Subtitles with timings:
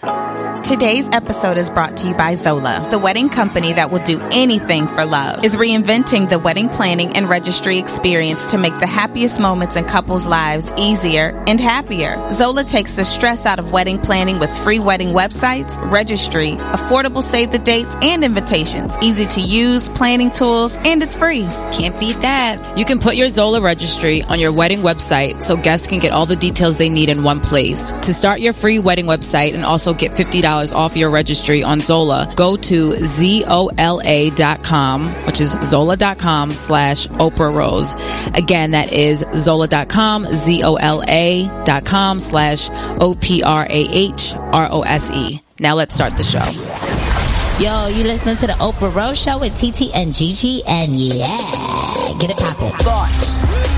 [0.00, 4.86] Today's episode is brought to you by Zola, the wedding company that will do anything
[4.86, 5.42] for love.
[5.42, 10.28] Is reinventing the wedding planning and registry experience to make the happiest moments in couples'
[10.28, 12.30] lives easier and happier.
[12.30, 17.50] Zola takes the stress out of wedding planning with free wedding websites, registry, affordable save
[17.50, 21.42] the dates and invitations, easy to use planning tools, and it's free.
[21.72, 22.78] Can't beat that.
[22.78, 26.26] You can put your Zola registry on your wedding website so guests can get all
[26.26, 27.90] the details they need in one place.
[27.90, 32.32] To start your free wedding website and also get $50 off your registry on Zola,
[32.36, 37.94] go to zola.com, which is zola.com slash Oprah Rose.
[38.34, 43.42] Again, that is zola.com, Z-O-L-A.com slash O-P-R-A-H-R-O-S-E.
[45.60, 46.38] Now let's start the show.
[47.62, 51.26] Yo, you listening to the Oprah Rose Show with TT and Gigi, and yeah,
[52.20, 52.70] get it poppin'.
[52.78, 53.77] Thoughts.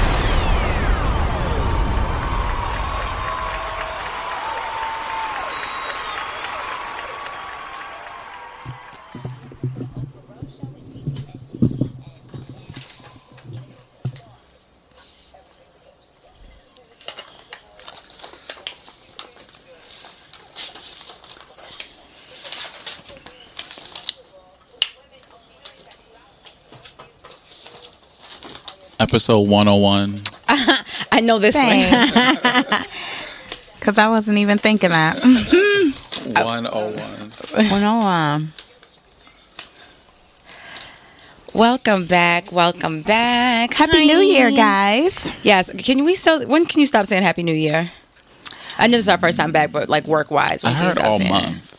[29.01, 30.21] Episode 101.
[31.11, 31.73] I know this one.
[33.79, 35.17] Because I wasn't even thinking that.
[35.23, 36.93] 101.
[37.51, 38.53] 101.
[41.55, 42.51] Welcome back.
[42.51, 43.73] Welcome back.
[43.73, 45.27] Happy New Year, guys.
[45.41, 45.71] Yes.
[45.83, 47.89] Can we still, when can you stop saying Happy New Year?
[48.77, 50.83] I know this is our first time back, but like work wise, I when can
[50.83, 51.70] you heard stop all saying month.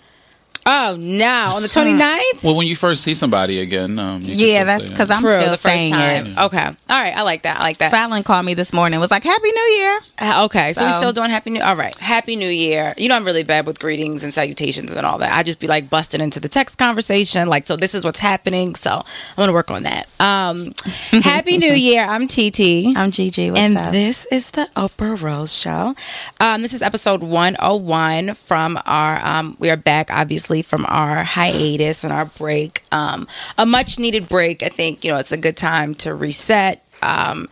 [0.65, 2.45] Oh, now on the 29th?
[2.45, 5.11] Well, when you first see somebody again, um, you Yeah, that's because.
[5.11, 6.27] I'm True, still the first saying time.
[6.29, 6.39] it.
[6.39, 6.65] Okay.
[6.67, 7.17] All right.
[7.17, 7.61] I like that.
[7.61, 7.91] I like that.
[7.91, 9.01] Fallon called me this morning.
[9.01, 11.61] Was like, "Happy New Year." Uh, Okay, so, we're still doing Happy New.
[11.61, 12.95] All right, Happy New Year.
[12.97, 15.33] You know, I'm really bad with greetings and salutations and all that.
[15.33, 18.75] I just be like busting into the text conversation, like, so this is what's happening.
[18.75, 19.05] So I'm
[19.37, 20.09] gonna work on that.
[20.21, 20.73] Um,
[21.23, 22.05] Happy New Year.
[22.05, 22.97] I'm TT.
[22.97, 23.51] I'm Gigi.
[23.51, 23.93] What's and up?
[23.93, 25.95] this is the Oprah Rose Show.
[26.41, 29.25] Um, this is episode 101 from our.
[29.25, 32.83] Um, we are back, obviously, from our hiatus and our break.
[32.93, 33.27] Um,
[33.57, 34.63] a much needed break.
[34.63, 36.85] I think you know it's a good time to reset.
[37.01, 37.49] Um,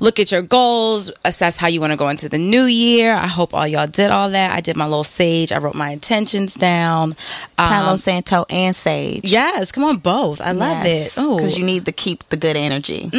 [0.00, 3.12] look at your goals, assess how you want to go into the new year.
[3.14, 4.52] I hope all y'all did all that.
[4.52, 5.52] I did my little sage.
[5.52, 7.10] I wrote my intentions down.
[7.58, 9.24] Um, Palo Santo and Sage.
[9.24, 10.40] Yes, come on, both.
[10.40, 11.14] I love it.
[11.16, 13.10] Oh, because you need to keep the good energy.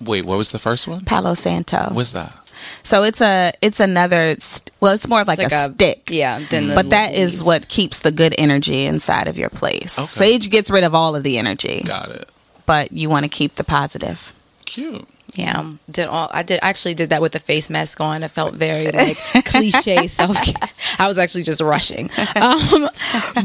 [0.00, 1.04] Wait, what was the first one?
[1.04, 1.90] Palo Santo.
[1.92, 2.36] What's that?
[2.82, 4.36] So it's a it's another
[4.80, 6.08] well, it's more of like, It's a, like a- stick.
[6.10, 7.42] yeah, than the but that is leaves.
[7.44, 9.98] what keeps the good energy inside of your place.
[9.98, 10.06] Okay.
[10.06, 12.28] Sage gets rid of all of the energy, Got it.
[12.66, 14.32] but you want to keep the positive.
[14.64, 15.06] Cute.
[15.34, 18.22] Yeah, did all I did actually did that with the face mask on.
[18.22, 20.36] It felt very like cliche self.
[20.98, 22.88] I was actually just rushing, um,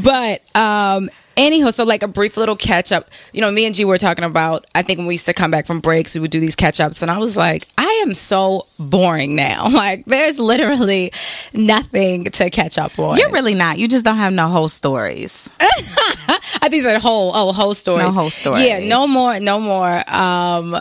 [0.02, 3.10] but um, anyhow, so like a brief little catch up.
[3.32, 4.66] You know, me and G were talking about.
[4.74, 6.80] I think when we used to come back from breaks, we would do these catch
[6.80, 9.68] ups, and I was like, I am so boring now.
[9.82, 11.12] Like, there's literally
[11.54, 13.16] nothing to catch up on.
[13.18, 13.78] You're really not.
[13.78, 15.50] You just don't have no whole stories.
[15.60, 18.02] I think it's a whole oh whole story.
[18.02, 18.64] No whole stories.
[18.64, 20.08] Yeah, no more, no more.
[20.12, 20.76] Um,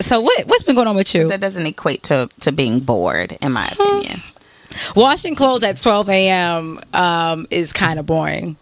[0.00, 1.28] so what what's been going on with you?
[1.28, 4.22] That doesn't equate to to being bored, in my opinion.
[4.94, 6.80] Washing clothes at 12 a.m.
[6.92, 8.56] Um, is kind of boring.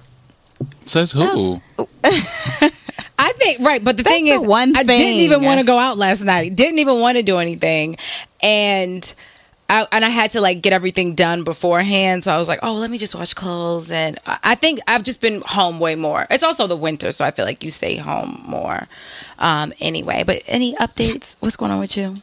[0.87, 1.61] Says who?
[2.05, 5.19] I think right, but the That's thing the is, one I didn't thing.
[5.21, 6.55] even want to go out last night.
[6.57, 7.97] Didn't even want to do anything,
[8.43, 9.15] and
[9.71, 12.25] I and I had to like get everything done beforehand.
[12.25, 15.03] So I was like, oh, let me just wash clothes, and I I think I've
[15.05, 16.27] just been home way more.
[16.31, 18.89] It's also the winter, so I feel like you stay home more.
[19.39, 21.37] Um, anyway, but any updates?
[21.41, 22.15] What's going on with you?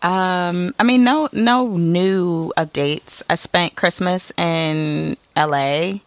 [0.00, 3.22] Um, I mean, no, no new updates.
[3.28, 6.00] I spent Christmas in L.A.,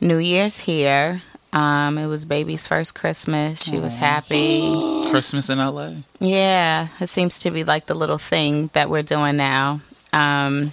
[0.00, 1.22] New Year's here.
[1.52, 3.62] Um, it was baby's first Christmas.
[3.62, 4.60] She was happy.
[5.10, 5.92] Christmas in LA.
[6.20, 9.80] Yeah, it seems to be like the little thing that we're doing now.
[10.12, 10.72] Um,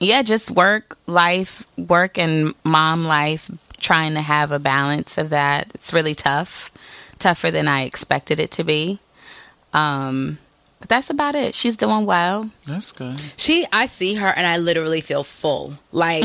[0.00, 5.70] yeah, just work life, work and mom life, trying to have a balance of that.
[5.74, 6.72] It's really tough,
[7.18, 8.98] tougher than I expected it to be.
[9.72, 10.38] Um,
[10.84, 11.54] but that's about it.
[11.54, 12.50] She's doing well.
[12.66, 13.18] That's good.
[13.38, 15.72] She, I see her and I literally feel full.
[15.92, 16.24] Like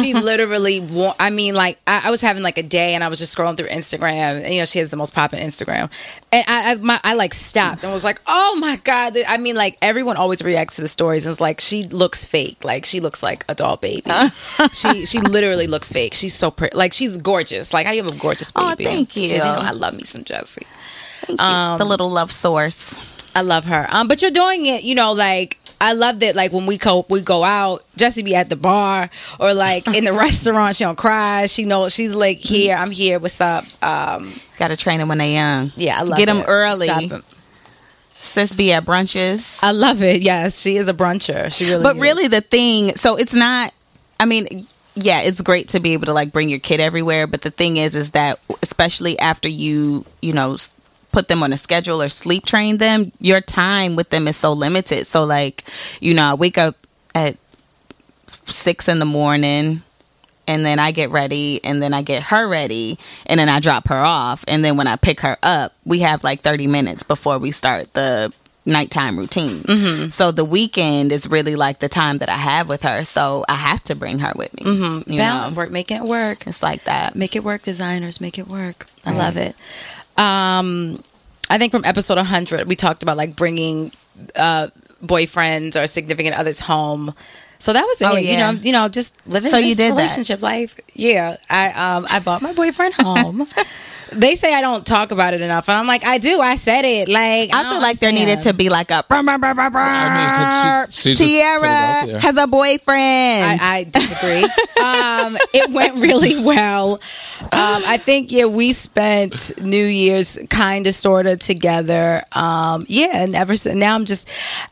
[0.00, 3.08] she literally, wa- I mean, like I, I was having like a day and I
[3.08, 4.42] was just scrolling through Instagram.
[4.44, 5.90] And, you know, she has the most popping Instagram,
[6.30, 9.14] and I, I, my, I like stopped and was like, oh my god.
[9.26, 12.62] I mean, like everyone always reacts to the stories and it's like she looks fake.
[12.64, 14.02] Like she looks like a doll baby.
[14.60, 16.14] Oh, she, she literally looks fake.
[16.14, 16.76] She's so pretty.
[16.76, 17.74] Like she's gorgeous.
[17.74, 18.86] Like I you have a gorgeous baby.
[18.86, 19.38] Oh, thank She's, you.
[19.38, 20.66] you know, I love me some Jessie.
[21.26, 23.00] the um, little love source.
[23.38, 23.86] I love her.
[23.90, 26.34] Um, but you're doing it, you know, like I love that.
[26.34, 27.84] Like when we go, we go out.
[27.96, 29.08] Jesse be at the bar
[29.38, 30.74] or like in the restaurant.
[30.74, 31.46] She don't cry.
[31.46, 32.76] She knows she's like here.
[32.76, 33.18] I'm here.
[33.18, 33.64] What's up?
[33.82, 35.72] Um, Got to train them when they're young.
[35.76, 36.46] yeah, I love Get them it.
[36.48, 36.88] early.
[38.14, 39.58] Sis be at brunches.
[39.62, 40.20] I love it.
[40.22, 41.50] Yes, she is a bruncher.
[41.52, 41.82] She really.
[41.82, 42.02] but is.
[42.02, 43.72] really the thing so it's not
[44.20, 44.46] i mean
[44.96, 47.76] yeah it's great to be able to like bring your kid everywhere but the thing
[47.76, 50.56] is is that especially after you you know
[51.12, 54.52] put them on a schedule or sleep train them your time with them is so
[54.52, 55.64] limited so like
[56.00, 56.76] you know i wake up
[57.14, 57.36] at
[58.26, 59.82] six in the morning
[60.46, 63.88] and then I get ready and then I get her ready and then I drop
[63.88, 67.38] her off and then when I pick her up we have like 30 minutes before
[67.38, 68.32] we start the
[68.64, 69.62] nighttime routine.
[69.62, 70.08] Mm-hmm.
[70.10, 73.54] So the weekend is really like the time that I have with her so I
[73.54, 74.62] have to bring her with me.
[74.62, 75.12] Mm-hmm.
[75.12, 76.46] You Balance, know, work, making it work.
[76.46, 77.14] it's like that.
[77.14, 78.20] Make it work, designers.
[78.20, 78.86] Make it work.
[79.04, 79.54] I love it.
[80.18, 81.02] Um,
[81.50, 83.92] I think from episode 100, we talked about like bringing
[84.36, 84.68] uh,
[85.04, 87.14] boyfriends or significant others home.
[87.60, 88.04] So that was it.
[88.04, 89.96] Oh, You know, you know, just living So this you did that.
[89.96, 90.78] relationship life.
[90.94, 93.46] Yeah, I um I bought my boyfriend home.
[94.12, 96.40] they say I don't talk about it enough, and I'm like, I do.
[96.40, 97.08] I said it.
[97.08, 99.78] Like I feel like there needed to be like a brr, brr, brr, brr, brr.
[99.80, 103.44] I mean, 'cause she- she just put it out Tiara has a boyfriend.
[103.44, 104.44] I, I disagree.
[104.82, 106.94] um, it went really well.
[107.40, 112.22] Um, I think yeah, we spent New Year's kind of sort of together.
[112.32, 114.28] Um, yeah, and ever since now, I'm just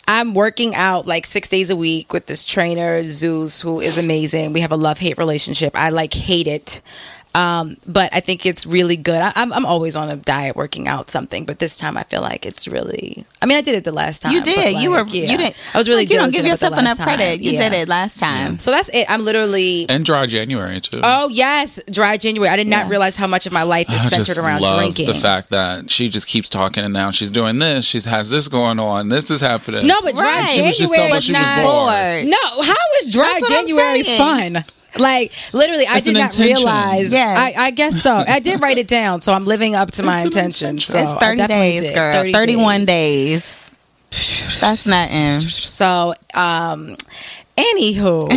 [0.09, 4.53] I'm working out like six days a week with this trainer Zeus, who is amazing.
[4.53, 5.75] We have a love hate relationship.
[5.77, 6.81] I like hate it.
[7.37, 9.21] Um, but I think it's really good.
[9.21, 12.23] I, I'm, I'm always on a diet working out something, but this time I feel
[12.23, 13.25] like it's really.
[13.43, 14.33] I mean, I did it the last time.
[14.33, 14.81] you but, did.
[14.81, 15.03] you were.
[15.07, 15.31] yeah.
[15.31, 15.57] You didn't.
[15.75, 16.03] I was really.
[16.03, 17.07] Like, you don't give yourself enough last time.
[17.19, 17.41] credit.
[17.41, 17.69] You Yeah.
[17.69, 18.59] did it last time.
[18.59, 19.07] So that's it.
[19.11, 19.87] I'm literally.
[19.89, 21.01] And dry January too.
[21.03, 22.49] Oh yes, dry January.
[22.51, 22.91] I did not Yeah.
[22.91, 25.07] realize how much of my life is I centered just around love drinking.
[25.09, 27.85] the fact that she just keeps talking and now she's doing this.
[27.85, 29.09] She has this going on.
[29.11, 29.87] This is happening.
[29.87, 30.51] no, but dry Right.
[30.55, 31.63] She was just January so- is she was not.
[31.63, 32.27] bored.
[32.27, 34.65] No, how is dry That's January fun?
[34.99, 36.43] Like literally, I did not intention.
[36.57, 37.13] realize.
[37.13, 38.15] Yeah, I, I guess so.
[38.15, 40.69] I did write it down, so I'm living up to my It's an intention.
[40.71, 40.93] intention.
[40.93, 41.95] So it's 30 definitely days, did.
[41.95, 42.13] girl.
[42.13, 42.87] 30 31 days.
[44.11, 44.61] days.
[44.61, 45.35] That's nothing.
[45.41, 46.97] So, um,
[47.57, 48.31] anywho,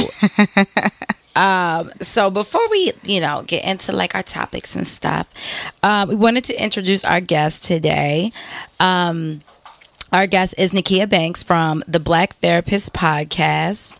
[1.35, 5.27] um, so before we, you know, get into like our topics and stuff,
[5.83, 8.31] um, we wanted to introduce our guest today.
[8.79, 9.41] Um,
[10.11, 13.99] our guest is Nikita Banks from the Black Therapist Podcast.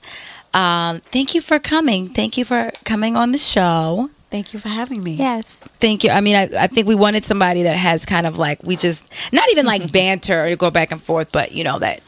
[0.54, 2.10] Um, thank you for coming.
[2.10, 4.10] Thank you for coming on the show.
[4.32, 5.14] Thank you for having me.
[5.14, 5.58] Yes.
[5.58, 6.12] Thank you.
[6.12, 9.08] I mean, I, I think we wanted somebody that has kind of like, we just,
[9.34, 12.02] not even like banter or go back and forth, but, you know, that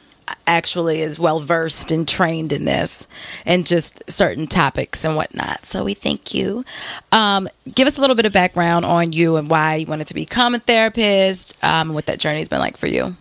[0.48, 3.08] actually is well versed and trained in this
[3.46, 5.66] and just certain topics and whatnot.
[5.66, 6.64] So we thank you.
[7.12, 10.14] Um, give us a little bit of background on you and why you wanted to
[10.14, 13.16] become a therapist um, and what that journey has been like for you.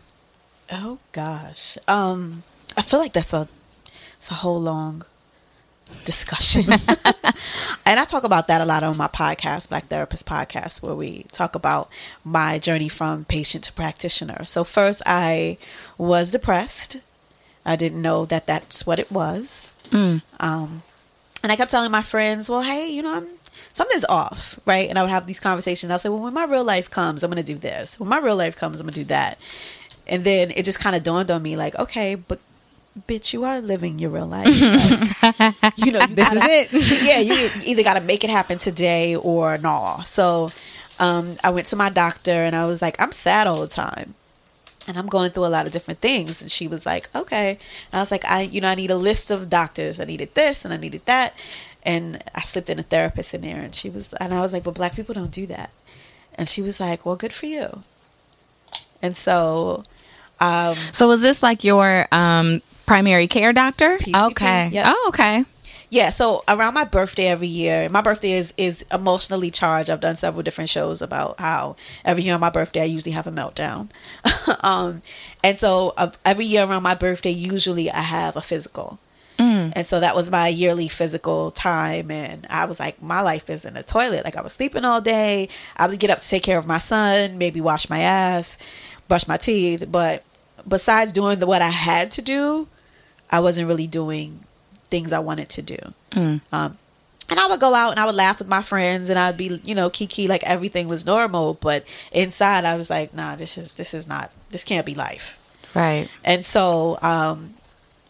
[0.70, 1.78] Oh gosh.
[1.88, 2.42] Um
[2.76, 3.48] I feel like that's a
[4.16, 5.02] it's a whole long
[6.04, 6.64] discussion.
[7.86, 11.24] and I talk about that a lot on my podcast, Black Therapist Podcast, where we
[11.32, 11.90] talk about
[12.24, 14.44] my journey from patient to practitioner.
[14.44, 15.58] So first I
[15.98, 17.00] was depressed.
[17.64, 19.72] I didn't know that that's what it was.
[20.40, 20.82] Um
[21.42, 23.26] and I kept telling my friends, well, hey, you know, I'm
[23.72, 24.88] something's off, right?
[24.88, 25.90] And I would have these conversations.
[25.90, 27.98] I'll say, well, when my real life comes, I'm going to do this.
[27.98, 29.38] When my real life comes, I'm going to do that.
[30.06, 32.40] And then it just kind of dawned on me, like, okay, but
[33.08, 34.46] bitch, you are living your real life.
[35.22, 36.68] Like, you know, you This is gotta- it.
[37.04, 40.00] yeah, you either got to make it happen today or no.
[40.04, 40.50] So
[40.98, 44.14] um, I went to my doctor and I was like, I'm sad all the time.
[44.88, 46.40] And I'm going through a lot of different things.
[46.40, 47.50] And she was like, okay.
[47.92, 50.00] And I was like, I, you know, I need a list of doctors.
[50.00, 51.34] I needed this and I needed that.
[51.82, 54.64] And I slipped in a therapist in there and she was, and I was like,
[54.64, 55.70] but black people don't do that.
[56.34, 57.82] And she was like, well, good for you.
[59.02, 59.84] And so,
[60.40, 63.98] um, So was this like your um, primary care doctor?
[63.98, 64.68] PCP, Okay.
[64.72, 64.84] yep.
[64.88, 65.44] Oh, okay.
[65.90, 69.90] Yeah, so around my birthday every year, my birthday is is emotionally charged.
[69.90, 73.26] I've done several different shows about how every year on my birthday I usually have
[73.26, 73.90] a meltdown.
[74.60, 75.02] um,
[75.42, 78.98] and so uh, every year around my birthday, usually I have a physical.
[79.74, 82.10] And so that was my yearly physical time.
[82.10, 84.22] And I was like, my life is in the toilet.
[84.24, 85.48] Like I was sleeping all day.
[85.78, 88.58] I would get up to take care of my son, maybe wash my ass,
[89.08, 89.86] brush my teeth.
[89.90, 90.24] But
[90.68, 92.68] besides doing the, what I had to do,
[93.30, 94.40] I wasn't really doing
[94.90, 95.78] things I wanted to do.
[96.52, 96.78] Um,
[97.30, 99.60] and I would go out and I would laugh with my friends and I'd be,
[99.64, 101.54] you know, kiki like everything was normal.
[101.54, 105.38] But inside I was like, nah, this is, this is not, this can't be life.
[105.74, 106.08] Right.
[106.24, 107.54] And so, um,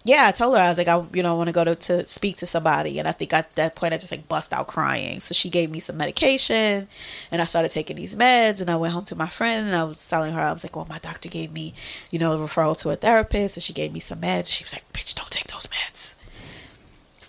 [0.03, 2.07] yeah, I told her I was like, I you know want to go to, to
[2.07, 5.21] speak to somebody, and I think at that point I just like bust out crying.
[5.21, 6.89] So she gave me some medication,
[7.31, 9.85] and I started taking these meds, and I went home to my friend, and I
[9.85, 11.75] was telling her I was like, well, my doctor gave me,
[12.11, 14.51] you know, a referral to a therapist, and she gave me some meds.
[14.51, 16.15] She was like, bitch, don't take those meds.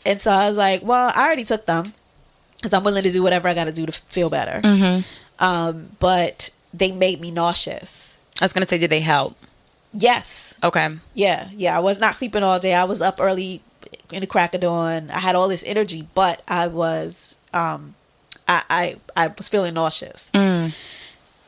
[0.05, 1.93] And so I was like, well, I already took them
[2.55, 4.61] because I'm willing to do whatever I got to do to feel better.
[5.39, 8.17] Um, but they made me nauseous.
[8.39, 9.35] I was gonna say, did they help?
[9.93, 10.57] Yes.
[10.63, 10.87] Okay.
[11.13, 11.75] Yeah, yeah.
[11.75, 12.73] I was not sleeping all day.
[12.73, 13.61] I was up early
[14.11, 15.09] in the crack of dawn.
[15.11, 17.95] I had all this energy, but I was um
[18.47, 20.29] I I, I was feeling nauseous.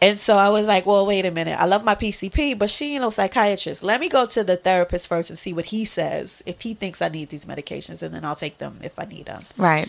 [0.02, 1.58] And so I was like, well, wait a minute.
[1.58, 3.86] I love my PCP, but she, you know, psychiatrist.
[3.86, 6.44] Let me go to the therapist first and see what he says.
[6.46, 9.28] If he thinks I need these medications, and then I'll take them if I need
[9.28, 9.44] them.
[9.56, 9.88] Right.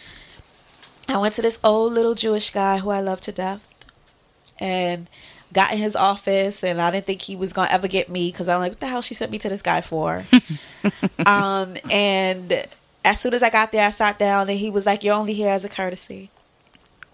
[1.08, 3.74] I went to this old little Jewish guy who I love to death
[4.60, 5.10] and
[5.54, 8.48] got in his office and I didn't think he was to ever get me because
[8.48, 10.24] I'm like, what the hell she sent me to this guy for?
[11.26, 12.66] um, and
[13.04, 15.32] as soon as I got there, I sat down and he was like, you're only
[15.32, 16.30] here as a courtesy.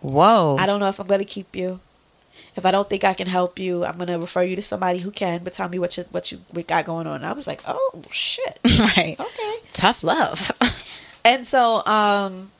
[0.00, 0.56] Whoa.
[0.58, 1.80] I don't know if I'm to keep you.
[2.56, 5.10] If I don't think I can help you, I'm to refer you to somebody who
[5.10, 7.16] can, but tell me what you, what you what got going on.
[7.16, 8.58] And I was like, oh, shit.
[8.96, 9.16] Right.
[9.20, 9.54] Okay.
[9.72, 10.50] Tough love.
[11.24, 12.50] And so, um,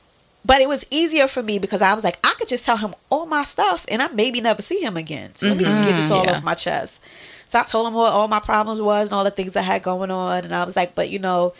[0.44, 2.94] but it was easier for me because I was like, I could just tell him
[3.10, 5.34] all my stuff and I maybe never see him again.
[5.34, 6.32] So let me just get this all Yeah.
[6.36, 7.00] off my chest.
[7.48, 9.82] So I told him what all my problems was and all the things I had
[9.82, 10.44] going on.
[10.44, 11.52] And I was like, but you know,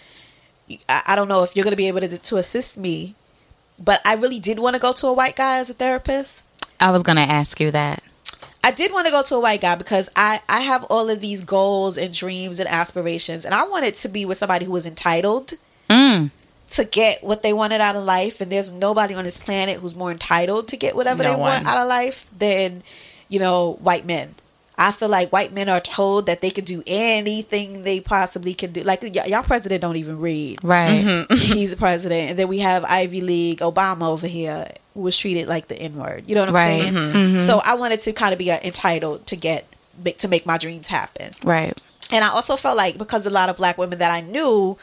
[0.88, 3.14] I, I don't know if you're going to be able to, to assist me.
[3.78, 6.42] But I really did want to go to a white guy as a therapist.
[6.78, 8.02] I was going to ask you that.
[8.62, 11.20] I did want to go to a white guy because I, I have all of
[11.20, 13.44] these goals and dreams and aspirations.
[13.44, 15.52] And I wanted to be with somebody who was entitled
[15.88, 16.30] Mm.
[16.70, 19.94] To get what they wanted out of life and there's nobody on this planet who's
[19.94, 22.82] more entitled to get whatever No they want out of life than
[23.28, 24.34] you know white men.
[24.78, 28.72] I feel like white men are told that they can do anything they possibly can
[28.72, 28.82] do.
[28.82, 30.58] Like y- y'all president don't even read.
[30.62, 31.26] Right.
[31.30, 32.30] he's the president.
[32.30, 36.24] And then we have ivy league obama over here who was treated like the n-word.
[36.26, 36.82] You know what i'm Right.
[36.82, 37.38] saying?
[37.40, 39.66] So i wanted to kind of be uh, entitled to get
[40.18, 41.32] to make my dreams happen.
[41.44, 41.78] Right.
[42.10, 44.78] and I also felt like because a lot of black women that I knew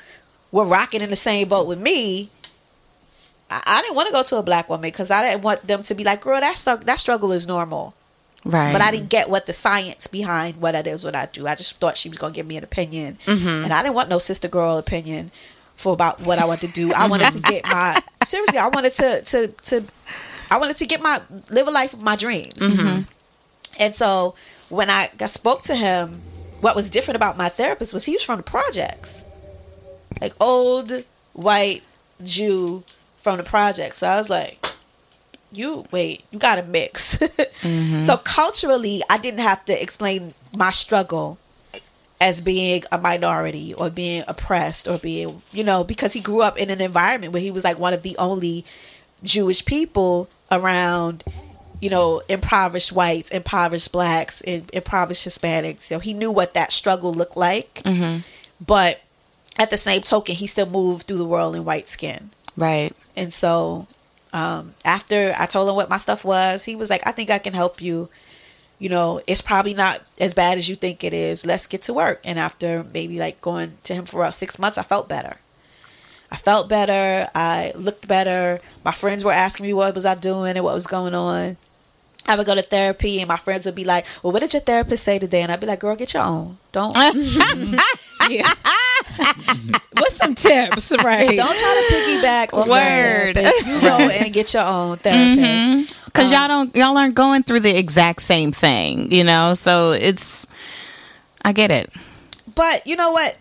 [0.52, 2.30] were rocking in the same boat with me,
[3.50, 5.84] I, I didn't want to go to a black woman because I didn't want them
[5.84, 7.94] to be like, "Girl, that that struggle is normal."
[8.46, 8.72] Right.
[8.72, 11.48] But I didn't get what the science behind what it is what I do.
[11.48, 13.64] I just thought she was gonna give me an opinion, mm-hmm.
[13.66, 15.32] and I didn't want no sister girl opinion
[15.76, 16.94] for about what I want to do.
[16.94, 18.58] I wanted to get my seriously.
[18.58, 19.84] I wanted to to to
[20.50, 22.56] I wanted to get my live a life of my dreams.
[22.56, 23.02] Mm-hmm.
[23.80, 24.36] And so
[24.70, 26.22] when I got, spoke to him,
[26.62, 29.24] what was different about my therapist was he was from the projects,
[30.22, 31.84] like old white
[32.24, 32.84] Jew
[33.18, 33.96] from the project.
[33.96, 34.66] So I was like,
[35.52, 37.18] "You wait, you got to mix."
[37.62, 38.02] Mm-hmm.
[38.02, 41.40] So culturally, I didn't have to explain my struggle
[42.20, 46.58] as being a minority or being oppressed or being, you know, because he grew up
[46.58, 48.66] in an environment where he was like one of the only
[49.24, 51.24] Jewish people around,
[51.80, 55.82] you know, impoverished whites, impoverished blacks, impoverished Hispanics.
[55.82, 57.82] So he knew what that struggle looked like.
[57.84, 58.20] Mm-hmm.
[58.66, 59.02] But
[59.60, 62.30] at the same token, he still moved through the world in white skin.
[62.56, 62.94] Right.
[63.16, 63.88] And so
[64.34, 67.40] um, after I told him what my stuff was, he was like, I think I
[67.40, 68.10] can help you.
[68.80, 71.46] You know, it's probably not as bad as you think it is.
[71.46, 72.22] Let's get to work.
[72.24, 75.38] And after maybe like going to him for about six months, I felt better.
[76.30, 77.30] I felt better.
[77.34, 78.60] I looked better.
[78.84, 81.58] My friends were asking me what was I doing and what was going on.
[82.28, 84.62] I would go to therapy and my friends would be like, Well, what did your
[84.62, 85.42] therapist say today?
[85.42, 86.58] And I'd be like, Girl, get your own.
[86.74, 86.96] Don't
[88.30, 88.54] yeah.
[89.98, 91.36] What's some tips, right?
[91.36, 93.38] don't try to piggyback off Word.
[93.38, 96.06] You go and get your own therapist.
[96.06, 99.54] Because y'all don't, y'all aren't going through the exact same thing, you know?
[99.54, 100.48] So it's,
[101.44, 101.92] I get it.
[102.54, 103.38] But you know what?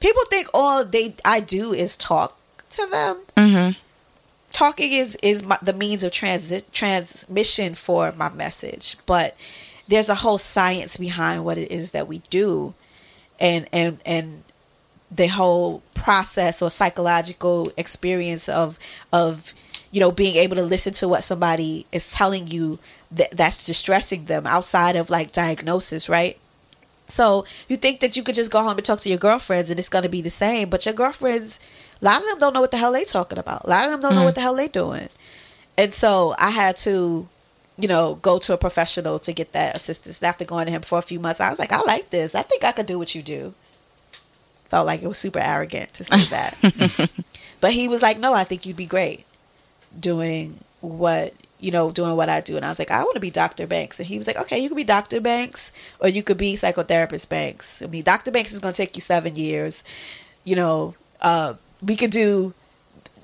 [0.00, 2.38] People think all they I do is talk
[2.70, 3.22] to them.
[3.36, 3.78] Mm-hmm.
[4.52, 9.36] Talking is is my, the means of transit transmission for my message, but
[9.88, 12.74] there's a whole science behind what it is that we do,
[13.44, 14.42] and and and
[15.10, 18.78] the whole process or psychological experience of
[19.12, 19.52] of
[19.90, 22.78] you know being able to listen to what somebody is telling you
[23.12, 26.38] that that's distressing them outside of like diagnosis right?
[27.06, 29.78] So you think that you could just go home and talk to your girlfriends and
[29.78, 31.60] it's going to be the same but your girlfriends
[32.00, 33.64] a lot of them don't know what the hell they talking about.
[33.64, 34.24] A lot of them don't know mm-hmm.
[34.24, 35.08] what the hell they doing.
[35.76, 37.28] And so i had to
[37.76, 40.82] you know go to a professional to get that assistance and after going to him
[40.82, 42.98] for a few months i was like i like this i think i could do
[42.98, 43.52] what you do
[44.74, 47.10] felt like it was super arrogant to say that.
[47.60, 49.24] but he was like, "No, I think you'd be great
[49.98, 53.20] doing what you know, doing what I do." And I was like, "I want to
[53.20, 53.68] be Dr.
[53.68, 55.20] Banks." And he was like, "Okay, you could be Dr.
[55.20, 57.82] Banks, or you could be psychotherapist Banks.
[57.82, 58.32] I mean, Dr.
[58.32, 59.84] Banks is going to take you seven years.
[60.42, 62.52] You know, uh, we could do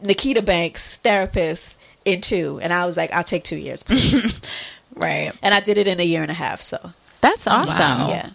[0.02, 1.76] Nikita Banks, therapist,
[2.12, 2.58] in two.
[2.62, 4.40] And I was like, "I'll take two years, please."
[4.94, 5.32] right.
[5.42, 6.60] And I did it in a year and a half.
[6.60, 8.08] So That's awesome.
[8.08, 8.30] yeah.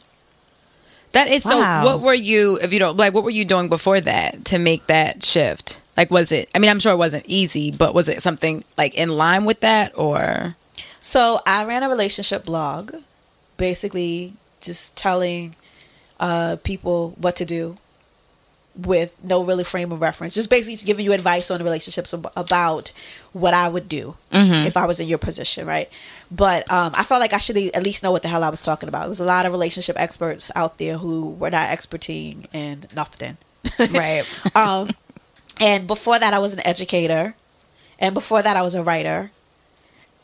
[1.14, 1.58] That is so.
[1.58, 4.88] What were you, if you don't like, what were you doing before that to make
[4.88, 5.80] that shift?
[5.96, 6.50] Like, was it?
[6.54, 9.62] I mean, I'm sure it wasn't easy, but was it something like in line with
[9.62, 10.58] that, or?
[11.00, 12.96] So I ran a relationship blog,
[13.56, 15.56] basically just telling
[16.20, 17.78] uh, people what to do
[18.78, 20.34] with no really frame of reference.
[20.36, 22.92] Just basically giving you advice on relationships ab- about
[23.32, 24.16] what I would do
[24.66, 25.90] if I was in your position, right?
[26.30, 28.62] But um, I felt like I should at least know what the hell I was
[28.62, 29.06] talking about.
[29.06, 33.38] There's a lot of relationship experts out there who were not experting in nothing.
[33.80, 34.24] Right.
[34.56, 34.90] um,
[35.62, 37.36] and before that, I was an educator,
[38.00, 39.32] and before that, I was a writer.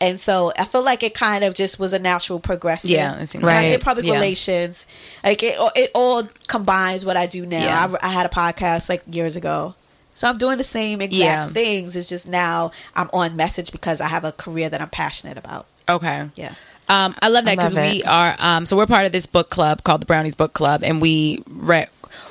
[0.02, 2.90] And so I feel like it kind of just was a natural progression.
[2.90, 4.14] Yeah, it seemed And I like- did public Yeah.
[4.16, 4.88] relations.
[5.24, 7.60] Like it, it all combines what I do now.
[7.60, 7.96] Yeah.
[8.02, 9.76] I, I had a podcast like years ago.
[10.14, 11.48] So I'm doing the same exact Yeah.
[11.48, 11.96] things.
[11.96, 15.68] It's just now I'm on message because I have a career that I'm passionate about.
[15.88, 16.30] Okay.
[16.36, 16.54] Yeah.
[16.90, 18.36] Um, I love that because we are.
[18.38, 21.42] Um, so we're part of this book club called the Brownies Book Club, and we
[21.48, 21.88] read.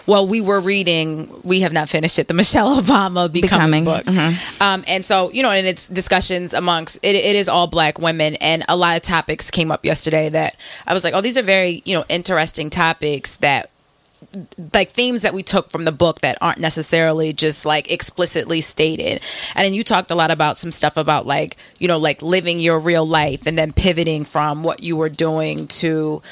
[0.06, 1.40] Well, we were reading.
[1.42, 2.28] We have not finished it.
[2.28, 4.60] The Michelle Obama Becoming, Becoming, book, mhm.
[4.60, 6.98] um, and so you know, and it's discussions amongst.
[7.02, 10.56] It, it is all Black women, and a lot of topics came up yesterday that
[10.86, 13.70] I was like, oh, these are very you know interesting topics that
[14.74, 19.20] like themes that we took from the book that aren't necessarily just like explicitly stated.
[19.54, 22.60] And then you talked a lot about some stuff about like, you know, like living
[22.60, 26.22] your real life and then pivoting from what you were doing to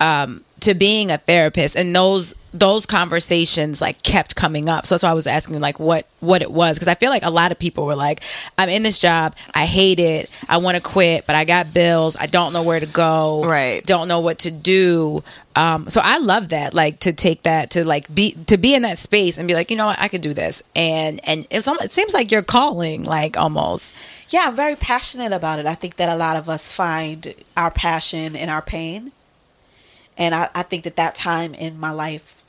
[0.00, 4.86] um to being a therapist and those those conversations like kept coming up.
[4.86, 7.24] So that's why i was asking like what what it was because i feel like
[7.24, 8.22] a lot of people were like
[8.56, 9.36] i'm in this job.
[9.54, 10.30] I hate it.
[10.48, 12.16] I want to quit but i got bills.
[12.18, 13.44] I don't know where to go.
[13.44, 13.84] Right.
[13.84, 15.22] don't know what to do.
[15.54, 18.82] Um so i love that like to take that to like be to be in
[18.82, 20.00] that space and be like you know what?
[20.00, 20.62] I could do this.
[20.74, 23.94] And and it's almost, it seems like you're calling like almost.
[24.30, 25.66] Yeah, I'm very passionate about it.
[25.66, 29.12] I think that a lot of us find our passion in our pain.
[30.16, 32.42] And I, I think that that time in my life,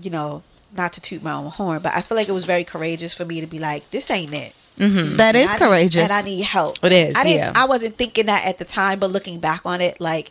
[0.00, 0.42] you know,
[0.76, 3.24] not to toot my own horn, but I feel like it was very courageous for
[3.24, 4.54] me to be like, this ain't it.
[4.78, 6.02] That is I need- courageous.
[6.02, 6.76] and I need help.
[6.84, 7.38] It is, I didn't.
[7.38, 7.52] yeah.
[7.56, 10.30] I wasn't thinking that at the time, but looking back on it, like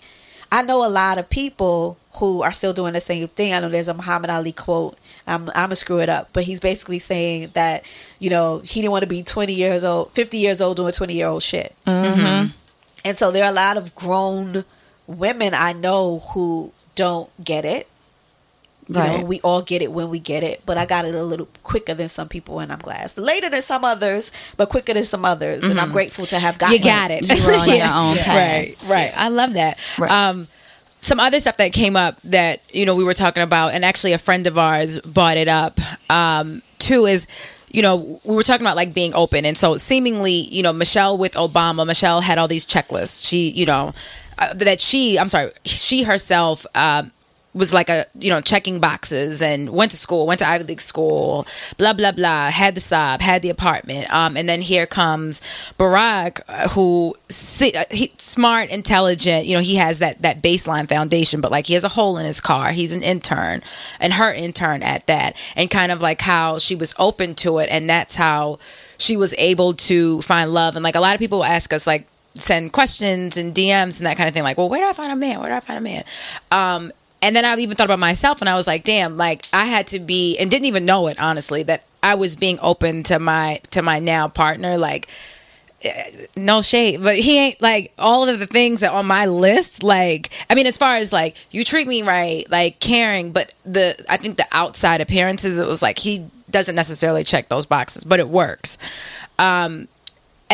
[0.52, 3.54] I know a lot of people who are still doing the same thing.
[3.54, 5.00] I know there's a Muhammad Ali quote.
[5.26, 7.84] I'm, I'm gonna screw it up, but he's basically saying that
[8.20, 11.14] you know he didn't want to be 20 years old, 50 years old doing 20
[11.16, 11.76] year old shit.
[11.88, 12.50] Mm-hmm.
[13.04, 14.64] And so there are a lot of grown
[15.08, 17.88] women I know who don't get it.
[18.88, 19.20] You Right.
[19.22, 21.48] know, we all get it when we get it, but I got it a little
[21.64, 23.18] quicker than some people, and I'm glad.
[23.18, 26.78] Later than some others, but quicker than some others, and I'm grateful to have gotten
[26.78, 27.28] you got it.
[27.28, 28.28] You were on your own path.
[28.28, 29.12] Right, right.
[29.18, 29.80] I love that.
[29.98, 30.12] Right.
[30.12, 30.48] Um,
[31.02, 34.14] some other stuff that came up that you know we were talking about, and actually
[34.14, 35.80] a friend of ours brought it up
[36.12, 37.08] um, too.
[37.08, 37.26] Is
[37.72, 41.18] you know we were talking about like being open, and so seemingly you know Michelle
[41.18, 43.28] with Obama, Michelle had all these checklists.
[43.28, 43.94] She you know
[44.38, 46.66] uh, that she I'm sorry she herself.
[46.76, 47.12] Um,
[47.56, 50.82] was like a you know checking boxes and went to school went to ivy league
[50.82, 55.42] school blah blah blah had the sob had the apartment um and then here comes
[55.80, 57.16] barack uh, who
[57.62, 61.74] uh, he smart intelligent you know he has that that baseline foundation but like he
[61.74, 63.62] has a hole in his car he's an intern
[64.02, 67.70] and her intern at that and kind of like how she was open to it
[67.72, 68.60] and that's how
[68.98, 72.06] she was able to find love and like a lot of people ask us like
[72.36, 75.12] send questions and DMs and that kind of thing like well where do I find
[75.12, 76.04] a man where do I find a man
[76.52, 76.92] um
[77.26, 79.88] and then I even thought about myself and I was like, damn, like I had
[79.88, 83.62] to be and didn't even know it honestly that I was being open to my
[83.72, 85.10] to my now partner like
[85.82, 89.82] eh, no shade, but he ain't like all of the things that on my list.
[89.82, 93.96] Like, I mean, as far as like you treat me right, like caring, but the
[94.08, 98.20] I think the outside appearances, it was like he doesn't necessarily check those boxes, but
[98.20, 98.78] it works.
[99.40, 99.88] Um,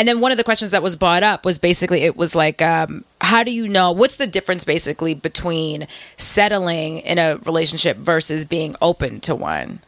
[0.02, 2.60] and then one of the questions that was brought up was basically it was like
[2.60, 5.86] um, how do you know what's the difference basically between
[6.18, 9.80] settling in a relationship versus being open to one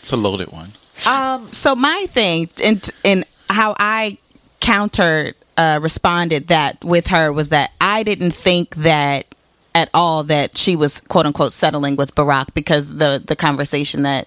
[0.00, 0.72] It's a loaded one.
[1.06, 4.16] Um, so my thing and and how I
[4.60, 9.34] countered uh, responded that with her was that I didn't think that
[9.74, 14.26] at all that she was quote unquote settling with Barack because the the conversation that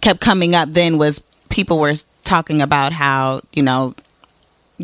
[0.00, 3.94] kept coming up then was people were talking about how you know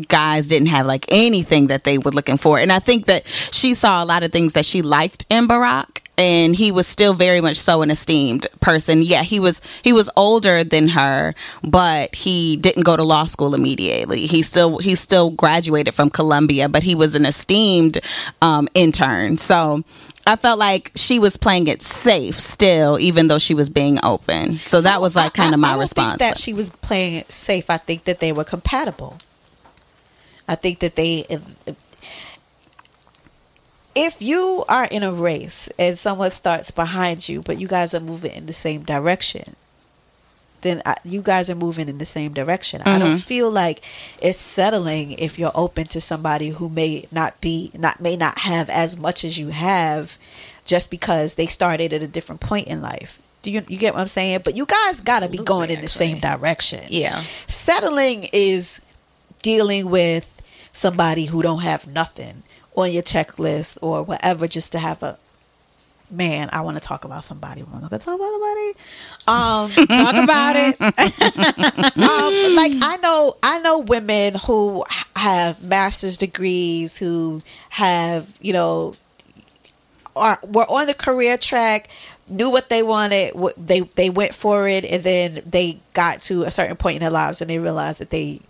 [0.07, 3.75] guys didn't have like anything that they were looking for and I think that she
[3.75, 7.41] saw a lot of things that she liked in Barack and he was still very
[7.41, 9.01] much so an esteemed person.
[9.01, 13.55] Yeah, he was he was older than her, but he didn't go to law school
[13.55, 14.27] immediately.
[14.27, 17.99] He still he still graduated from Columbia, but he was an esteemed
[18.41, 19.37] um, intern.
[19.37, 19.83] So
[20.25, 24.55] I felt like she was playing it safe still, even though she was being open.
[24.57, 26.17] So that was like kind of my I don't response.
[26.17, 27.69] Think that she was playing it safe.
[27.69, 29.17] I think that they were compatible.
[30.47, 31.25] I think that they.
[31.29, 31.75] If,
[33.95, 37.99] if you are in a race and someone starts behind you, but you guys are
[37.99, 39.55] moving in the same direction,
[40.63, 42.81] then I, you guys are moving in the same direction.
[42.85, 43.21] I don't Mhm.
[43.23, 43.83] feel like
[44.21, 48.69] it's settling if you're open to somebody who may not be not may not have
[48.69, 50.17] as much as you have,
[50.65, 53.19] just because they started at a different point in life.
[53.43, 54.39] Do you you get what I'm saying?
[54.43, 56.81] But you guys got to be going in the same direction.
[56.89, 57.23] Yeah.
[57.47, 58.81] Settling is
[59.41, 62.43] dealing with somebody who don't have nothing
[62.75, 65.17] on your checklist or whatever just to have a
[66.11, 68.73] man i want to talk about somebody i'm not gonna talk about somebody.
[69.27, 70.81] um Talk about it.
[71.97, 74.83] um, like I know, I know women who
[75.15, 78.95] have master's degrees, who have you know,
[80.15, 81.89] are were on the career track,
[82.27, 86.43] knew what they wanted, what they they went for it, and then they got to
[86.43, 88.41] a certain point in their lives and they realized that they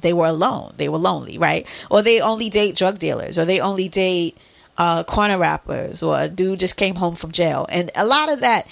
[0.00, 1.66] they were alone, they were lonely, right?
[1.90, 4.36] Or they only date drug dealers, or they only date
[4.78, 8.40] uh, corner rappers, or a dude just came home from jail, and a lot of
[8.40, 8.66] that.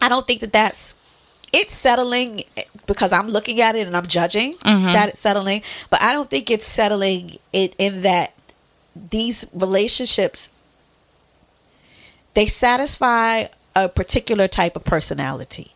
[0.00, 0.94] I don't think that that's
[1.52, 2.42] it's settling
[2.86, 4.92] because I'm looking at it and I'm judging Mhm.
[4.92, 8.34] that it's settling, but I don't think it's settling it in that
[8.94, 10.50] these relationships
[12.34, 15.72] they satisfy a particular type of personality.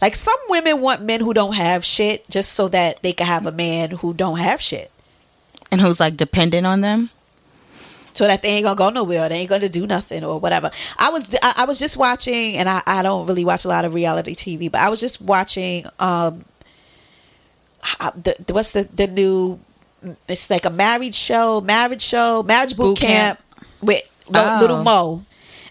[0.00, 3.46] Like some women want men who don't have shit just so that they can have
[3.46, 4.90] a man who don't have shit.
[5.72, 7.10] and who's like dependent on them.
[8.14, 10.70] So that they ain't gonna go nowhere, they ain't gonna do nothing or whatever.
[10.98, 13.84] I was I, I was just watching, and I, I don't really watch a lot
[13.84, 16.44] of reality TV, but I was just watching um
[18.00, 19.60] uh, the, what's the the new
[20.28, 23.66] it's like a marriage show, marriage show, marriage boot, Boot camp, camp.
[23.82, 24.58] with Oh.
[24.60, 25.22] Little Mo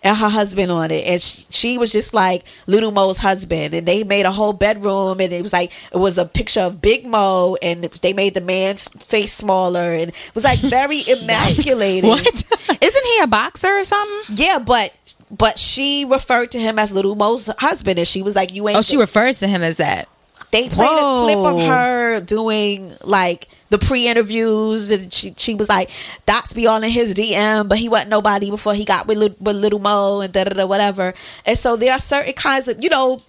[0.03, 3.87] and her husband on it, and she, she was just like Little Mo's husband, and
[3.87, 7.05] they made a whole bedroom, and it was like it was a picture of Big
[7.05, 12.09] Mo, and they made the man's face smaller, and it was like very emasculating.
[12.09, 12.25] What?
[12.81, 14.35] Isn't he a boxer or something?
[14.35, 14.93] Yeah, but
[15.31, 18.77] but she referred to him as Little Mo's husband, and she was like, "You ain't."
[18.77, 20.09] Oh, she refers to him as that.
[20.51, 25.89] they played a clip of her doing like the pre-interviews, and she she was like,
[26.27, 29.55] "Dots be all in his DM, but he wasn't nobody before he got with with
[29.55, 31.11] Little Mo and da da da whatever."
[31.43, 33.21] And so there are certain kinds of you know.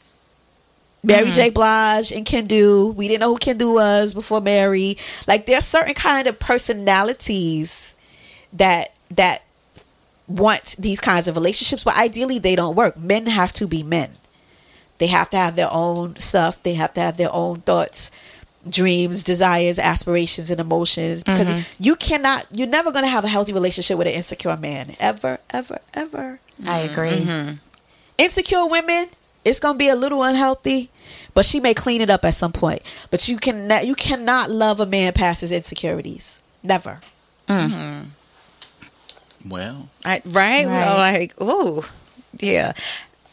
[1.07, 1.33] Mary mm-hmm.
[1.33, 1.51] J.
[1.51, 2.95] Blige and Ken Kendu.
[2.95, 4.97] We didn't know who Ken Kendu was before Mary.
[5.29, 7.95] Like there are certain kind of personalities
[8.55, 9.43] that that
[10.27, 12.97] want these kinds of relationships, but ideally they don't work.
[12.97, 14.13] Men have to be men.
[14.99, 16.63] They have to have their own stuff.
[16.63, 18.11] They have to have their own thoughts,
[18.69, 21.25] dreams, desires, aspirations, and emotions.
[21.25, 21.83] Because mm-hmm.
[21.83, 24.95] you cannot, you're never going to have a healthy relationship with an insecure man.
[25.01, 26.41] Ever, ever, ever.
[26.67, 26.93] I mm-hmm.
[26.93, 27.21] agree.
[27.21, 27.55] Mm-hmm.
[28.19, 29.07] Insecure women,
[29.45, 30.91] it's going to be a little unhealthy,
[31.35, 32.83] but she may clean it up at some point.
[33.11, 36.41] But you can you cannot love a man past his insecurities.
[36.63, 37.01] Never.
[37.49, 38.07] Mm.
[39.47, 40.67] Well, I, right?
[40.67, 41.85] We're all like, ooh,
[42.37, 42.73] yeah.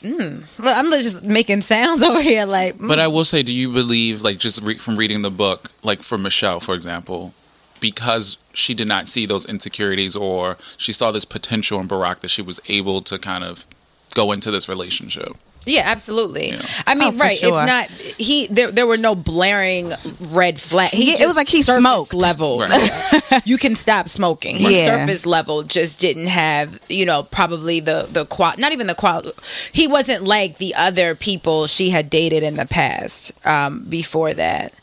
[0.01, 0.43] Mm.
[0.59, 2.87] Well, I'm just making sounds over here, like, mm.
[2.87, 6.03] but I will say, do you believe, like, just re- from reading the book, like
[6.03, 7.33] for Michelle, for example,
[7.79, 12.29] because she did not see those insecurities or she saw this potential in Barack that
[12.29, 13.65] she was able to kind of
[14.13, 15.37] go into this relationship?
[15.65, 16.54] Yeah, absolutely.
[16.88, 17.39] I mean, Oh, for right?
[17.41, 18.47] It's not he.
[18.47, 19.93] There, there were no blaring
[20.30, 20.93] red flags.
[20.93, 22.13] Yeah, it was like he smoked.
[22.13, 22.60] level.
[22.60, 23.41] Right.
[23.45, 24.58] you can stop smoking.
[24.58, 24.97] His Yeah.
[24.97, 28.54] surface level just didn't have, you know, probably the the qual.
[28.58, 29.24] Not even the qual.
[29.71, 33.32] He wasn't like the other people she had dated in the past.
[33.45, 34.74] Um, before that,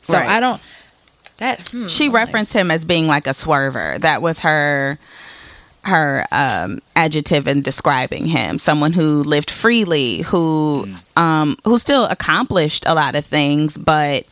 [0.00, 0.28] so Right.
[0.28, 0.60] I don't.
[1.38, 3.98] That hmm, She referenced him as being like a swerver.
[3.98, 4.98] That was her
[5.84, 8.58] her um, adjective in describing him.
[8.58, 14.24] Someone who lived freely, who um, who still accomplished a lot of things, but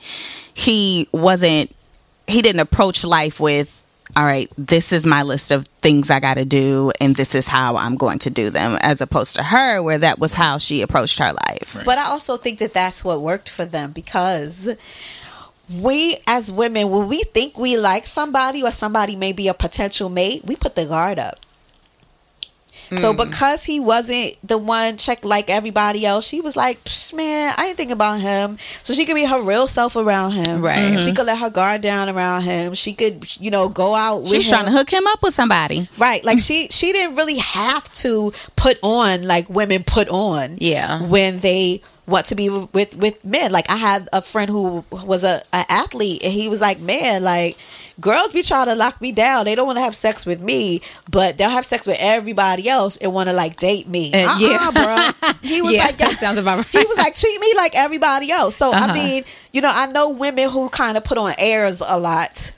[0.55, 1.75] he wasn't.
[2.29, 3.83] He didn't approach life with
[4.15, 7.49] all right, this is my list of things I got to do, and this is
[7.49, 10.83] how I'm going to do them, as opposed to her, where that was how she
[10.83, 11.83] approached her life.
[11.85, 14.69] But I also think that that's what worked for them because
[15.81, 20.09] we as women, when we think we like somebody or somebody may be a potential
[20.09, 21.39] mate, we put the guard up.
[22.99, 23.17] So hmm.
[23.17, 27.67] because he wasn't the one check like everybody else, she was like, "Psh, "Man, I
[27.67, 30.61] ain't thinking about him." So she could be her real self around him.
[30.61, 31.01] Right.
[31.01, 31.17] She mm-hmm.
[31.17, 32.75] could let her guard down around him.
[32.75, 34.27] She could, you know, go out.
[34.27, 35.89] She with was trying to hook him up with somebody.
[35.97, 36.25] Right.
[36.25, 40.57] Like she she didn't really have to put on like women put on.
[40.59, 41.07] Yeah.
[41.07, 43.53] When they want to be with with men.
[43.53, 47.23] Like I had a friend who was a, an athlete and he was like, Man,
[47.23, 47.57] like
[48.01, 49.45] girls be trying to lock me down.
[49.45, 52.97] They don't want to have sex with me, but they'll have sex with everybody else
[52.97, 54.13] and want to like date me.
[54.13, 54.71] Uh, uh-uh, yeah.
[54.71, 55.33] bro.
[55.43, 56.67] He was Yeah, like that sounds about right.
[56.67, 58.57] He was like, treat me like everybody else.
[58.57, 58.87] So Uh-huh.
[58.91, 62.53] I mean, you know, I know women who kind of put on airs a lot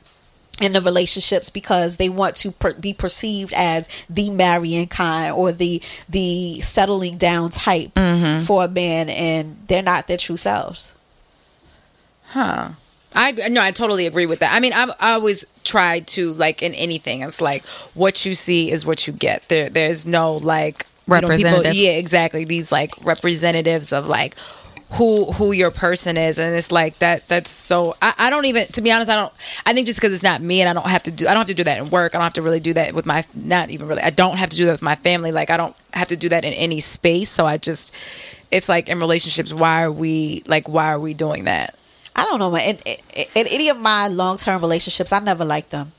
[0.63, 5.51] in the relationships because they want to per- be perceived as the marrying kind or
[5.51, 8.41] the the settling down type Mm-hmm.
[8.45, 10.95] for a man and they're not their true selves
[12.29, 12.71] Huh.
[13.17, 14.53] I no, I totally agree with that.
[14.53, 17.21] I mean, I've, I always tried to like in anything.
[17.23, 17.65] It's like
[17.95, 19.49] what you see is what you get.
[19.49, 22.45] There, there's no like you know, people- yeah, exactly.
[22.45, 24.35] These like representatives of like
[24.93, 27.27] who who your person is, and it's like that.
[27.27, 27.97] That's so.
[28.01, 28.67] I, I don't even.
[28.69, 29.33] To be honest, I don't.
[29.67, 31.27] I think just because it's not me, and I don't have to do.
[31.27, 32.15] I don't have to do that in work.
[32.15, 33.25] I don't have to really do that with my.
[33.35, 34.03] Not even really.
[34.03, 35.33] I don't have to do that with my family.
[35.33, 37.31] Like I don't have to do that in any space.
[37.31, 37.93] So I just.
[38.51, 39.53] It's like in relationships.
[39.53, 40.69] Why are we like?
[40.69, 41.75] Why are we doing that?
[42.17, 45.71] i don't know man in, in, in any of my long-term relationships i never liked
[45.71, 45.91] them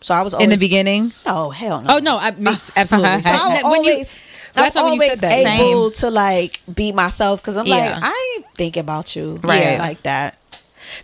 [0.00, 1.10] so i was in the beginning.
[1.26, 3.18] no hell no Oh no, I mean absolutely.
[3.20, 5.60] so i'm when you, always that's I'm always said that.
[5.60, 7.74] able to like be myself because I'm Yeah.
[7.76, 9.78] like I ain't thinking about you Right.
[9.78, 10.38] like that.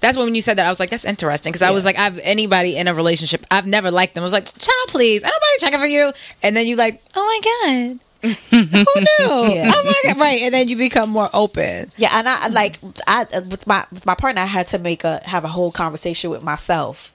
[0.00, 2.18] That's when you said that I was like, that's interesting because I was like, I've
[2.18, 4.22] anybody in a relationship, I've never liked them.
[4.22, 6.12] I was like, child, please, ain't nobody checking for you.
[6.42, 7.40] And then you like, oh my
[7.88, 8.00] god,
[8.50, 8.56] who
[9.00, 9.54] knew?
[9.54, 9.70] Yeah.
[9.72, 10.42] Oh my god, right?
[10.42, 11.90] And then you become more open.
[11.96, 15.04] Yeah, and I I like I with my with my partner, I had to make
[15.04, 17.14] a have a whole conversation with myself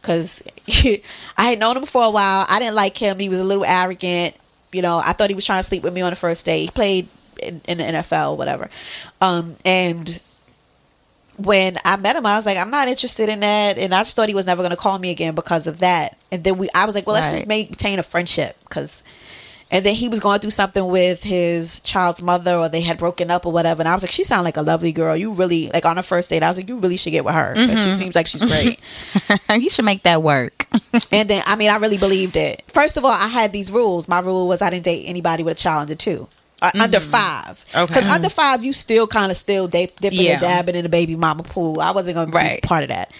[0.00, 0.42] because
[1.36, 2.46] I had known him for a while.
[2.48, 3.18] I didn't like him.
[3.18, 4.36] He was a little arrogant.
[4.72, 6.60] You know, I thought he was trying to sleep with me on the first day.
[6.60, 7.08] He played
[7.42, 8.68] in, in the NFL, whatever.
[9.20, 10.20] Um, and
[11.36, 14.16] when I met him, I was like, I'm not interested in that, and I just
[14.16, 16.16] thought he was never going to call me again because of that.
[16.32, 19.02] And then we, I was like, well, let's just maintain a friendship because.
[19.68, 23.32] And then he was going through something with his child's mother, or they had broken
[23.32, 23.82] up, or whatever.
[23.82, 25.16] And I was like, "She sounds like a lovely girl.
[25.16, 27.34] You really like on a first date." I was like, "You really should get with
[27.34, 27.52] her.
[27.54, 28.78] 'cause She seems like she's great."
[29.60, 30.66] you should make that work.
[31.10, 32.62] and then, I mean, I really believed it.
[32.68, 34.06] First of all, I had these rules.
[34.06, 36.28] My rule was I didn't date anybody with a child under two,
[36.62, 37.64] uh, under five.
[37.74, 37.86] Okay.
[37.86, 40.32] Because under five, you still kind of still dip, dipping Yeah.
[40.34, 41.80] and dabbing in the baby mama pool.
[41.80, 42.56] I wasn't going Right.
[42.56, 43.10] to be part of that.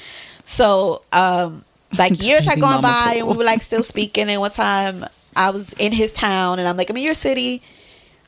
[0.45, 1.65] So, um,
[1.99, 4.29] like years had gone by, and we were like still speaking.
[4.29, 5.07] And one time,
[5.37, 7.63] I was in his town, and I'm like, I'm in your city.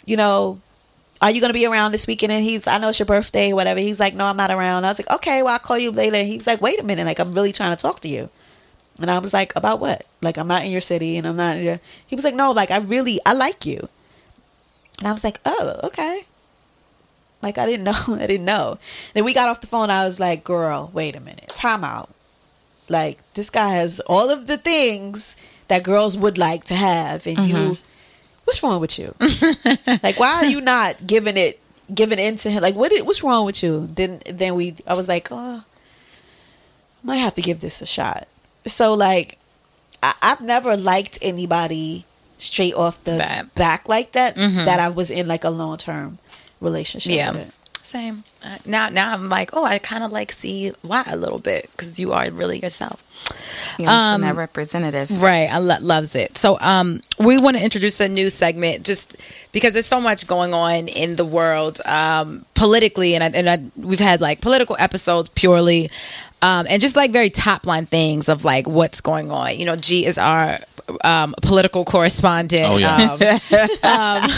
[0.04, 0.60] You know,
[1.20, 2.32] are you to be around this weekend?
[2.32, 3.80] And he's, I know it's your birthday, whatever.
[3.80, 4.84] He's like, no, I'm not around.
[4.84, 6.18] I was like, okay, well, I'll call you later.
[6.18, 8.28] He's like, wait a minute, like I'm really trying to talk to you.
[9.00, 10.06] And I was like, about what?
[10.22, 11.58] Like I'm not in your city, and I'm not.
[11.58, 11.80] Your...
[12.06, 13.88] He was like, no, like I really, I like you.
[14.98, 16.22] And I was like, oh, okay.
[17.42, 18.78] Like I didn't know, I didn't know.
[19.14, 19.90] Then we got off the phone.
[19.90, 22.10] I was like, girl, wait a minute, time out.
[22.88, 25.36] Like this guy has all of the things
[25.68, 27.82] that girls would like to have, and you, mm-hmm.
[28.44, 29.14] what's wrong with you?
[30.02, 31.60] like why are you not giving it,
[31.94, 32.62] giving in to him?
[32.62, 32.92] Like what?
[33.04, 33.86] What's wrong with you?
[33.86, 38.28] Then then we, I was like, oh, I might have to give this a shot.
[38.66, 39.38] So like,
[40.02, 42.04] I, I've never liked anybody
[42.38, 43.54] straight off the Bat.
[43.54, 44.36] back like that.
[44.36, 44.64] Mm-hmm.
[44.64, 46.18] That I was in like a long term
[46.60, 47.12] relationship.
[47.12, 47.44] Yeah.
[47.88, 48.22] Same.
[48.44, 51.70] Uh, now, now I'm like, oh, I kind of like see why a little bit
[51.72, 53.02] because you are really yourself.
[53.78, 55.10] Yes, Um, and that representative.
[55.22, 56.36] Right, I lo- loves it.
[56.36, 59.16] So, um, we want to introduce a new segment just
[59.52, 63.58] because there's so much going on in the world um, politically, and I, and I,
[63.80, 65.90] we've had like political episodes purely,
[66.42, 69.58] um, and just like very top line things of like what's going on.
[69.58, 70.58] You know, G is our
[71.04, 72.74] um, political correspondent.
[72.74, 72.96] Oh, yeah.
[72.96, 74.30] um, um,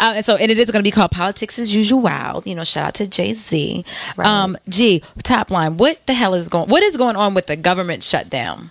[0.00, 2.42] uh, and so, and it is going to be called Politics as Usual.
[2.44, 3.84] You know, shout out to Jay Z.
[4.18, 6.68] Um, G, top line, what the hell is going?
[6.68, 8.70] What is going on with the government shutdown?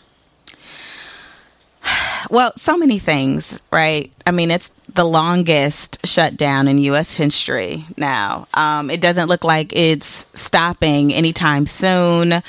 [2.29, 4.11] Well, so many things, right?
[4.25, 7.13] I mean, it's the longest shutdown in U.S.
[7.13, 8.47] history now.
[8.53, 12.41] Um, it doesn't look like it's stopping anytime soon.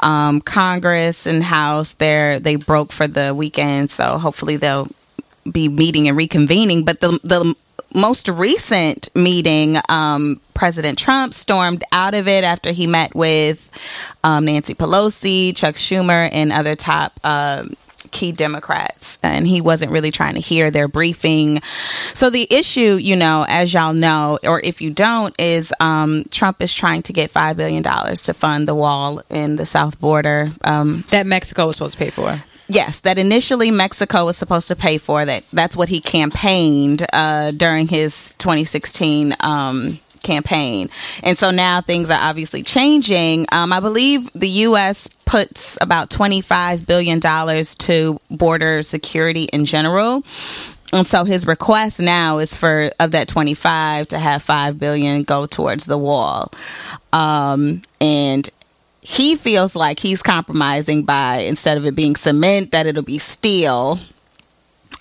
[0.00, 4.88] Um, Congress and House, they they broke for the weekend, so hopefully they'll
[5.50, 6.84] be meeting and reconvening.
[6.84, 7.54] But the the
[7.94, 13.70] most recent meeting, um, President Trump stormed out of it after he met with
[14.24, 17.18] um, Nancy Pelosi, Chuck Schumer, and other top.
[17.24, 17.74] Um,
[18.10, 21.60] key Democrats, and he wasn't really trying to hear their briefing.
[22.14, 26.62] So the issue, you know, as y'all know, or if you don't, is um, Trump
[26.62, 30.50] is trying to get five billion dollars to fund the wall in the south border
[30.64, 32.42] um, that Mexico was supposed to pay for.
[32.68, 35.24] Yes, that initially Mexico was supposed to pay for.
[35.24, 40.88] That that's what he campaigned uh, during his 2016 um, campaign.
[41.22, 43.46] And so now things are obviously changing.
[43.52, 45.08] Um, I believe the U.S.
[45.24, 50.22] puts about $25 billion to border security in general.
[50.92, 55.46] And so his request now is for of that 25 to have 5 billion go
[55.46, 56.52] towards the wall.
[57.12, 58.48] Um, and
[59.00, 64.00] he feels like he's compromising by instead of it being cement that it'll be steel.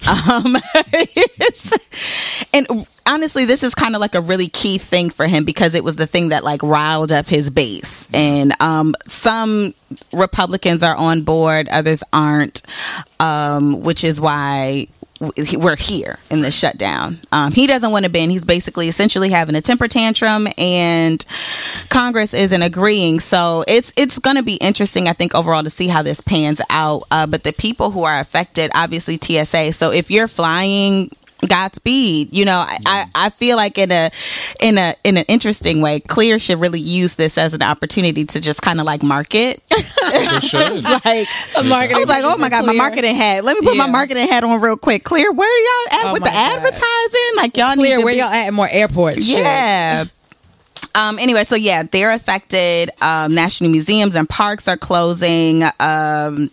[0.08, 0.56] Um,
[2.54, 5.84] and honestly, this is kind of like a really key thing for him because it
[5.84, 8.08] was the thing that like riled up his base.
[8.14, 9.74] And um, some
[10.14, 12.62] Republicans are on board, others aren't,
[13.20, 14.88] um, which is why
[15.20, 17.20] we're here in the shutdown.
[17.32, 18.32] Um, he doesn't want to bend.
[18.32, 21.24] He's basically essentially having a temper tantrum, and
[21.90, 23.20] Congress isn't agreeing.
[23.22, 26.60] So it's it's going to be interesting, I think, overall to see how this pans
[26.70, 27.04] out.
[27.12, 29.72] Uh, but the people who are affected, obviously TSA.
[29.74, 31.12] So if you're flying
[31.48, 32.34] Godspeed.
[32.34, 34.10] You know, I, I feel like in a
[34.62, 38.40] in a in an interesting way, Clear should really use this as an opportunity to
[38.40, 39.62] just kind of like market.
[39.72, 40.44] like
[41.58, 41.96] a marketing.
[41.98, 42.74] I was like, oh my god, Clear.
[42.74, 43.44] my marketing hat.
[43.44, 45.04] Let me put my marketing hat on real quick.
[45.04, 45.48] Clear, where
[45.92, 46.58] y'all at Oh with the God.
[46.58, 47.32] advertising?
[47.38, 48.54] Like y'all Clear, need to where be- y'all at?
[48.54, 49.28] More airports.
[49.30, 50.06] Yeah.
[50.96, 52.90] Um, anyway, so yeah, they're affected.
[53.02, 55.64] Um, national museums and parks are closing.
[55.80, 56.50] Um,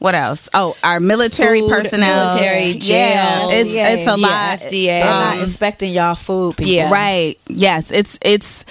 [0.00, 0.48] what else?
[0.52, 2.34] Oh, our military Food, personnel.
[2.34, 3.94] military, Yeah, it's FDA.
[3.94, 4.58] it's a Yeah, lot.
[4.58, 4.84] FDA.
[4.86, 6.56] They're not Um, inspecting y'all food.
[6.56, 6.72] People.
[6.72, 6.90] Yeah.
[6.90, 7.36] Right.
[7.46, 7.92] Yes.
[7.92, 8.64] It's it's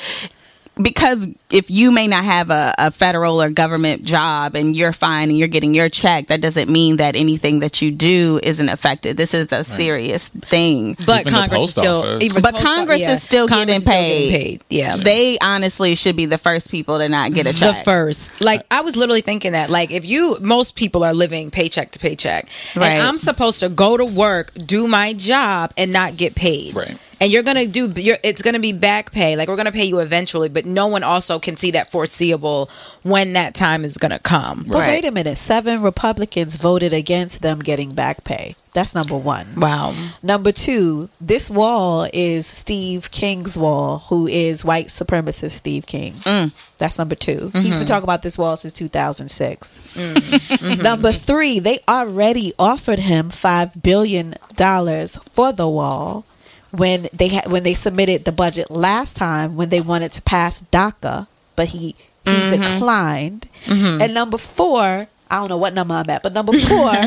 [0.82, 5.30] because if you may not have a, a federal or government job and you're fine
[5.30, 9.18] and you're getting your check, that doesn't mean that anything that you do isn't affected.
[9.18, 10.96] This is a serious thing.
[11.06, 12.20] But Even Congress is still.
[12.22, 13.14] Even But post- Congress yeah.
[13.14, 14.62] is still Congress getting is still paid.
[14.70, 14.98] Yeah.
[14.98, 17.78] They honestly should be the first people to not get a check.
[17.78, 18.40] the first.
[18.42, 19.70] Like I was literally thinking that.
[19.72, 22.92] Like if you, most people are living paycheck to paycheck, Right.
[22.92, 26.76] and I'm supposed to go to work, do my job, and not get paid.
[26.76, 26.98] Right.
[27.22, 27.92] And you're gonna do.
[27.98, 29.36] You're, it's gonna be back pay.
[29.36, 32.70] Like we're gonna pay you eventually, but no one also can see that foreseeable
[33.04, 34.66] when that time is gonna come.
[34.68, 34.88] But Right.
[34.90, 35.38] wait a minute.
[35.38, 38.56] Seven Republicans voted against them getting back pay.
[38.74, 39.48] That's number one.
[39.58, 39.94] Wow.
[40.22, 46.14] Number two, this wall is Steve King's wall, who is white supremacist Steve King.
[46.24, 46.54] Mm.
[46.78, 47.86] That's number 2 He's been mm-hmm.
[47.86, 49.80] talking about this wall since 2006.
[49.96, 50.40] Mm.
[50.60, 50.82] Mm-hmm.
[50.82, 56.26] Number three, they already offered him five billion dollars for the wall
[56.72, 60.62] when they had when they submitted the budget last time when they wanted to pass
[60.64, 62.62] DACA, but he he mm-hmm.
[62.62, 63.48] declined.
[63.66, 64.02] Mm-hmm.
[64.02, 66.92] And number four, I don't know what number I'm at, but number four.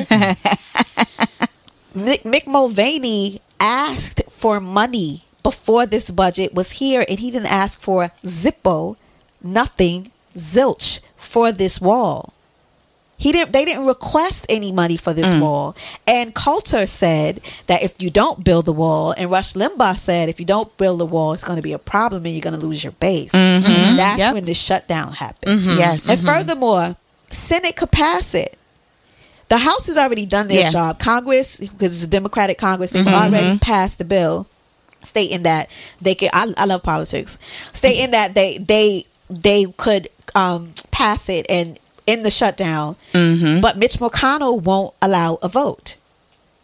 [1.95, 7.81] Mick, Mick Mulvaney asked for money before this budget was here, and he didn't ask
[7.81, 8.97] for Zippo,
[9.43, 12.33] nothing, zilch for this wall.
[13.23, 13.53] He didn't.
[13.53, 15.43] They didn't request any money for this mm.
[15.43, 15.77] wall.
[16.09, 20.41] And Coulter said that if you don't build the wall, and Rush Limbaugh said if
[20.41, 22.67] you don't build the wall, it's going to be a problem, and you're going to
[22.67, 23.33] lose your base.
[23.33, 24.35] And that's Yep.
[24.35, 25.61] when the shutdown happened.
[25.61, 25.79] Mm-hmm.
[25.79, 26.09] Yes.
[26.09, 26.27] And mm-hmm.
[26.27, 26.97] furthermore,
[27.31, 28.59] Senate could pass it.
[29.49, 30.71] The House has already done their Yeah.
[30.71, 30.99] job.
[30.99, 34.49] Congress, because it's a Democratic Congress, they've already passed the bill
[35.05, 36.31] stating that they could.
[36.33, 37.39] I, I love politics.
[37.73, 42.97] Stating that they they they could um, pass it and in the shutdown,
[43.61, 45.97] but Mitch McConnell won't allow a vote.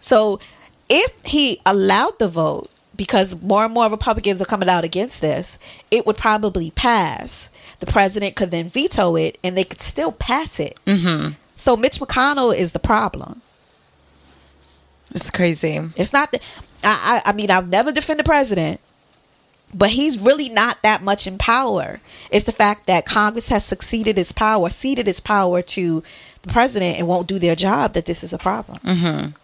[0.00, 0.40] So
[0.88, 5.58] if he allowed the vote, because more and more Republicans are coming out against this,
[5.90, 7.50] it would probably pass.
[7.78, 10.78] The president could then veto it, and they could still pass it.
[10.84, 11.34] Mm-hmm.
[11.54, 13.42] So Mitch McConnell is the problem.
[15.14, 15.80] It's crazy.
[15.96, 16.42] It's not that.
[16.82, 18.80] I, I I mean I've never defend the president,
[19.74, 22.00] but he's really not that much in power.
[22.30, 26.02] It's the fact that Congress has succeeded its power, ceded its power to
[26.42, 27.92] the president, and won't do their job.
[27.92, 29.34] That this is a problem.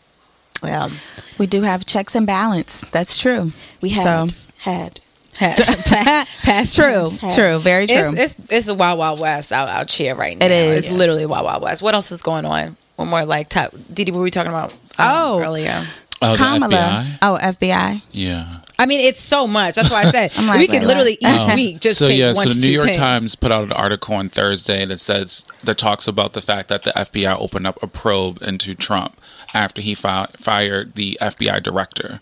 [0.62, 0.90] Well,
[1.38, 2.80] We do have checks and balance.
[2.90, 3.50] That's true.
[3.80, 5.00] We had had.
[5.38, 7.08] past True.
[7.10, 7.34] tense.
[7.34, 7.58] True.
[7.58, 8.12] Very true.
[8.16, 10.46] It's, it's it's a wild wild west out out here right now.
[10.46, 10.86] It is.
[10.88, 11.82] It's literally wild wild west.
[11.82, 12.76] What else is going on?
[12.96, 13.72] One more like top.
[13.92, 14.70] Didi, what were we talking about?
[14.70, 15.40] um, Oh.
[15.40, 15.84] earlier.
[16.22, 16.74] Oh, the Kamala.
[16.76, 17.18] FBI?
[17.20, 18.02] Oh, FBI.
[18.12, 18.58] Yeah.
[18.78, 19.76] I mean, it's so much.
[19.76, 21.48] That's why I said like, we could wait, literally what?
[21.50, 22.96] each week just so take yeah, one so the New York things.
[22.98, 26.82] Times put out an article on Thursday that says that talks about the fact that
[26.82, 29.20] the FBI opened up a probe into Trump
[29.52, 32.20] after he fi- fired the FBI director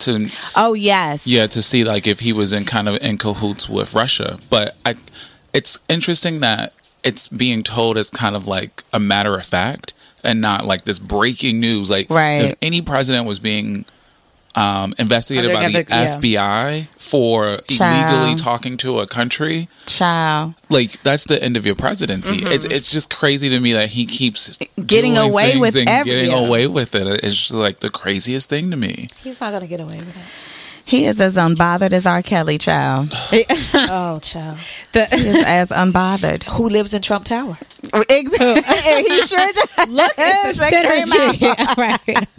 [0.00, 1.26] to Oh yes.
[1.28, 4.40] yeah to see like if he was in kind of in cahoots with Russia.
[4.50, 4.96] But I,
[5.52, 6.72] it's interesting that
[7.04, 9.94] it's being told as kind of like a matter of fact
[10.24, 11.90] and not like this breaking news.
[11.90, 12.42] Like Right.
[12.50, 13.84] if any president was being
[14.54, 18.14] um, investigated by they're the gonna- FBI for Child.
[18.14, 20.54] illegally talking to a country, Child.
[20.68, 22.38] like that's the end of your presidency.
[22.38, 22.46] Mm-hmm.
[22.48, 26.12] It's it's just crazy to me that he keeps Getting doing away with and every-
[26.12, 27.06] getting away with it.
[27.24, 29.08] It's just like the craziest thing to me.
[29.22, 30.22] He's not gonna get away with it.
[30.84, 32.22] He is as unbothered as R.
[32.22, 33.12] Kelly, child.
[33.74, 34.58] Oh, child.
[34.92, 36.44] The- He is as unbothered.
[36.44, 37.56] Who lives in Trump Tower?
[38.08, 39.02] Exactly.
[39.14, 39.88] he sure does.
[39.88, 41.06] Look at the That
[41.76, 41.76] synergy.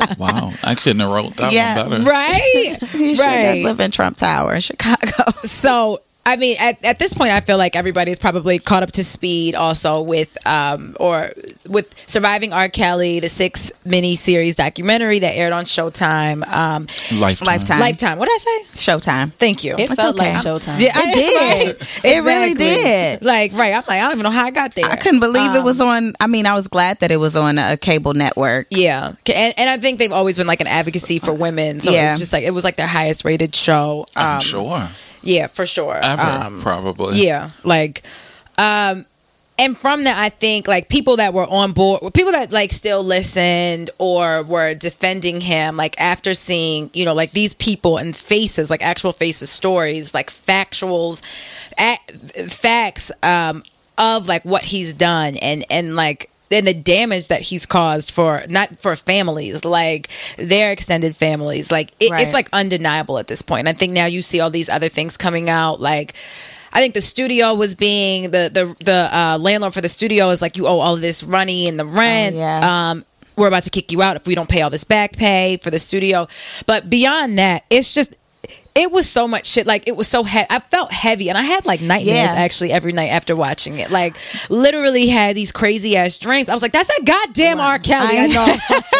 [0.07, 0.17] right.
[0.19, 2.03] Wow, I couldn't have wrote that Yeah, one better.
[2.09, 2.77] Right.
[2.91, 3.43] He sure right.
[3.55, 5.31] does live in Trump Tower in Chicago.
[5.43, 9.03] So I mean, at, at this point, I feel like everybody's probably caught up to
[9.03, 11.31] speed also with, um, or
[11.67, 12.69] with surviving R.
[12.69, 16.87] Kelly, the six mini series documentary that aired on Showtime, um,
[17.19, 17.45] Lifetime.
[17.45, 17.79] Lifetime.
[17.81, 18.19] Lifetime.
[18.19, 18.91] What did I say?
[18.91, 19.33] Showtime.
[19.33, 19.73] Thank you.
[19.73, 20.33] It It's felt okay.
[20.33, 20.79] like Showtime.
[20.79, 21.81] Yeah, I- It did.
[21.81, 22.05] right.
[22.05, 23.25] It really did.
[23.25, 23.73] Like, right.
[23.73, 24.85] I'm like, I don't even know how I got there.
[24.85, 26.13] I couldn't believe it Um, was on.
[26.21, 28.67] I mean, I was glad that it was on a cable network.
[28.69, 31.81] Yeah, and, and I think they've always been like an advocacy for women.
[31.81, 32.11] So Yeah.
[32.11, 34.05] it's just like it was like their highest rated show.
[34.15, 34.87] I'm Um, sure.
[35.23, 35.95] Yeah, for sure.
[36.03, 37.25] Ever, Um, probably.
[37.25, 38.03] Yeah, like,
[38.57, 39.05] um,
[39.57, 43.03] and from that, I think like people that were on board, people that like still
[43.03, 48.69] listened or were defending him, like after seeing, you know, like these people and faces,
[48.69, 51.21] like actual faces, stories, like factuals,
[51.79, 51.99] a-
[52.49, 53.63] facts, um,
[53.97, 58.43] of like what he's done and and like and the damage that he's caused for
[58.49, 62.21] not for families like their extended families like it, Right.
[62.23, 65.17] it's like undeniable at this point i think now you see all these other things
[65.17, 66.13] coming out like
[66.75, 70.41] I think the studio was being the the the uh, landlord for the studio is
[70.41, 72.35] like you owe all this money and the rent.
[72.35, 72.89] Oh, yeah.
[72.89, 75.57] Um, we're about to kick you out if we don't pay all this back pay
[75.57, 76.27] for the studio.
[76.65, 78.15] But beyond that, it's just
[78.75, 79.67] it was so much shit.
[79.67, 82.33] Like it was so he- I felt heavy, and I had like nightmares Yeah.
[82.35, 83.91] actually every night after watching it.
[83.91, 84.15] Like
[84.49, 86.49] literally had these crazy ass dreams.
[86.49, 87.77] I was like, that's that goddamn R.
[87.79, 88.17] Kelly.
[88.17, 88.57] I, know.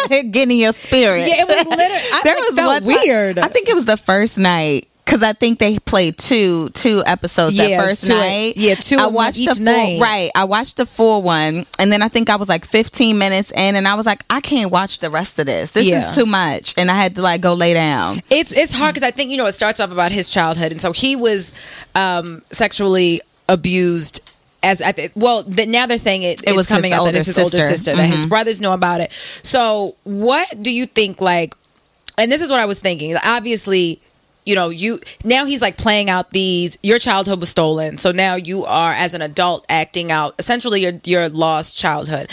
[0.30, 1.26] Getting in your spirit.
[1.26, 1.78] Yeah, it was literally.
[2.12, 3.38] I like, felt one time- weird.
[3.38, 7.54] I think it was the first night because I think they played two two episodes
[7.54, 8.54] Yeah, that first two- night.
[8.56, 10.00] yeah, two I watched each the full, night.
[10.00, 13.50] Right, I watched the full one, and then I think I was like 15 minutes
[13.52, 15.72] in, and I was like, I can't watch the rest of this.
[15.72, 16.08] This Yeah.
[16.10, 18.22] is too much, and I had to like go lay down.
[18.30, 20.80] it's it's hard because I think you know it starts off about his childhood, and
[20.80, 21.52] so he was
[21.94, 24.20] um, sexually abused.
[24.62, 27.36] As I th- well, now they're saying it, it's was coming out that it's his
[27.38, 27.76] older sister.
[27.76, 29.12] sister that his brothers know about it.
[29.42, 31.20] So, what do you think?
[31.20, 31.54] Like,
[32.16, 33.14] and this is what I was thinking.
[33.22, 34.00] Obviously,
[34.46, 36.78] you know, you now he's like playing out these.
[36.82, 40.92] Your childhood was stolen, so now you are as an adult acting out essentially your
[41.04, 42.30] your lost childhood.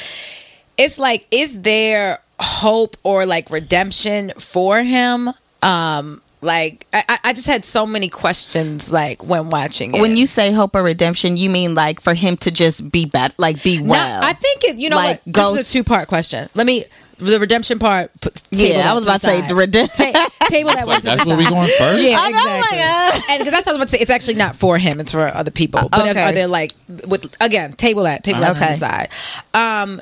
[0.78, 5.30] It's like, is there hope or like redemption for him?
[5.62, 10.02] Um, like I, I- just had so many questions like when watching it.
[10.02, 13.34] When you say hope or redemption, you mean like for him to just be better,
[13.38, 14.24] like be well.
[14.24, 14.80] I think it.
[14.80, 15.34] You know Like, what?
[15.34, 16.50] go- This is a two part question.
[16.56, 16.86] Let me
[17.22, 18.12] the redemption part.
[18.20, 20.14] Put, Yeah, I was about to say the redemption.
[20.14, 20.96] Ta- table that one.
[20.96, 22.02] Like, to that's where we going first?
[22.02, 23.20] Yeah, I know, I'm exactly.
[23.20, 24.02] like, and because that's what I was about to say.
[24.02, 25.00] It's actually not for him.
[25.00, 25.88] It's for other people.
[25.90, 26.24] But okay.
[26.24, 26.74] are they like
[27.08, 27.74] with again?
[27.74, 28.24] Table that.
[28.24, 29.10] Table that to the side.
[29.54, 30.02] Um,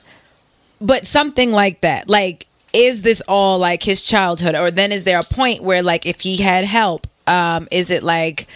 [0.82, 2.10] but something like that.
[2.10, 6.06] Like, is this all like his childhood, or then is there a point where like
[6.06, 8.48] if he had help, um, is it like?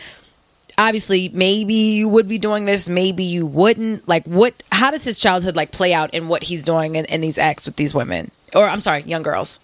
[0.77, 5.19] obviously maybe you would be doing this maybe you wouldn't like what how does his
[5.19, 8.31] childhood like play out in what he's doing in, in these acts with these women
[8.55, 9.59] or i'm sorry young girls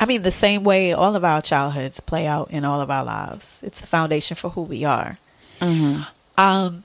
[0.00, 3.02] I mean, the same way all of our childhoods play out in all of our
[3.02, 3.64] lives.
[3.66, 5.18] It's the foundation for who we are.
[5.60, 6.84] Um,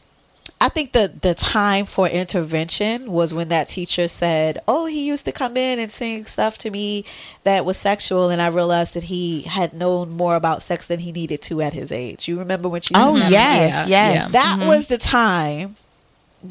[0.59, 5.25] I think the the time for intervention was when that teacher said, "Oh, he used
[5.25, 7.05] to come in and sing stuff to me
[7.43, 11.11] that was sexual," and I realized that he had known more about sex than he
[11.11, 12.27] needed to at his age.
[12.27, 12.95] You remember when she?
[12.95, 13.31] oh said that?
[13.31, 14.31] yes, Yeah, yes.
[14.31, 15.75] that was the time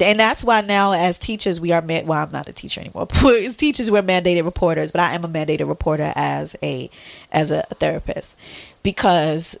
[0.01, 3.05] and that's why now as teachers we are man- well i'm not a teacher anymore
[3.21, 6.89] but as teachers we're mandated reporters but i am a mandated reporter as a
[7.31, 8.37] as a therapist.
[8.83, 9.57] Because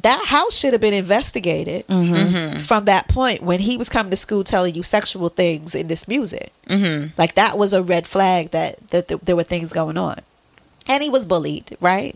[0.00, 1.84] that house should have been investigated
[2.60, 6.06] from that point when he was coming to school telling you sexual things in this
[6.06, 6.52] music.
[6.68, 7.08] Mm-hmm.
[7.18, 10.18] like that was a red flag that, that th- there were things going on.
[10.88, 12.14] And he was bullied right?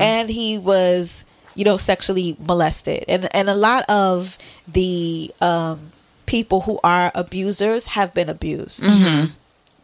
[0.00, 1.24] And he was
[1.54, 3.04] you know sexually molested.
[3.08, 4.38] And and a lot of
[4.68, 5.92] the um
[6.30, 8.84] people who are abusers have been abused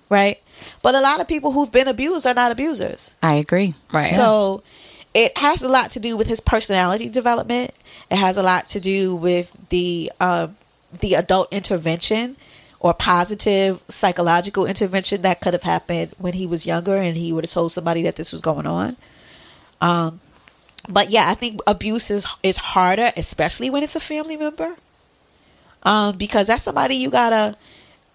[0.08, 0.38] right
[0.82, 3.74] but a lot of people who've been abused are not abusers I agree.
[3.92, 4.62] right so
[5.16, 7.70] it has a lot to do with his personality development.
[8.10, 10.58] It has a lot to do with the um,
[11.00, 12.36] the adult intervention
[12.80, 17.44] or positive psychological intervention that could have happened when he was younger and he would
[17.44, 18.96] have told somebody that this was going on.
[19.80, 20.20] Um,
[20.86, 24.76] but yeah, I think abuse is is harder, especially when it's a family member,
[25.82, 27.56] um, because that's somebody you gotta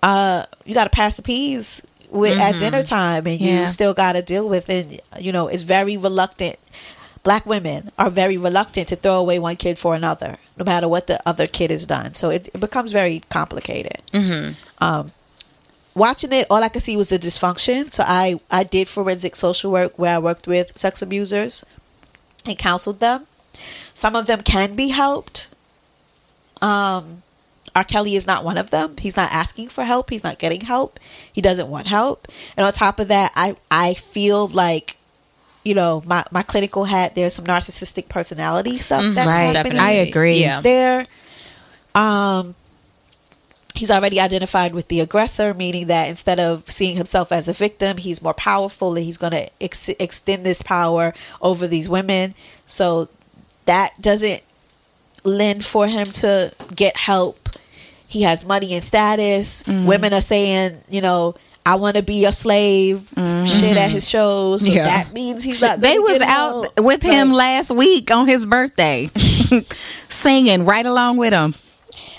[0.04, 2.60] uh, you gotta pass the peas with at Mhm.
[2.60, 3.62] dinner time, and Yeah.
[3.62, 6.58] you still gotta deal with, and you know, it's very reluctant.
[7.24, 11.06] Black women are very reluctant to throw away one kid for another, no matter what
[11.06, 12.14] the other kid has done.
[12.16, 14.54] So it, it becomes very complicated Mm-hmm.
[14.84, 15.12] um,
[15.94, 17.92] watching it, all I could see was the dysfunction.
[17.94, 21.64] So I, I did forensic social work where I worked with sex abusers
[22.46, 23.28] and counseled them.
[23.94, 25.48] Some of them can be helped.
[26.62, 27.22] Um,
[27.76, 27.84] R.
[27.84, 28.96] Kelly is not one of them.
[28.98, 30.10] He's not asking for help.
[30.10, 31.00] He's not getting help.
[31.32, 32.28] He doesn't want help.
[32.58, 34.98] And on top of that, I, I feel like,
[35.64, 39.16] you know, my, my clinical hat, there's some narcissistic personality stuff Mhm.
[39.16, 39.56] that's Right.
[39.56, 39.78] happening.
[39.78, 39.80] Definitely.
[39.80, 40.42] I agree.
[40.42, 40.62] Yeah.
[40.62, 41.06] There.
[41.96, 42.56] Um,
[43.76, 47.98] he's already identified with the aggressor, meaning that instead of seeing himself as a victim,
[47.98, 52.36] he's more powerful and he's going to ex- extend this power over these women.
[52.66, 53.08] So
[53.66, 54.42] that doesn't
[55.24, 57.41] lend for him to get help.
[58.12, 59.64] He has money and status.
[59.64, 59.86] Mm-hmm.
[59.86, 61.34] Women are saying, you know,
[61.66, 63.08] I want to be a slave.
[63.16, 64.66] Shit at his shows.
[64.66, 64.84] So Yeah.
[64.84, 65.80] that means he's not.
[65.80, 66.80] They was out help.
[66.82, 69.10] with him last week on his birthday,
[70.10, 71.54] singing right along with him.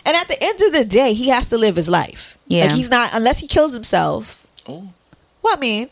[0.06, 2.38] And at the end of the day, he has to live his life.
[2.48, 2.64] Yeah.
[2.66, 4.46] Like he's not unless he kills himself.
[4.66, 4.88] Oh.
[5.42, 5.90] Well, I mean,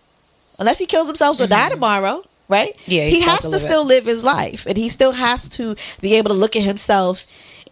[0.58, 2.72] unless he kills himself or die tomorrow, right?
[2.74, 2.90] Mm-hmm.
[2.90, 3.64] Yeah, he has to to, live it.
[3.64, 7.26] still live his life, and he still has to be able to look at himself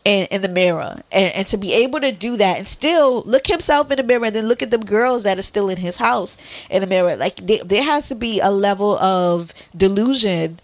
[0.04, 3.46] in, in the mirror, and, and to be able to do that, and still look
[3.46, 5.96] himself in the mirror, and then look at them girls that are still in his
[5.98, 6.36] house
[6.70, 7.16] in the mirror.
[7.16, 10.60] Like there, there has to be a level of delusion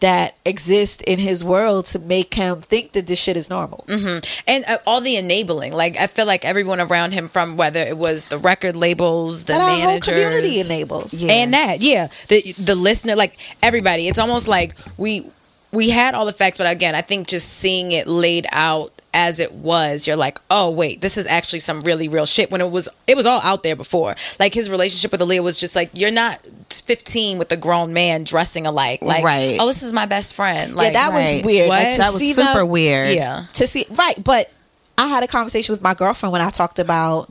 [0.00, 3.84] that exists in his world to make him think that this shit is normal.
[3.88, 7.80] hmm And uh, all the enabling, like I feel like everyone around him, from whether
[7.80, 11.22] it was the record labels, the managers, community enables.
[11.24, 14.08] and that, yeah, the the listener, like everybody.
[14.08, 15.24] It's almost like we
[15.72, 19.40] we had all the facts, but again, I think just seeing it laid out as
[19.40, 22.50] it was, you're like, oh wait, this is actually some really real shit.
[22.50, 24.14] When it was, it was all out there before.
[24.38, 26.38] Like his relationship with Aaliyah was just like, you're not
[26.70, 29.00] 15 with a grown man dressing alike.
[29.02, 29.56] Like, Right.
[29.60, 30.74] oh, this is my best friend.
[30.74, 31.68] Like, yeah, that was weird.
[31.68, 31.78] What?
[31.84, 33.14] Like, That was super them- weird.
[33.14, 33.44] Yeah.
[33.54, 34.52] To see right, but
[34.98, 37.30] I had a conversation with my girlfriend when I talked about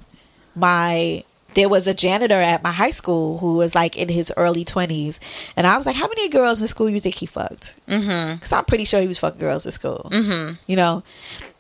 [0.55, 1.23] my.
[1.53, 5.19] There was a janitor at my high school who was like in his early twenties,
[5.55, 8.35] and I was like, "How many girls in school you think he fucked?" Mm-hmm.
[8.35, 10.09] Because I'm pretty sure he was fucking girls in school.
[10.11, 10.53] Mm-hmm.
[10.67, 11.03] You know,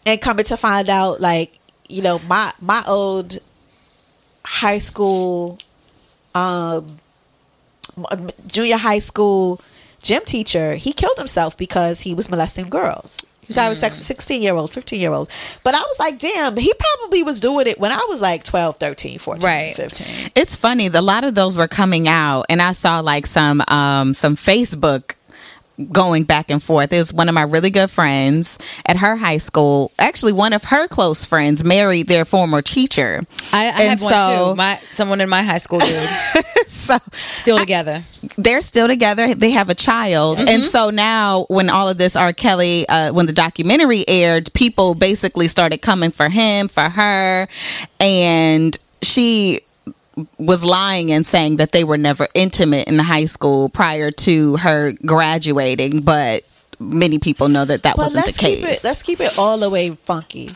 [0.05, 1.57] and coming to find out, like
[1.89, 3.37] you know, my my old
[4.45, 5.57] high school,
[6.35, 6.99] um,
[8.47, 9.61] junior high school
[10.01, 13.17] gym teacher, he killed himself because he was molesting girls.
[13.47, 15.29] He was having sex with 16 year olds, 15 year olds.
[15.63, 18.75] But I was like, damn, he probably was doing it when I was like 12,
[18.75, 19.73] 13, 14, Right.
[19.73, 20.31] 15.
[20.35, 20.87] It's funny.
[20.87, 25.15] A lot of those were coming out, and I saw like some um some Facebook
[25.91, 26.91] going back and forth.
[26.91, 29.91] It was one of my really good friends at her high school.
[29.99, 33.23] Actually, one of her close friends married their former teacher.
[33.53, 34.55] I, I And have one too.
[34.55, 36.09] My someone in my high school did.
[36.67, 38.03] So Still together.
[38.37, 39.33] they're still together.
[39.33, 42.33] They have a child, and so now when all of this R.
[42.33, 47.47] Kelly, uh, when the documentary aired, people basically started coming for him, for her,
[48.01, 49.61] and she
[50.37, 54.93] was lying and saying that they were never intimate in high school prior to her
[55.05, 56.43] graduating, but
[56.79, 58.59] many people know that that But wasn't the case.
[58.59, 60.51] keep it let's keep it all the way funky.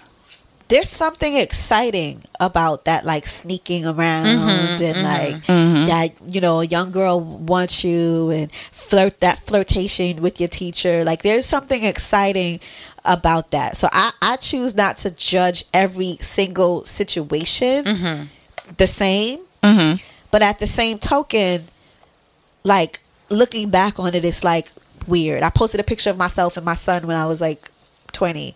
[0.67, 5.45] There's something exciting about that, like sneaking around Mm-hmm, and like
[5.87, 6.11] that.
[6.33, 11.03] You know, a young girl wants you and flirt that flirtation with your teacher.
[11.03, 12.61] Like, there's something exciting
[13.03, 13.75] about that.
[13.75, 18.23] So I I choose not to judge every single situation Mm-hmm.
[18.77, 19.39] the same.
[19.63, 20.03] Mm-hmm.
[20.31, 21.65] But at the same token,
[22.63, 22.99] like
[23.29, 24.71] looking back on it, it's like
[25.07, 25.43] weird.
[25.43, 27.69] I posted a picture of myself and my son when I was like
[28.13, 28.55] 20.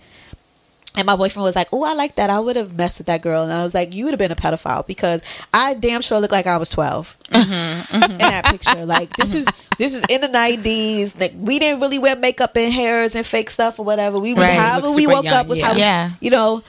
[0.98, 2.30] And my boyfriend was like, "Oh, I like that.
[2.30, 4.32] I would have messed with that girl." And I was like, "You would have been
[4.32, 8.12] a pedophile because I damn sure look like I was 12 mm-hmm, mm-hmm.
[8.12, 8.86] in that picture.
[8.86, 9.46] Like this is
[9.78, 11.20] this is in the nineties.
[11.20, 14.20] Like we didn't really wear makeup and hairs and fake stuff or whatever.
[14.20, 14.54] We was Right.
[14.58, 15.66] however we woke young, up was yeah.
[15.66, 16.12] how Yeah.
[16.22, 16.64] you know.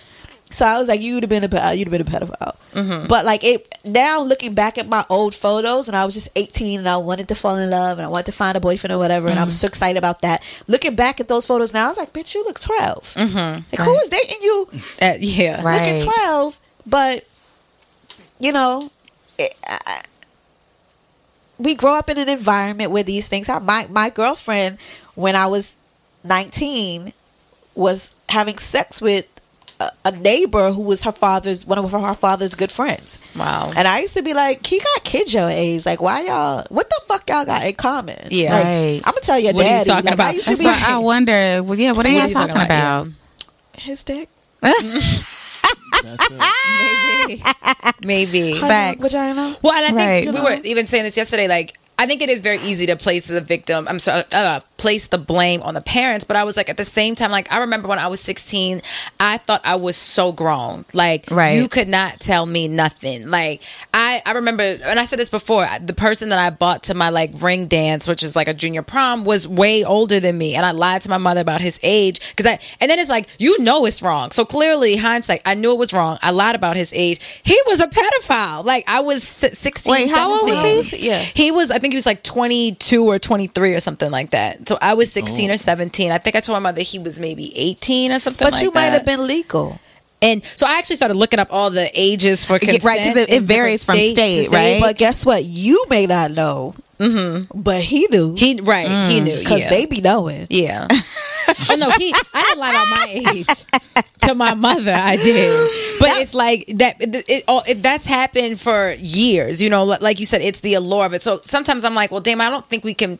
[0.48, 2.54] So I was like, you'd have been a pe- you'd have been a pedophile.
[3.08, 6.78] But like it now, looking back at my old photos when I was just eighteen
[6.78, 8.98] and I wanted to fall in love and I wanted to find a boyfriend or
[8.98, 10.42] whatever, and I was so excited about that.
[10.68, 13.36] Looking back at those photos now, I was like, bitch, you look 12 Mm-hmm.
[13.72, 14.68] Like who was dating you?
[15.02, 15.62] Uh, yeah.
[15.62, 15.78] Right.
[15.84, 17.26] Looking twelve, but
[18.38, 18.90] you know.
[19.38, 20.02] It, I,
[21.58, 23.66] we grow up in an environment where these things happen.
[23.66, 24.78] My my girlfriend,
[25.14, 25.76] when I was
[26.22, 27.12] nineteen,
[27.74, 29.26] was having sex with
[29.80, 33.18] a, a neighbor who was her father's one of her father's good friends.
[33.36, 33.70] Wow.
[33.76, 35.84] And I used to be like, he got kids your age.
[35.86, 36.64] Like, why y'all?
[36.70, 38.28] What the fuck y'all got in common?
[38.30, 38.52] Yeah.
[38.54, 39.00] Like, Right.
[39.04, 39.88] I'm gonna tell your What are you daddy.
[39.90, 40.34] talking like, I about?
[40.34, 41.62] used to be why I wonder.
[41.62, 43.02] Well, yeah, what are See, you what are you talking talking about?
[43.06, 43.12] about?
[43.78, 44.28] his dick.
[44.62, 47.96] That's it.
[48.02, 48.54] Maybe.
[48.54, 49.00] Facts.
[49.00, 49.56] Vagina.
[49.62, 50.34] Well, and I think Right.
[50.34, 51.48] we were even saying this yesterday.
[51.48, 53.86] Like, I think it is very easy to place the victim.
[53.88, 56.24] I'm sorry, uh, place the blame on the parents.
[56.26, 58.82] But I was like, at the same time, like I remember when I was 16,
[59.18, 60.84] I thought I was so grown.
[60.92, 61.56] Like, Right.
[61.56, 63.30] you could not tell me nothing.
[63.30, 63.62] Like,
[63.94, 65.66] I I remember, and I said this before.
[65.80, 68.82] The person that I bought to my like ring dance, which is like a junior
[68.82, 72.20] prom, was way older than me, and I lied to my mother about his age
[72.36, 72.58] because I.
[72.80, 74.30] And then it's like, you know, it's wrong.
[74.32, 76.18] So clearly, hindsight, I knew it was wrong.
[76.20, 77.20] I lied about his age.
[77.42, 78.64] He was a pedophile.
[78.64, 79.90] Like I was 16.
[79.90, 81.06] Wait, how old was he?
[81.06, 81.18] Yeah.
[81.18, 84.68] He was, I think he was like 22 or 23 or something like that.
[84.68, 86.10] So I was 16 or 17.
[86.10, 88.70] I think I told my mother he was maybe 18 or something But like you
[88.72, 89.78] might have been legal.
[90.26, 92.84] And so I actually started looking up all the ages for Yeah, consent.
[92.84, 94.12] right, 'cause it- it varies from states.
[94.18, 94.80] state, Say, right?
[94.80, 95.44] But guess what?
[95.44, 96.74] You may not know.
[96.98, 97.60] Mm-hmm.
[97.60, 98.34] But he knew.
[98.36, 99.68] He right, he knew because yeah.
[99.70, 100.46] they be knowing.
[100.48, 100.88] Yeah.
[101.70, 102.14] oh no, he.
[102.34, 104.94] I didn't lie about my age to my mother.
[104.96, 105.52] I did,
[106.00, 106.96] but it's like that.
[107.00, 109.60] It, it, all- it, that's happened for years.
[109.60, 111.22] You know, like you said, it's the allure of it.
[111.22, 113.18] So sometimes I'm like, well, damn, I don't think we can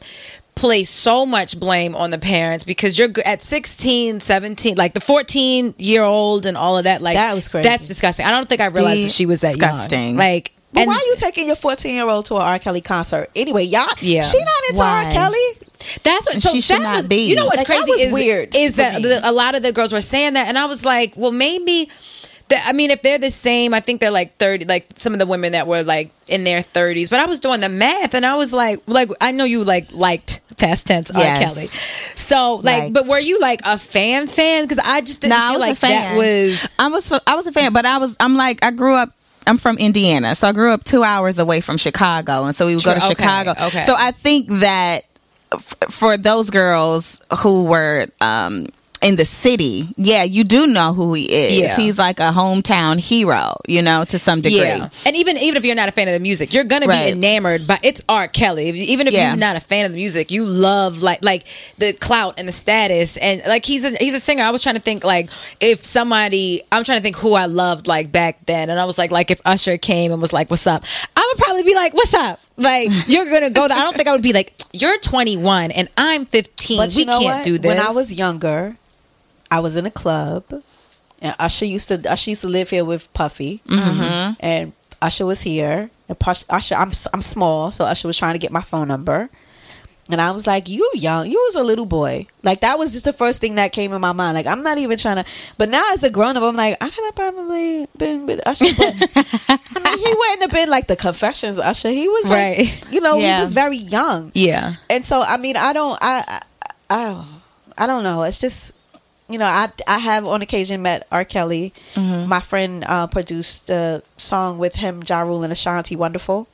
[0.57, 5.75] place so much blame on the parents because you're at 16 17 like the 14
[5.77, 7.69] year old and all of that like That was crazy.
[7.69, 10.09] that's disgusting i don't think i realized that she was that Disgusting.
[10.11, 12.59] young like But and why are you taking your 14 year old to an R.
[12.59, 13.31] Kelly concert?
[13.37, 14.21] Anyway, y'all, Yeah.
[14.23, 15.05] she not into Why?
[15.07, 15.13] R.
[15.13, 15.49] Kelly.
[16.03, 17.29] That's what so she should that not was, be.
[17.29, 19.17] You know what's Like, that crazy was is weird is that me.
[19.23, 21.89] a lot of the girls were saying that, and I was like, well, maybe.
[22.51, 24.65] I mean, if they're the same, I think they're like thirty.
[24.65, 27.61] Like some of the women that were like in their thirties, but I was doing
[27.61, 31.21] the math, and I was like, like I know you like liked past tense R.
[31.21, 31.39] Yes.
[31.39, 31.67] Kelly,
[32.17, 32.95] so like, Liked.
[32.95, 34.65] but were you like a fan fan?
[34.65, 35.91] Because I just didn't No, I feel was like a fan.
[35.91, 38.95] that was I was I was a fan, but I was I'm like I grew
[38.95, 39.11] up.
[39.49, 42.75] I'm from Indiana, so I grew up two hours away from Chicago, and so we
[42.75, 43.51] would go to okay, Chicago.
[43.53, 43.81] okay.
[43.83, 45.03] So I think that
[45.53, 48.67] f- for those girls who were um,
[49.07, 51.57] in the city, yeah, you do know who he is.
[51.61, 51.77] Yeah.
[51.77, 54.59] He's like a hometown hero, you know, to some degree.
[54.59, 57.07] Yeah, and even even if you're not a fan of the music, you're gonna Right.
[57.07, 57.67] be enamored.
[57.67, 58.27] But it's R.
[58.27, 58.71] Kelly.
[58.71, 59.29] Even if Yeah.
[59.29, 61.45] you're not a fan of the music, you love like like
[61.79, 64.43] the clout and the status, and like he's a he's a singer.
[64.43, 65.31] I was trying to think like
[65.61, 68.99] if somebody, I'm trying to think who I loved like back then, and I was
[68.99, 70.83] like like if Usher came and was like, "What's up?"
[71.17, 73.77] I would probably be like, "What's up?" Like you're gonna go there.
[73.79, 76.79] I don't think I would be like, "You're 21 and I'm 15.
[76.79, 77.45] But we you know can't what?
[77.45, 78.77] do this." When I was younger,
[79.51, 80.45] I was in a club,
[81.23, 84.33] and Usher used to Usher used to live here with Puffy, Mm-hmm.
[84.41, 84.73] and
[85.03, 85.91] Usher was here.
[86.09, 86.17] And
[86.51, 89.29] Usher, I'm I'm small, so Usher was trying to get my phone number,
[90.09, 93.05] and I was like, "You young, you was a little boy." Like that was just
[93.05, 94.37] the first thing that came in my mind.
[94.37, 95.25] Like I'm not even trying to,
[95.59, 98.67] but now as a grown up, I'm like, I could have probably been with Usher,
[98.77, 98.95] but
[99.49, 101.89] I mean, he wouldn't have been like the Confessions Usher.
[101.91, 102.85] He was like, Right.
[102.93, 103.37] you know, Yeah.
[103.39, 106.41] he was very young yeah, and so I mean I don't I I
[106.89, 107.25] I,
[107.79, 108.75] I don't know it's just
[109.29, 111.25] you know I I have on occasion met R.
[111.25, 111.73] Kelly.
[112.29, 116.47] My friend uh, produced a song with him Ja Rule and Ashanti Wonderful.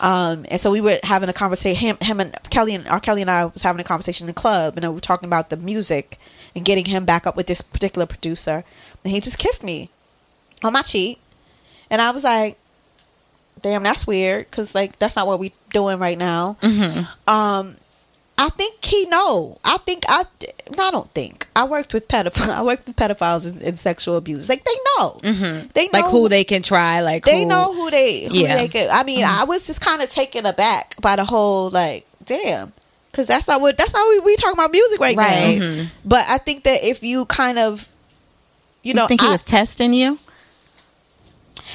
[0.00, 3.00] Um and so we were having a conversation him him and Kelly and R.
[3.00, 5.50] Kelly and I was having a conversation in the club and we were talking about
[5.50, 6.16] the music
[6.54, 8.62] and getting him back up with this particular producer.
[9.04, 9.90] And he just kissed me
[10.62, 11.18] on my cheek.
[11.90, 12.56] And I was like
[13.60, 16.56] damn that's weird because like that's not what we're doing right now.
[17.26, 17.76] Um
[18.40, 19.58] I think he know.
[19.64, 20.24] I think I.
[20.76, 21.46] No, I don't think.
[21.56, 22.48] I worked with pedophiles.
[22.54, 24.48] I worked with pedophiles and, and sexual abusers.
[24.48, 25.10] Like they know.
[25.22, 25.68] Mm-hmm.
[25.74, 27.00] They know like who they can try.
[27.00, 28.26] Like They who, know who they.
[28.28, 28.56] Who Yeah.
[28.56, 28.88] they can.
[28.92, 32.72] I mean, I was just kind of taken aback by the whole like, damn,
[33.10, 35.58] because that's not what that's not what we talking about music right, Right.
[35.58, 35.86] now.
[36.04, 37.88] But I think that if you kind of,
[38.84, 40.18] you know, You think he I, was testing you?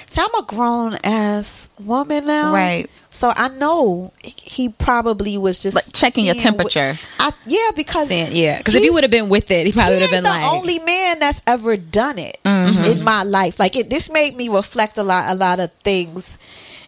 [0.08, 2.90] See, I'm a grown ass woman now, Right.
[3.10, 6.98] So I know he probably was just Like checking your seeing what- temperature.
[7.20, 9.94] I, yeah, because Saying, yeah, because if you would have been with it, he probably
[9.96, 12.86] would have been the like, only man that's ever done it Mm-hmm.
[12.86, 13.60] in my life.
[13.60, 16.40] Like it, this made me reflect a lot, a lot of things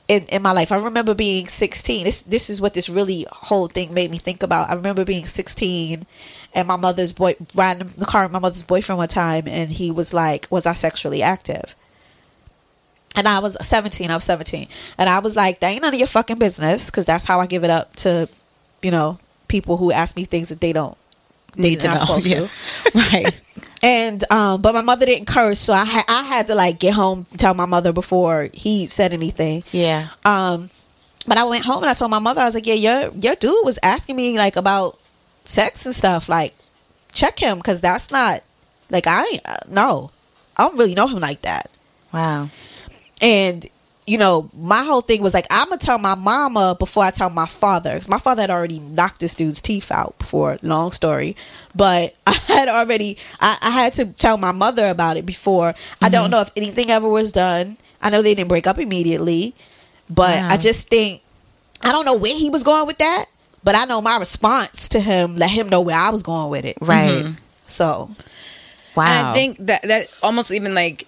[0.08, 0.72] in, in my life.
[0.72, 2.04] I remember being 16.
[2.06, 4.70] This this is what this really whole thing made me think about.
[4.70, 6.06] I remember being 16
[6.56, 9.70] and my mother's boy riding in the car with my mother's boyfriend one time, and
[9.72, 11.76] he was like, "Was I sexually active?"
[13.16, 14.12] And I was 17.
[14.12, 17.06] I was 17, and I was like, "That ain't none of your fucking business," because
[17.06, 18.28] that's how I give it up to,
[18.82, 20.98] you know, people who ask me things that they don't
[21.56, 21.96] need to know.
[22.20, 22.48] Yeah.
[22.48, 22.50] to.
[22.96, 23.42] right.
[23.84, 26.96] And um, but my mother didn't curse, so I ha- I had to like get
[26.96, 29.64] home and tell my mother before he said anything.
[29.72, 30.08] Yeah.
[30.24, 30.72] Um,
[31.28, 33.36] but I went home and I told my mother I was like, yeah, your your
[33.36, 35.00] dude was asking me like about
[35.44, 36.28] sex and stuff.
[36.30, 36.56] Like,
[37.14, 38.42] check him because that's not
[38.90, 40.10] like I uh, no.
[40.58, 41.70] I don't really know him like that.
[42.12, 42.50] Wow.
[43.26, 43.66] And
[44.06, 47.32] you know, my whole thing was like, I'm gonna tell my mama before I tell
[47.32, 50.60] my father, because my father had already knocked this dude's teeth out before.
[50.62, 51.36] Long story,
[51.74, 55.74] but I had already, I, I had to tell my mother about it before.
[56.04, 56.32] I don't mm-hmm.
[56.32, 57.78] know if anything ever was done.
[58.00, 59.56] I know they didn't break up immediately,
[60.08, 60.50] but Wow.
[60.52, 61.24] I just think
[61.84, 63.26] I don't know where he was going with that.
[63.64, 66.66] But I know my response to him let him know where I was going with
[66.66, 66.78] it.
[66.80, 67.26] Right.
[67.66, 68.12] So
[68.96, 69.06] Wow.
[69.06, 71.08] And I think that that almost even like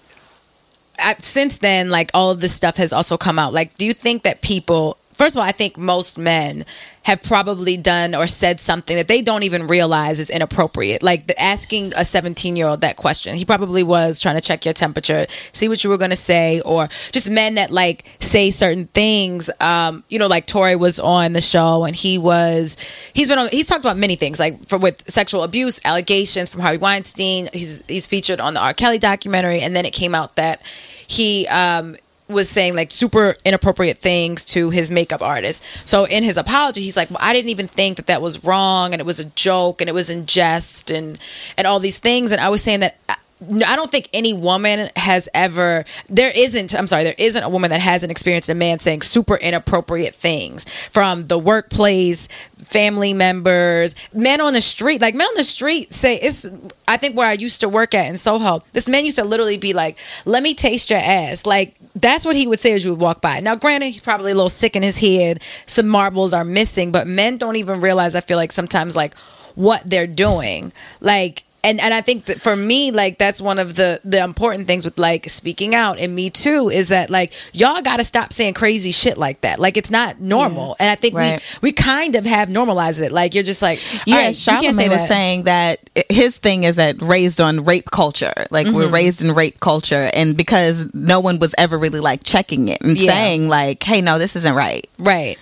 [1.20, 3.52] since then, like all of this stuff has also come out.
[3.52, 4.98] Like, do you think that people?
[5.14, 6.64] First of all, I think most men
[7.08, 11.02] have probably done or said something that they don't even realize is inappropriate.
[11.02, 13.34] Like the, asking a 17 year old that question.
[13.34, 16.60] He probably was trying to check your temperature, see what you were going to say,
[16.60, 19.48] or just men that like say certain things.
[19.58, 22.76] Um, you know, like Tori was on the show and he was,
[23.14, 26.60] he's been on, he's talked about many things like for with sexual abuse allegations from
[26.60, 27.48] Harvey Weinstein.
[27.54, 28.74] He's, he's featured on the R.
[28.74, 29.60] Kelly documentary.
[29.60, 30.60] And then it came out that
[31.06, 31.96] he, um,
[32.28, 35.64] was saying like super inappropriate things to his makeup artist.
[35.84, 38.92] So in his apology, he's like, "Well, I didn't even think that that was wrong,
[38.92, 41.18] and it was a joke, and it was in jest, and
[41.56, 42.96] and all these things." And I was saying that.
[43.40, 45.84] I- don't think any woman has ever.
[46.08, 46.74] There isn't.
[46.74, 47.04] I'm sorry.
[47.04, 51.38] There isn't a woman that hasn't experienced a man saying super inappropriate things from the
[51.38, 52.28] workplace,
[52.58, 55.00] family members, men on the street.
[55.00, 56.46] Like men on the street say it's.
[56.86, 59.56] I think where I used to work at in Soho, this man used to literally
[59.58, 62.92] be like, "Let me taste your ass." Like that's what he would say as you
[62.92, 63.40] would walk by.
[63.40, 65.42] Now, granted, he's probably a little sick in his head.
[65.66, 68.14] Some marbles are missing, but men don't even realize.
[68.14, 69.14] I feel like sometimes like
[69.54, 71.44] what they're doing, like.
[71.64, 74.84] And, and I think that for me, like that's one of the the important things
[74.84, 78.54] with like speaking out and me too is that like y'all got to stop saying
[78.54, 79.58] crazy shit like that.
[79.58, 80.76] Like it's not normal.
[80.78, 81.42] And I think Right.
[81.60, 83.10] we we kind of have normalized it.
[83.10, 85.08] Like you're just like Yeah, right, you can't say was that.
[85.08, 88.46] saying that his thing is that raised on rape culture.
[88.52, 88.76] Like Mm-hmm.
[88.76, 92.80] we're raised in rape culture, and because no one was ever really like checking it
[92.82, 93.12] and Yeah.
[93.12, 95.38] saying like, "Hey, no, this isn't right." Right.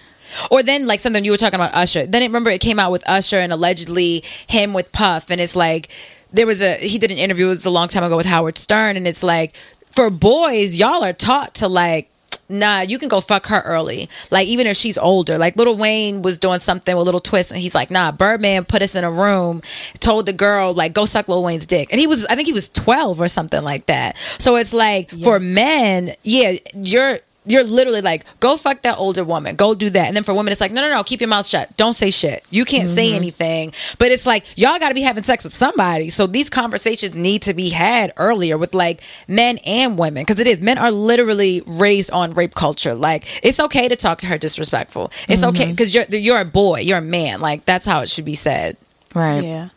[0.50, 2.06] Or then like something you were talking about Usher.
[2.06, 5.56] Then it, remember it came out with Usher and allegedly him with Puff, and it's
[5.56, 5.88] like
[6.32, 8.58] there was a he did an interview it was a long time ago with Howard
[8.58, 9.54] Stern, and it's like
[9.90, 12.10] for boys y'all are taught to like.
[12.48, 14.08] Nah, you can go fuck her early.
[14.30, 15.36] Like even if she's older.
[15.36, 18.82] Like Little Wayne was doing something with Little Twist, and he's like, "Nah." Birdman put
[18.82, 19.62] us in a room,
[19.98, 22.52] told the girl like, "Go suck Lil Wayne's dick," and he was, I think he
[22.52, 24.16] was twelve or something like that.
[24.38, 27.16] So it's like for men, yeah, you're
[27.46, 30.08] you're literally like, go fuck that older woman, go do that.
[30.08, 31.76] And then for women, it's like, no, no, no, keep your mouth shut.
[31.76, 32.44] Don't say shit.
[32.50, 33.16] You can't say mm-hmm.
[33.16, 33.72] anything.
[33.98, 36.10] But it's like, y'all got to be having sex with somebody.
[36.10, 40.24] So these conversations need to be had earlier with like men and women.
[40.26, 42.94] Cause it is, men are literally raised on rape culture.
[42.94, 45.12] Like, it's okay to talk to her disrespectful.
[45.28, 45.66] It's okay.
[45.66, 45.76] Mm-hmm.
[45.76, 47.40] Cause you're, you're a boy, you're a man.
[47.40, 48.76] Like, that's how it should be said.
[49.14, 49.44] Right.
[49.44, 49.68] Yeah.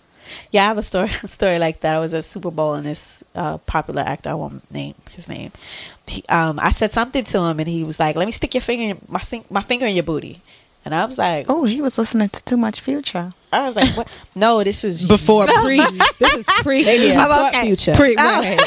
[0.51, 1.95] Yeah, I have a story a story like that.
[1.95, 5.51] I was at Super Bowl and this uh, popular actor, I won't name his name.
[6.07, 8.61] He, um, I said something to him and he was like, "Let me stick your
[8.61, 10.41] finger in my stink, my finger in your booty."
[10.86, 13.34] And I was like, Oh, he was listening to too much Future.
[13.51, 14.07] I was like, "What?
[14.36, 15.77] No, this is Before pre,
[16.19, 17.67] this is pre, Maybe I Oh, taught okay.
[17.67, 18.59] future." pre, right.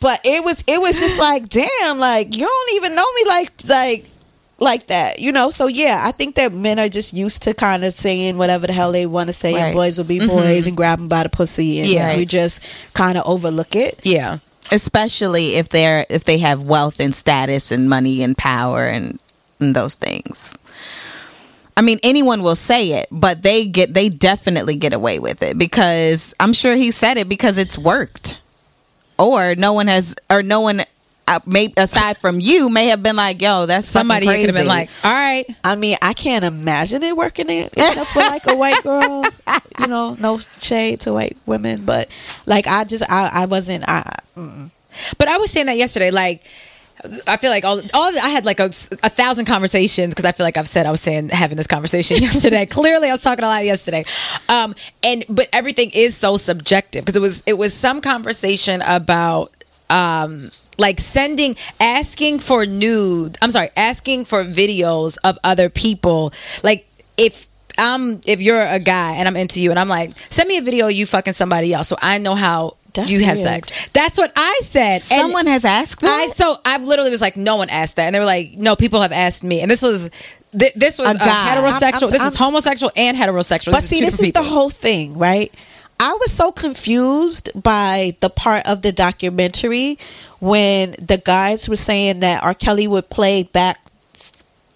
[0.00, 3.50] but it was it was just like, damn, like you don't even know me like
[3.68, 4.10] like
[4.58, 5.50] like that, you know.
[5.50, 8.72] So yeah, I think that men are just used to kind of saying whatever the
[8.72, 9.64] hell they want to say, Right.
[9.66, 10.28] and boys will be mm-hmm.
[10.28, 12.16] boys and grab them by the pussy, and Yeah.
[12.16, 12.60] we just
[12.94, 14.00] kind of overlook it.
[14.02, 14.38] Yeah.
[14.72, 19.18] Especially if they're if they have wealth and status and money and power and,
[19.60, 20.56] and those things.
[21.78, 25.58] I mean, anyone will say it, but they get they definitely get away with it
[25.58, 28.40] because I'm sure he said it because it's worked,
[29.18, 30.80] or no one has, or no one,
[31.44, 34.68] may, aside from you, may have been like, "Yo, that's Somebody fucking could have been
[34.68, 35.44] like, all right.
[35.64, 39.24] I mean, I can't imagine it working it except for like a white girl.
[39.78, 42.08] You know, no shade to white women, but
[42.46, 44.70] like I just I I wasn't I mm.
[45.18, 46.42] But I was saying that yesterday, like.
[47.26, 50.44] I feel like all, all I had like a, a thousand conversations because I feel
[50.44, 52.64] like I've said I was saying having this conversation yesterday.
[52.64, 54.06] Clearly, I was talking a lot yesterday,
[54.48, 59.52] um, and but everything is so subjective because it was it was some conversation about
[59.90, 63.38] um, like sending asking for nude.
[63.42, 66.32] I'm sorry, asking for videos of other people.
[66.62, 67.46] Like if
[67.78, 70.62] I'm if you're a guy and I'm into you and I'm like send me a
[70.62, 73.64] video of you fucking somebody else so I know how That's you have weird.
[73.66, 73.90] sex.
[73.92, 74.94] That's what I said.
[74.96, 76.10] And Someone has asked that.
[76.10, 78.76] I so I literally was like, no one asked that, and they were like, no,
[78.76, 80.10] people have asked me, and this was.
[80.58, 81.82] th- This was A a heterosexual.
[81.82, 83.72] I'm- I'm- this is I'm- homosexual and heterosexual.
[83.72, 85.52] But This see, this is different the whole thing, right?
[85.98, 89.98] I was so confused by the part of the documentary
[90.40, 92.54] when the guys were saying that R.
[92.54, 93.80] Kelly would play back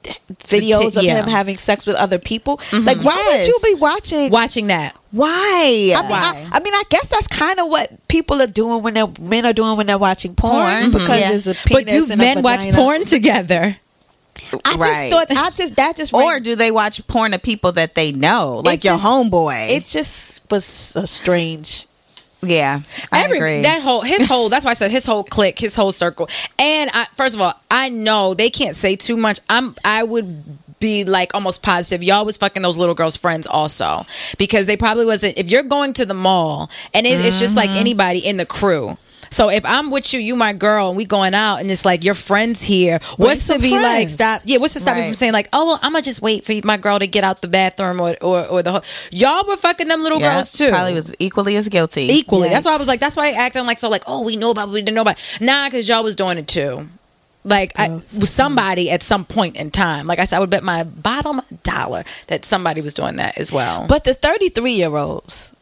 [0.02, 1.20] videos of yeah.
[1.20, 2.56] him having sex with other people.
[2.56, 2.86] Mm-hmm.
[2.86, 4.30] Like, why would you be watching?
[4.30, 4.96] Watching that.
[5.10, 5.92] Why?
[5.96, 8.94] I mean, I, I mean, I guess that's kind of what people are doing when
[8.94, 10.98] they're men are doing when they're watching porn, Porn, mm-hmm.
[10.98, 11.28] because yeah.
[11.28, 13.76] there's a penis But do men watch porn together?
[14.64, 17.72] I just thought I just that just or rang- do they watch porn of people
[17.72, 19.76] that they know, like It your just- homeboy?
[19.76, 21.86] it just was a strange.
[22.42, 22.80] yeah,
[23.12, 23.62] I Every agree.
[23.62, 26.28] that whole his whole that's why I said his whole clique, his whole circle.
[26.58, 29.40] And I, first of all, I know they can't say too much.
[29.48, 30.42] I'm I would
[30.80, 34.06] be like almost positive y'all was fucking those little girls' friends also
[34.38, 35.36] because they probably wasn't.
[35.38, 37.68] If you're going to the mall and it, it's just Mm-hmm.
[37.68, 38.96] like anybody in the crew.
[39.32, 42.04] So if I'm with you, you my girl, and we going out, and it's like
[42.04, 42.98] your friends here.
[43.16, 44.42] What's to some be like stop?
[44.44, 46.52] Yeah, what's to stop me from saying like, oh, well, I'm gonna just wait for
[46.64, 49.86] my girl to get out the bathroom or or, or the ho- y'all were fucking
[49.88, 50.70] them little Yeah, girls too.
[50.70, 52.08] Probably was equally as guilty.
[52.08, 52.48] equally.
[52.48, 52.54] Yeah.
[52.54, 54.50] That's why I was like, that's why I acting like so like, oh, we know
[54.50, 55.38] about, it, we didn't know about.
[55.40, 56.88] Nah, because y'all was doing it too.
[57.44, 60.06] Like I, with somebody at some point in time.
[60.06, 63.50] Like I said, I would bet my bottom dollar that somebody was doing that as
[63.52, 63.86] well.
[63.88, 65.54] But the 33 year olds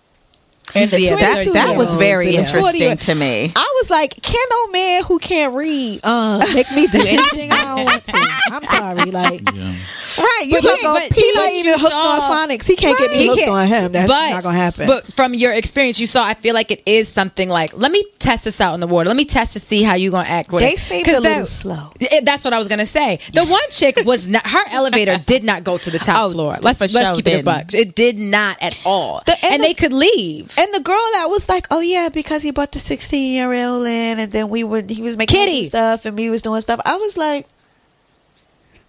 [0.74, 3.52] and the Yeah, that- that was very and interesting to me.
[3.54, 7.62] I was like, can no man who can't read uh, make me do anything I
[7.76, 8.28] don't want to?
[8.52, 9.72] I'm sorry, like Yeah.
[10.18, 11.20] Right, you But- can but- go but- pee.
[11.20, 12.66] he not even hooked saw- on phonics.
[12.66, 13.92] He can't get me hooked can't- on him.
[13.92, 14.86] That's but- not gonna happen.
[14.86, 16.24] But from your experience, you saw.
[16.24, 19.08] I feel like it is something like, let me test this out in the water.
[19.08, 20.80] Let me test to see how you gonna act with They it.
[20.80, 21.90] seemed 'Cause a little that- slow.
[22.00, 23.20] it- that's what I was gonna say.
[23.32, 24.46] The one chick was not.
[24.46, 26.58] Her elevator did not go to the top Oh, floor.
[26.62, 27.44] Let's let's sure keep it a didn't.
[27.44, 27.74] buck.
[27.74, 29.22] It did not at all.
[29.26, 30.52] The- and and the- they could leave.
[30.58, 33.86] And the girl that was like, "Oh yeah, because he brought the sixteen year old
[33.86, 35.64] in, and then we would he was making Kitty.
[35.64, 37.46] stuff, and we was doing stuff." I was like,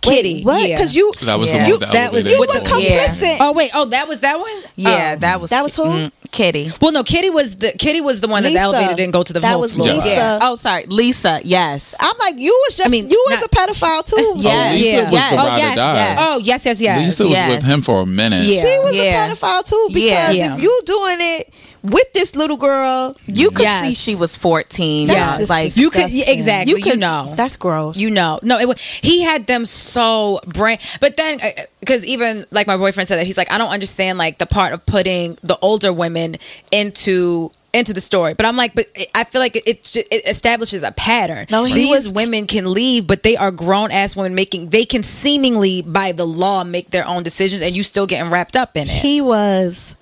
[0.07, 0.61] Wait, Kitty, what?
[0.67, 0.75] yeah.
[0.77, 1.59] Because you That was Yeah.
[1.59, 2.83] the You- one with that was- elevator you were with the- going.
[2.83, 3.05] Yeah.
[3.07, 3.37] complicit.
[3.41, 4.49] Oh wait, oh that was that one.
[4.77, 5.19] Yeah, Oh.
[5.19, 5.83] that was That was who?
[5.83, 6.71] mm, Kitty.
[6.79, 9.33] Well, no, Kitty was the Kitty was the one that the elevator didn't go to
[9.33, 9.89] the That whole was floor.
[9.91, 10.07] Lisa.
[10.07, 10.39] Yeah.
[10.41, 11.41] Oh, sorry, Lisa.
[11.43, 11.95] Yes.
[11.99, 14.15] I'm like, you was just I mean, you was a pedophile too.
[14.37, 14.69] Yeah.
[14.69, 15.01] Oh, Lisa Yeah.
[15.03, 15.29] was Yes.
[15.31, 15.93] the Oh ride or yes, die.
[15.95, 16.17] yes.
[16.21, 16.99] oh yes, yes, yes.
[17.19, 18.45] Lisa was with him for a minute.
[18.45, 18.61] Yeah.
[18.61, 19.25] She was Yeah.
[19.25, 20.31] a pedophile too because Yeah.
[20.31, 20.55] Yeah.
[20.55, 21.49] if you doing it
[21.83, 23.85] with this little girl, You could Yes.
[23.97, 25.07] see she was 14.
[25.07, 25.37] Yeah.
[25.37, 26.71] just Like, You could exactly.
[26.71, 27.33] You, You could- know.
[27.35, 27.97] that's gross.
[27.97, 30.77] You know, no, it was, he had them so brain.
[30.99, 33.69] But then, uh, uh, because even like my boyfriend said that he's like, I don't
[33.71, 36.37] understand like the part of putting the older women
[36.71, 38.33] into into the story.
[38.33, 41.45] But I'm like, but I feel like it it, ju- it establishes a pattern.
[41.51, 44.69] No, he these was- women can leave, but they are grown ass women making.
[44.69, 48.55] They can seemingly by the law make their own decisions, and you still getting wrapped
[48.55, 48.89] up in it.
[48.89, 49.93] he was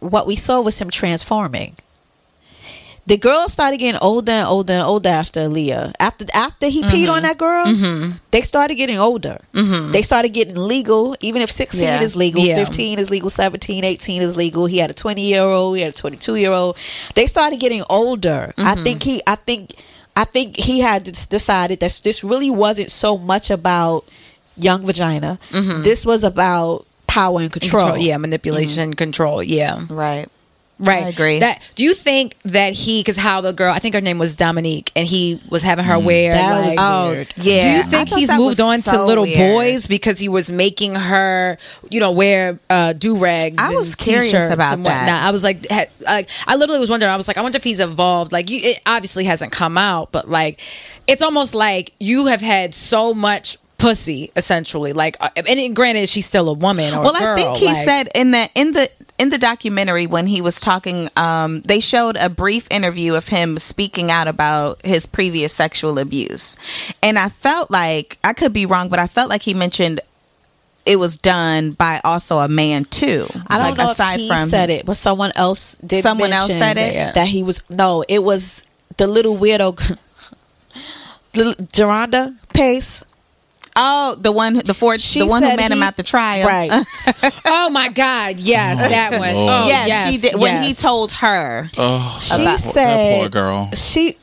[0.00, 1.76] what we saw was him transforming.
[3.06, 5.94] The girl started getting older and older and older after Aaliyah.
[5.98, 7.10] After after he peed Mm-hmm.
[7.10, 7.64] on that girl,
[8.30, 9.38] they started getting older.
[9.52, 12.02] They started getting legal, even if 16 Yeah.
[12.02, 12.62] is legal, Yeah.
[12.62, 14.66] 15 is legal, 17, 18 is legal.
[14.66, 16.76] He had a 20 year old, he had a 22 year old.
[17.16, 18.52] They started getting older.
[18.56, 18.68] Mm-hmm.
[18.68, 19.74] I think he, I think,
[20.14, 24.04] I think he had decided that this really wasn't so much about
[24.56, 25.38] young vagina.
[25.50, 27.82] This was about power and control.
[27.84, 29.84] Control, yeah, manipulation, and control, yeah.
[29.90, 30.28] right.
[30.82, 31.04] Right.
[31.04, 31.40] I agree.
[31.40, 34.34] That do you think that he because how the girl I think her name was
[34.34, 37.62] Dominique and he was having her wear That like was Oh, yeah.
[37.62, 39.54] do you think he's moved was on to little weird.
[39.56, 41.58] boys because he was making her,
[41.90, 43.56] you know, wear uh, do rags?
[43.62, 45.04] I was and curious t-shirts about and whatnot.
[45.04, 45.28] that.
[45.28, 47.12] I was like, ha- like, I literally was wondering.
[47.12, 48.32] I was like, I wonder if he's evolved.
[48.32, 50.62] Like, you, it obviously hasn't come out, but like,
[51.06, 54.92] it's almost like you have had so much pussy, essentially.
[54.92, 56.92] Like, uh, and it- granted, she's still a woman.
[56.94, 59.38] Or well, a girl, I think he like- said in the in the in the
[59.38, 64.28] documentary when he was talking, um, they showed a brief interview of him speaking out
[64.28, 66.56] about his previous sexual abuse,
[67.02, 70.00] and I felt like I could be wrong, but I felt like he mentioned
[70.86, 73.26] it was done by also a man too.
[73.48, 76.02] I don't like, know if he said his- it, but someone else did.
[76.02, 77.14] Someone else said it?
[77.14, 77.60] That he was.
[77.68, 78.64] No, it was
[78.96, 79.76] the little weirdo,
[81.34, 83.04] little Jerhonda Pace.
[83.76, 86.46] Oh, the one, the four, She the one who said met him at the trial,
[86.46, 86.70] Right.
[87.46, 88.36] Oh my God!
[88.38, 89.34] Yes, that one.
[89.34, 89.64] Lord.
[89.64, 91.68] Oh yeah, yes, she did when he told her.
[91.78, 93.70] Oh, She that said that poor girl.
[93.72, 94.16] She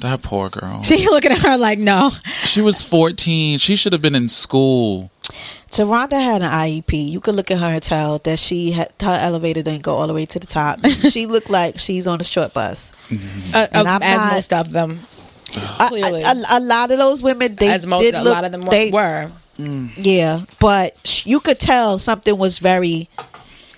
[0.00, 0.82] That poor girl.
[0.82, 2.10] She looking at her like, no.
[2.44, 3.58] She was 14.
[3.58, 5.10] She should have been in school.
[5.70, 7.10] Jerhonda had an IEP.
[7.10, 10.06] You could look at her and tell that she had her elevator didn't go all
[10.08, 10.84] the way to the top.
[10.86, 12.92] she looked like she's on a short bus.
[13.54, 15.00] Uh, And uh, I'm as not- most of them,
[15.56, 16.22] A- Clearly.
[16.22, 18.34] a, a, a lot of those women, they as most, did a look.
[18.34, 19.30] lot of them they, were
[19.96, 23.10] yeah, but you could tell something was very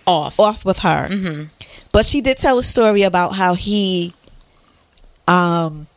[0.07, 0.39] off.
[0.39, 1.09] off with her.
[1.09, 1.45] Mm-hmm.
[1.91, 4.15] But she did tell a story about how he,
[5.27, 5.89] um,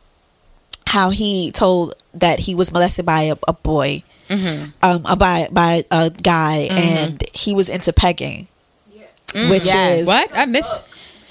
[0.86, 4.70] how he told that he was molested by a, a boy, Mm-hmm.
[4.82, 8.48] um, by by a guy, and he was into pegging,
[8.92, 10.00] which Yes.
[10.00, 10.66] is What I miss?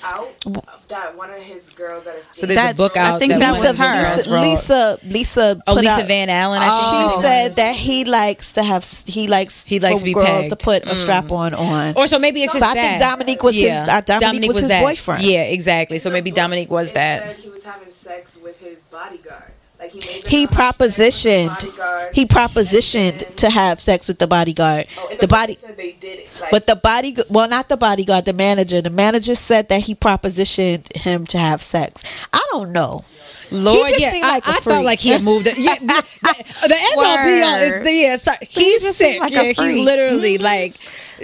[0.06, 3.16] Out that one of his girls at his So there's a book out.
[3.16, 4.04] I think that that one was of her.
[4.04, 4.98] girls Lisa.
[5.04, 6.60] Lisa, Lisa, Oh, Lisa out- Van Allen.
[6.62, 7.56] I She think it said was.
[7.58, 10.62] that he likes to have he likes He likes to be girls to pegged.
[10.62, 10.66] Mm.
[10.86, 11.94] put a strap on on.
[11.98, 13.02] Or so maybe it's So just I think.
[13.02, 14.82] Dominique was his- uh, Dominique was his that.
[14.82, 15.24] boyfriend.
[15.24, 15.98] Yeah, exactly.
[15.98, 17.26] So maybe Dominique was It that.
[17.28, 19.45] said he was having sex with his bodyguard.
[19.86, 24.20] Like he made he have sex with his propositioned he propositioned to have sex with
[24.20, 24.88] the bodyguard.
[24.98, 26.30] Oh, and The book body said they did it.
[26.42, 28.82] Like, but the body well not the bodyguard, the manager.
[28.82, 32.04] The manager said that he propositioned him to have sex.
[32.34, 33.04] I don't know.
[33.52, 34.64] Lord, just yeah, seemed I, like a I freak.
[34.64, 35.46] felt like he had moved.
[35.48, 35.60] It.
[35.60, 38.18] Yeah, the, the, the end all be all is the, yeah.
[38.18, 39.20] Sorry, he's just sick.
[39.20, 39.78] like yeah, he's.
[39.78, 40.76] Literally like.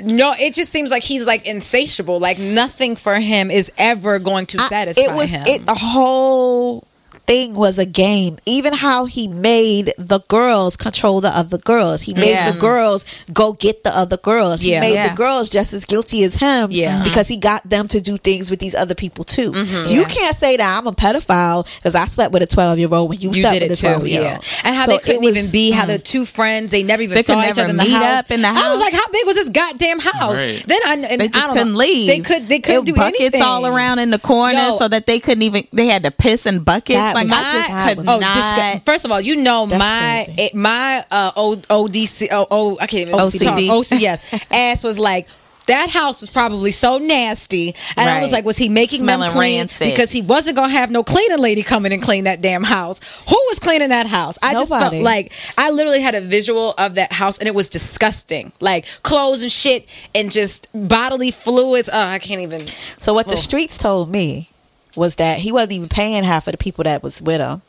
[0.04, 2.20] No, it just seems like he's like insatiable.
[2.20, 5.44] Like nothing for him is ever going to I- satisfy it was him.
[5.48, 6.88] it the whole
[7.28, 12.14] thing was a game even how he made the girls control the other girls he
[12.14, 12.52] made Yeah.
[12.52, 14.76] the girls go get the other girls Yeah.
[14.76, 15.10] he made Yeah.
[15.10, 16.96] the girls just as guilty as him Yeah.
[16.96, 17.04] Mm-hmm.
[17.06, 20.36] because he got them to do things with these other people too so you can't
[20.36, 23.30] say that i'm a pedophile because i slept with a 12 year old when you,
[23.30, 24.34] you slept did with it a too, 12 year yeah.
[24.36, 27.02] old And how So they couldn't was- even be, how the two friends they never
[27.04, 28.20] even They could saw each never other in the house.
[28.20, 28.64] up in the house.
[28.64, 30.38] I was like, how big was this goddamn house?
[30.38, 30.64] Right.
[30.68, 32.08] Then I and They just I don't couldn't know, leave.
[32.08, 34.78] They could they couldn't It- do buckets anything all around in the corner, Yo.
[34.78, 35.68] so that they couldn't even.
[35.74, 36.98] They had to piss in buckets.
[37.00, 37.52] That like was- I that
[37.96, 38.38] just was- could Oh, not.
[38.38, 40.42] disgu- first of all, you know my crazy.
[40.44, 43.68] it, my uh, O- ODC oh, oh I can't even OCD.
[43.68, 43.78] talk.
[43.86, 45.28] OCS ass was like
[45.68, 49.36] that house was probably so nasty, and I was like, was he making Smelling them
[49.38, 49.92] clean rancid.
[49.92, 53.00] because he wasn't gonna have no cleaning lady come in and clean that damn house?
[53.30, 54.40] Who was cleaning that house?
[54.42, 57.70] I just felt like I literally had a visual of that house, and it was
[57.70, 61.90] disgusting, like clothes and shit, and just bodily fluids.
[61.94, 62.66] Oh, I can't even.
[62.98, 63.38] so what the Oh.
[63.38, 64.50] streets told me
[64.96, 67.62] was that he wasn't even paying half of the people that was with him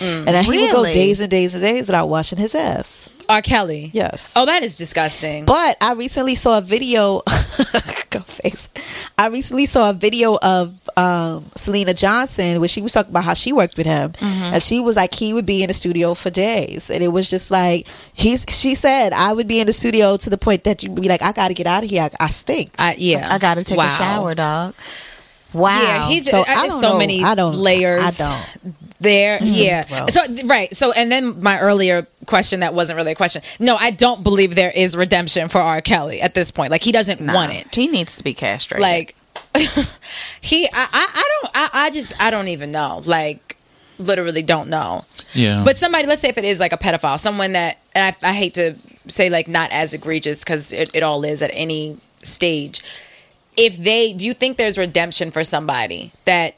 [0.00, 0.18] Mm.
[0.18, 3.40] and that he would go days and days and days without washing his ass R.
[3.40, 3.90] Kelly.
[3.94, 5.46] yes Oh, that is disgusting.
[5.46, 7.22] But I recently saw a video.
[8.10, 8.68] go face.
[9.18, 13.34] I recently saw a video of um, Selena Johnson where she was talking about how
[13.34, 14.54] she worked with him, Mm-hmm.
[14.54, 17.28] and she was like he would be in the studio for days, and it was
[17.30, 18.44] just like he's.
[18.48, 21.22] She said I would be in the studio to the point that you'd be like,
[21.22, 22.02] I got to get out of here.
[22.02, 22.72] I, I stink.
[22.78, 23.86] I, yeah, I got to take Wow.
[23.86, 24.74] a shower, dog.
[25.52, 25.70] Wow.
[25.80, 26.98] Yeah, he just, So I I don't so know.
[26.98, 28.20] many I don't- layers.
[28.20, 28.24] I
[28.64, 28.74] don't.
[29.00, 29.46] There, mm-hmm.
[29.62, 29.84] yeah.
[29.88, 30.12] gross.
[30.14, 30.74] So right.
[30.74, 33.42] So and then my earlier question that wasn't really a question.
[33.60, 35.80] No, I don't believe there is redemption for R.
[35.80, 36.70] Kelly at this point.
[36.72, 37.72] Like he doesn't Nah, want it.
[37.74, 38.82] He needs to be castrated.
[38.82, 39.14] Like
[40.40, 43.02] he, I, I, I don't, I, I just, I don't even know.
[43.06, 43.56] Like
[43.98, 45.04] literally don't know.
[45.32, 45.62] Yeah.
[45.64, 48.32] But somebody, let's say if it is like a pedophile, someone that, and I, I
[48.32, 48.74] hate to
[49.06, 52.82] say like not as egregious because it, it all is at any stage.
[53.58, 56.12] If they, do you think there's redemption for somebody?
[56.24, 56.54] That,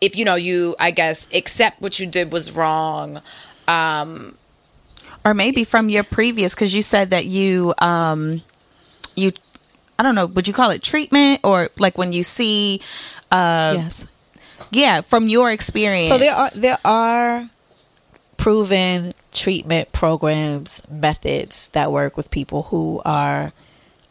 [0.00, 3.20] if you know you, I guess, accept what you did was wrong,
[3.68, 4.38] um,
[5.24, 8.42] or maybe from your previous because you said that you um
[9.16, 9.32] you
[9.98, 11.40] i don't know would you call it treatment?
[11.44, 12.80] Or like when you see
[13.30, 14.06] uh yes.
[14.70, 16.08] yeah from your experience.
[16.08, 17.50] So there are there are
[18.36, 23.52] proven treatment programs methods that work with people who are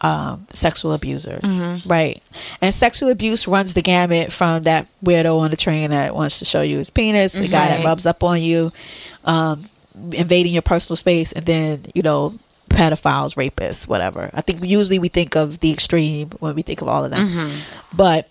[0.01, 1.43] um, sexual abusers,
[1.85, 2.21] right?
[2.61, 6.45] And sexual abuse runs the gamut from that weirdo on the train that wants to
[6.45, 8.71] show you his penis, the guy that rubs up on you,
[9.25, 9.65] um,
[10.13, 12.33] invading your personal space, and then you know
[12.69, 14.29] pedophiles, rapists, whatever.
[14.33, 17.51] I think usually we think of the extreme when we think of all of them,
[17.95, 18.29] but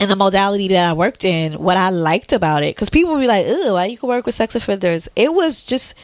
[0.00, 3.20] in the modality that I worked in, what I liked about it, because people would
[3.20, 5.98] be like, "Ooh, why you can work with sex offenders?" It was just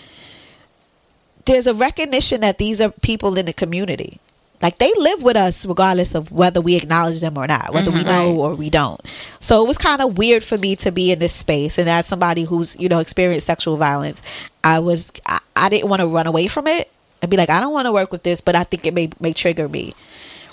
[1.47, 4.21] there's a recognition that these are people in the community.
[4.61, 7.99] Like they live with us regardless of whether we acknowledge them or not, whether we
[7.99, 8.09] mm-hmm.
[8.09, 9.01] know or we don't.
[9.39, 12.07] So it was kind of weird for me to be in this space, and as
[12.07, 14.21] somebody who's you know experienced sexual violence,
[14.65, 16.91] I was I, I didn't want to run away from it
[17.23, 19.11] and be like, I don't want to work with this, but I think it may
[19.21, 19.95] may trigger me.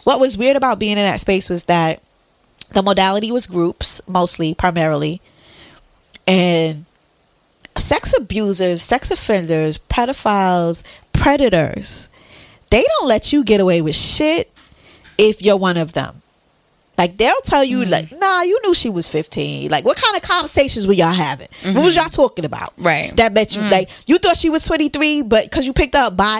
[0.03, 2.01] What was weird about being in that space was that
[2.71, 5.21] the modality was groups mostly primarily
[6.27, 6.85] and
[7.77, 10.83] sex abusers sex offenders pedophiles
[11.13, 12.09] predators
[12.69, 14.51] they don't let you get away with shit
[15.17, 16.21] if you're one of them.
[16.97, 17.91] Like they'll tell you mm-hmm.
[17.91, 21.47] like nah you knew she was 15 like what kind of conversations were y'all having?
[21.63, 22.03] What was mm-hmm.
[22.03, 22.73] y'all talking about?
[22.77, 23.15] Right.
[23.17, 23.71] that bet you mm.
[23.71, 26.39] like you thought she was 23 but because you picked up by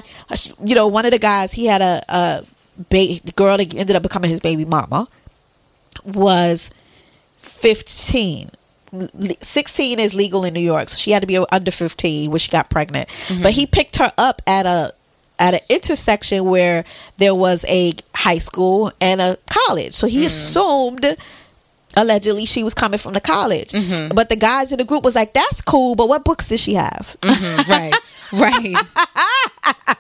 [0.63, 2.45] you know one of the guys he had a, a
[2.89, 5.07] ba- girl that ended up becoming his baby mama
[6.05, 6.69] was
[7.39, 8.51] 15
[9.41, 12.49] 16 is legal in new york so she had to be under 15 when she
[12.49, 13.09] got pregnant.
[13.09, 13.43] Mm-hmm.
[13.43, 14.93] But he picked her up at a
[15.39, 16.83] at an intersection where
[17.17, 20.27] there was a high school and a college so he hmm.
[20.27, 21.05] assumed
[21.97, 24.13] allegedly she was coming from the college mm-hmm.
[24.13, 26.73] but the guys in the group was like that's cool but what books did she
[26.73, 27.71] have mm-hmm.
[27.71, 27.93] right,
[28.33, 29.95] right.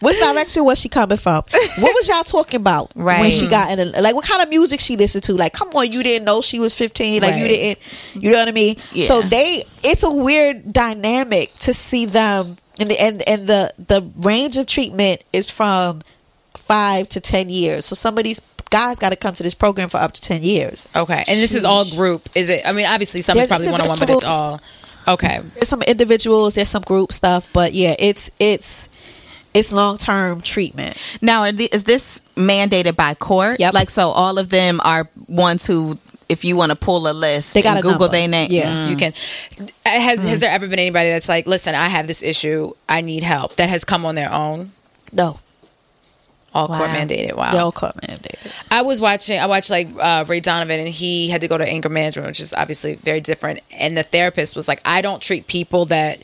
[0.00, 1.42] Which direction was she coming from?
[1.78, 3.20] What was y'all talking about right.
[3.20, 3.80] when she got in?
[3.80, 5.34] A, like, what kind of music she listened to?
[5.34, 7.20] Like, come on, you didn't know she was fifteen.
[7.22, 7.78] Like, you didn't.
[8.14, 8.76] You know what I mean?
[8.92, 9.04] Yeah.
[9.04, 14.10] So they, it's a weird dynamic to see them, and the and and the the
[14.20, 16.02] range of treatment is from
[16.56, 17.84] five to ten years.
[17.84, 20.42] So some of these guys got to come to this program for up to ten
[20.42, 20.88] years.
[20.96, 22.28] Okay, and this is all group.
[22.34, 22.66] Is it?
[22.66, 24.60] I mean, obviously some is There's probably one on one, but it's all
[25.06, 25.40] okay.
[25.54, 28.88] There's some individuals, there's some group stuff, but yeah, it's it's
[29.54, 30.96] it's long term treatment.
[31.20, 33.58] Now, is this mandated by court?
[33.60, 33.74] Yep.
[33.74, 35.98] Like, so all of them are ones who,
[36.30, 38.48] if you want to pull a list, They got and a Google their name.
[38.50, 38.88] Yeah.
[38.88, 38.98] You mm.
[38.98, 39.12] can.
[39.60, 40.38] Uh, has has mm-hmm.
[40.38, 43.68] there ever been anybody that's like, listen, I have this issue, I need help, that
[43.68, 44.72] has come on their own,
[45.12, 45.40] No,
[46.52, 47.36] all court mandated?
[47.36, 47.52] Wow.
[47.52, 48.52] they're all court mandated.
[48.70, 49.38] I was watching.
[49.38, 52.40] I watched like uh, Ray Donovan, and he had to go to anger management, which
[52.40, 53.60] is obviously very different.
[53.72, 56.22] And the therapist was like, "I don't treat people that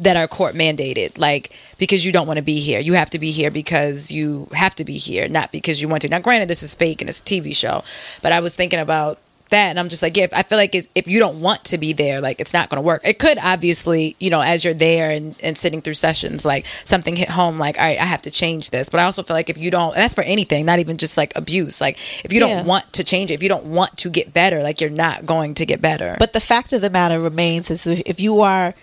[0.00, 2.78] that are court mandated, like because you don't want to be here.
[2.78, 6.02] You have to be here because you have to be here, not because you want
[6.02, 7.82] to." Now, granted, this is fake and it's a TV show,
[8.22, 9.18] but I was thinking about
[9.50, 11.78] that, and I'm just like, yeah, I feel like if if you don't want to
[11.78, 13.02] be there, like it's not going to work.
[13.04, 17.16] It could obviously, you know, as you're there and, and sitting through sessions, like something
[17.16, 18.88] hit home, like, all right, I have to change this.
[18.88, 21.16] But I also feel like if you don't, and that's for anything, not even just
[21.16, 21.80] like abuse.
[21.80, 22.56] Like if you Yeah.
[22.58, 25.26] don't want to change it, if you don't want to get better, like you're not
[25.26, 26.16] going to get better.
[26.18, 28.74] But the fact of the matter remains is if you are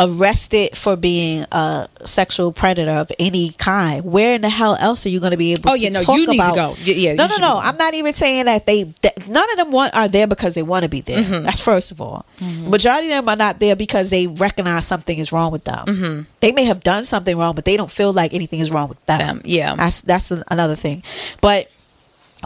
[0.00, 5.08] arrested for being a sexual predator of any kind, where in the hell else are
[5.08, 6.74] you going to be able Oh, to yeah, no, you need to go.
[6.84, 7.54] Yeah, no, no, no.
[7.54, 7.60] go.
[7.62, 10.62] I'm not even saying that they that none of them want are there because they
[10.62, 11.22] want to be there.
[11.22, 11.44] Mm-hmm.
[11.44, 12.24] That's first of all.
[12.40, 15.86] Majority of them are not there because they recognize something is wrong with them.
[15.86, 16.22] Mm-hmm.
[16.40, 19.04] They may have done something wrong, but they don't feel like anything is wrong with
[19.06, 19.18] them.
[19.18, 19.74] Them, yeah.
[19.74, 21.02] That's that's another thing.
[21.40, 21.70] But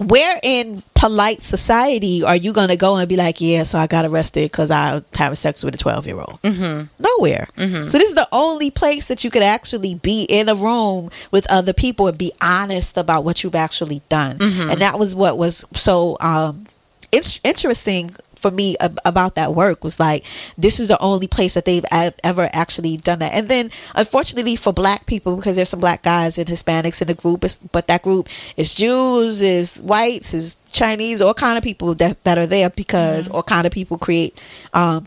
[0.00, 3.86] where in polite society are you going to go and be like, yeah, so I
[3.86, 6.40] got arrested because I having sex with a 12 year old?
[6.42, 6.86] Mm-hmm.
[6.98, 7.48] Nowhere.
[7.88, 11.46] So this is the only place that you could actually be in a room with
[11.50, 14.38] other people and be honest about what you've actually done.
[14.70, 16.66] And that was what was so um,
[17.10, 20.26] it's interesting for me ab- about that work was like
[20.58, 23.32] this is the only place that they've a- ever actually done that.
[23.32, 27.14] And then unfortunately for black people because there's some black guys and hispanics in the
[27.14, 27.40] group
[27.72, 32.36] but that group is jews is whites is chinese all kind of people that, that
[32.38, 34.38] are there because all kind of people create
[34.74, 35.06] um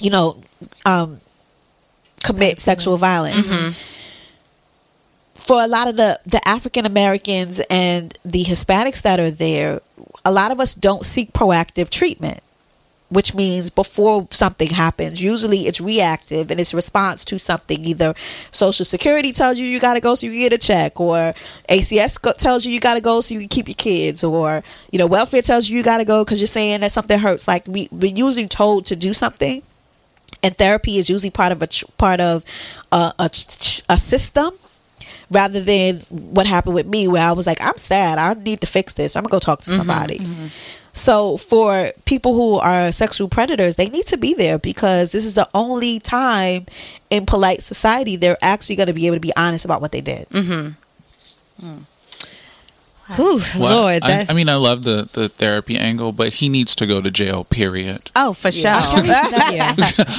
[0.00, 0.36] you know
[0.84, 1.20] um
[2.24, 3.52] commit sexual violence.
[5.34, 9.80] For a lot of the the African Americans and the Hispanics that are there,
[10.24, 12.40] a lot of us don't seek proactive treatment,
[13.08, 17.84] which means before something happens, usually it's reactive and it's response to something.
[17.84, 18.14] Either
[18.50, 21.34] Social Security tells you you got to go so you get a check, or
[21.68, 24.98] ACS tells you you got to go so you can keep your kids, or you
[24.98, 27.46] know welfare tells you you got to go because you're saying that something hurts.
[27.46, 29.62] Like we we're usually told to do something
[30.42, 32.44] and therapy is usually part of a tr- part of
[32.92, 34.50] uh, a, a, a system
[35.30, 38.66] rather than what happened with me where I was like I'm sad I need to
[38.66, 40.46] fix this I'm gonna go talk to mm-hmm, somebody mm-hmm.
[40.96, 45.34] So for people who are sexual predators they need to be there because this is
[45.34, 46.66] the only time
[47.10, 50.00] in polite society they're actually going to be able to be honest about what they
[50.00, 51.66] did mm-hmm.
[51.66, 51.82] mm.
[53.14, 56.48] Whew, Well, Lord, I, that, I mean, I love the, the therapy angle, but he
[56.48, 57.44] needs to go to jail.
[57.44, 58.10] Period.
[58.16, 58.64] Oh, for sure.
[58.72, 59.74] yeah.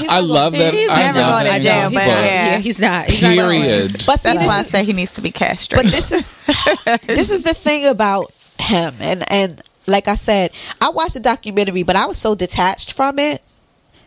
[0.09, 0.73] I love that.
[0.73, 2.51] He's I never going to jail, angle, but yeah.
[2.51, 3.07] yeah, he's not.
[3.07, 3.32] He's not.
[3.32, 3.91] Period.
[4.05, 5.86] but see That's this why I say he needs to be castrated.
[5.86, 6.30] But this is
[7.05, 11.83] this is the thing about him, and and like I said, I watched the documentary,
[11.83, 13.41] but I was so detached from it.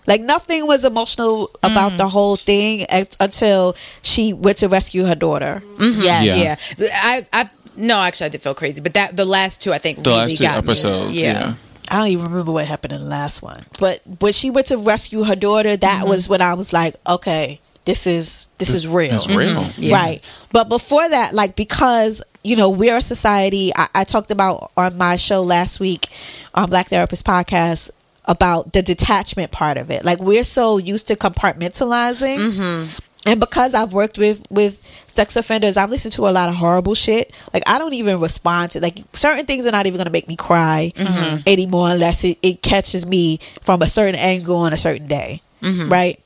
[0.06, 2.10] Like nothing was emotional about the mm.
[2.10, 5.62] whole thing ex- until she went to rescue her daughter.
[5.76, 6.00] Mm-hmm.
[6.02, 6.74] yes.
[6.78, 6.86] Yeah.
[6.86, 9.78] Yeah, I, I, no, actually, I did feel crazy, but that the last two, I
[9.78, 10.70] think, The really last two got me.
[10.70, 11.16] episodes.
[11.22, 11.54] Yeah.
[11.88, 14.78] I don't even remember what happened in the last one, but when she went to
[14.78, 16.08] rescue her daughter, that mm-hmm.
[16.08, 19.14] was when I was like, okay, this is this, is real.
[19.14, 19.62] It's real.
[19.62, 19.82] Mm-hmm.
[19.82, 19.96] Yeah.
[19.96, 20.24] Right.
[20.52, 24.96] But before that, like because, you know, we're a society I, I talked about on
[24.96, 26.08] my show last week
[26.54, 27.90] on Black Therapist Podcast
[28.24, 30.04] about the detachment part of it.
[30.04, 32.38] Like we're so used to compartmentalizing.
[32.38, 32.98] Mm-hmm.
[33.26, 36.94] And because I've worked with with sex offenders, I've listened to a lot of horrible
[36.94, 37.34] shit.
[37.52, 40.36] Like I don't even respond to like certain things are not even gonna make me
[40.36, 41.42] cry mm-hmm.
[41.46, 45.42] anymore unless it, it catches me from a certain angle on a certain day.
[45.60, 45.90] Mm-hmm.
[45.90, 46.20] Right?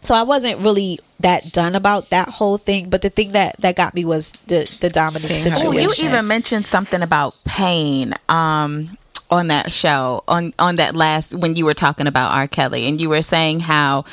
[0.00, 3.76] So I wasn't really that done about that whole thing, but the thing that that
[3.76, 5.50] got me was the the Dominique Seeing her.
[5.52, 6.04] Oh, situation.
[6.04, 8.98] you even mentioned something about pain um,
[9.30, 12.46] on that show on on that last when you were talking about R.
[12.46, 14.04] Kelly, and you were saying how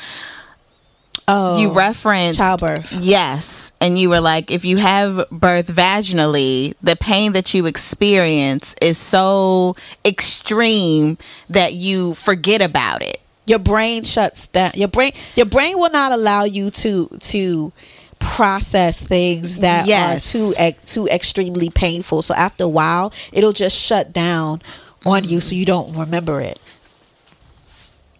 [1.28, 2.94] oh, you referenced childbirth.
[2.98, 8.74] Yes, and you were like, if you have birth vaginally, the pain that you experience
[8.80, 11.18] is so extreme
[11.50, 13.21] that you forget about it.
[13.46, 14.70] Your brain shuts down.
[14.74, 17.72] Your brain your brain will not allow you to to
[18.18, 20.34] process things that Yes.
[20.34, 22.22] are too too extremely painful.
[22.22, 24.62] So after a while, it'll just shut down
[25.04, 26.60] on you, so you don't remember it.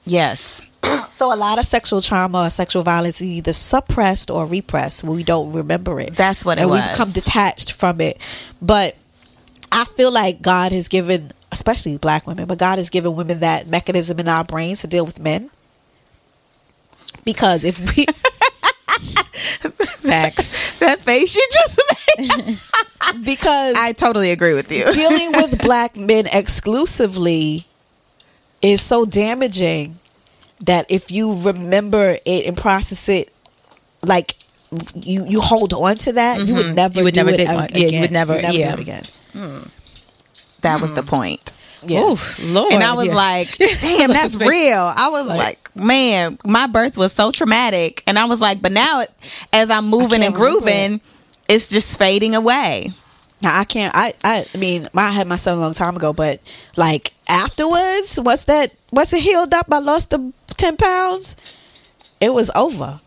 [0.04, 0.62] Yes.
[1.12, 5.14] So a lot of sexual trauma or sexual violence is either suppressed or repressed when
[5.14, 6.16] we don't remember it.
[6.16, 8.18] That's what it and we become detached from it.
[8.60, 8.96] But
[9.70, 13.66] I feel like God has given, especially black women, but God has given women that
[13.68, 15.50] mechanism in our brains to deal with men.
[17.24, 18.04] Because if we
[20.02, 20.70] Facts.
[20.80, 21.80] That face you just
[22.18, 22.58] made.
[23.24, 24.84] because I totally agree with you.
[24.92, 27.66] dealing with black men exclusively
[28.60, 29.98] is so damaging
[30.64, 33.32] that if you remember it and process it
[34.02, 34.36] like
[34.94, 36.98] you you hold on to that you would never Mm-hmm.
[36.98, 37.68] You would do never it take a- one.
[37.72, 38.00] Yeah, you again.
[38.02, 38.72] would never- do yeah.
[38.72, 39.04] it again
[40.62, 41.10] That was the mm-hmm.
[41.10, 41.52] point.
[41.82, 42.72] yeah Oof, Lord.
[42.72, 43.14] And I was yeah.
[43.14, 43.48] like,
[43.80, 44.92] damn, that's real.
[44.96, 48.02] I was like, man, my birth was so traumatic.
[48.06, 49.10] And I was like, but now it,
[49.52, 51.00] as I'm moving and can't remember grooving,
[51.48, 52.90] it's just fading away.
[53.42, 56.12] now i can't i i, I mean i had my son a long time ago
[56.12, 56.40] but
[56.76, 61.36] like afterwards once that once it healed up i lost the 10 pounds
[62.20, 63.00] it was over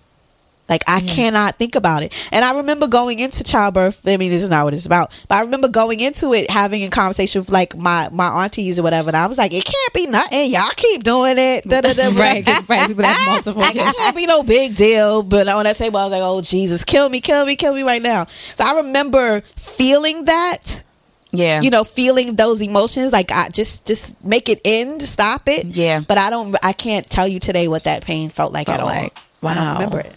[0.68, 2.14] Like I cannot think about it.
[2.32, 4.08] And I remember going into childbirth.
[4.08, 5.12] I mean, this is not what it's about.
[5.28, 8.84] But I remember going into it, having a conversation with like my my aunties or
[8.84, 9.10] whatever.
[9.10, 10.52] And I was like, it can't be nothing.
[10.52, 11.66] Y'all keep doing it.
[11.66, 12.88] Da, da, da, right, right.
[12.88, 15.22] People have multiple Like, it can't be no big deal.
[15.22, 17.84] But on that table, I was like, oh Jesus, kill me, kill me, kill me
[17.84, 18.26] right now.
[18.26, 20.84] So I remember feeling that.
[21.32, 21.62] Yeah.
[21.62, 25.66] You know, feeling those emotions, like I just just make it end, stop it.
[25.66, 26.00] Yeah.
[26.00, 28.84] But I don't, I can't tell you today what that pain felt like Felt at
[28.84, 28.88] all.
[28.88, 29.74] like, I don't wow.
[29.74, 30.16] remember it.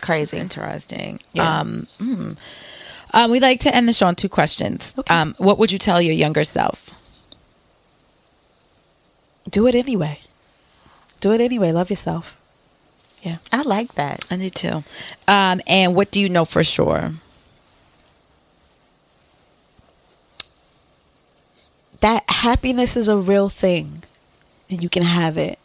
[0.00, 0.38] It's crazy.
[0.38, 1.20] Interesting.
[1.34, 1.60] Yeah.
[1.60, 2.36] Um, mm.
[3.12, 4.94] um, we like to end the show on two questions.
[5.10, 6.90] Um, what would you tell your younger self?
[9.48, 10.20] Do it anyway.
[11.20, 11.72] Do it anyway.
[11.72, 12.40] Love yourself.
[13.22, 13.36] Yeah.
[13.52, 14.24] I like that.
[14.30, 14.84] I do too.
[15.28, 17.12] Um, and what do you know for sure?
[22.00, 24.04] That happiness is a real thing,
[24.70, 25.58] and you can have it,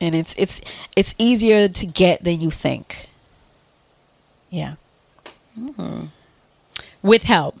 [0.00, 0.60] and it's it's
[0.94, 3.08] it's easier to get than you think.
[4.50, 4.74] Yeah.
[5.58, 6.08] Mm.
[7.02, 7.56] With help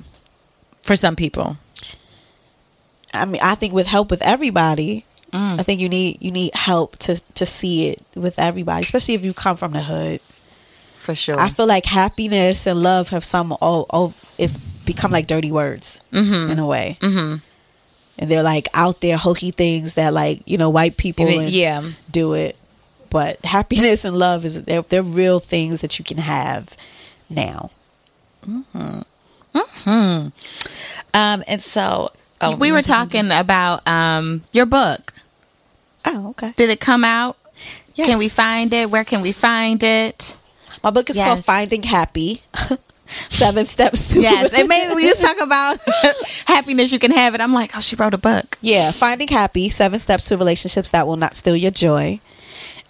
[0.82, 1.56] for some people.
[3.12, 5.58] I mean, I think with help with everybody, mm.
[5.58, 9.24] I think you need you need help to to see it with everybody, especially if
[9.24, 10.20] you come from the hood.
[10.98, 11.38] For sure.
[11.38, 16.00] I feel like happiness and love have some oh oh it's become like dirty words
[16.12, 16.50] mm-hmm.
[16.50, 17.36] in a way, mm-hmm.
[18.18, 21.82] and they're like out there hokey things that like you know white people yeah.
[22.10, 22.58] do it,
[23.10, 26.76] but happiness and love is they're, they're real things that you can have
[27.30, 27.70] now.
[28.46, 29.04] Mhm.
[29.54, 30.32] Mhm.
[31.14, 35.12] Um, and so oh, we were talking about um, your book.
[36.04, 36.52] Oh, okay.
[36.56, 37.36] Did it come out?
[37.94, 38.08] Yes.
[38.08, 38.90] Can we find it?
[38.90, 40.34] Where can we find it?
[40.84, 42.42] My book is called Finding Happy.
[43.28, 45.78] Seven steps to Yes, and maybe we just talk about
[46.46, 46.92] happiness.
[46.92, 47.40] You can have it.
[47.40, 48.58] I'm like, oh, she wrote a book.
[48.60, 52.18] Yeah, Finding Happy, Seven Steps to Relationships That Will Not Steal Your Joy.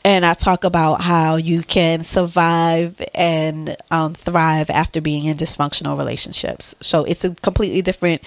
[0.07, 5.99] And I talk about how you can survive and um, thrive after being in dysfunctional
[5.99, 6.77] relationships.
[6.81, 8.23] So it's a completely different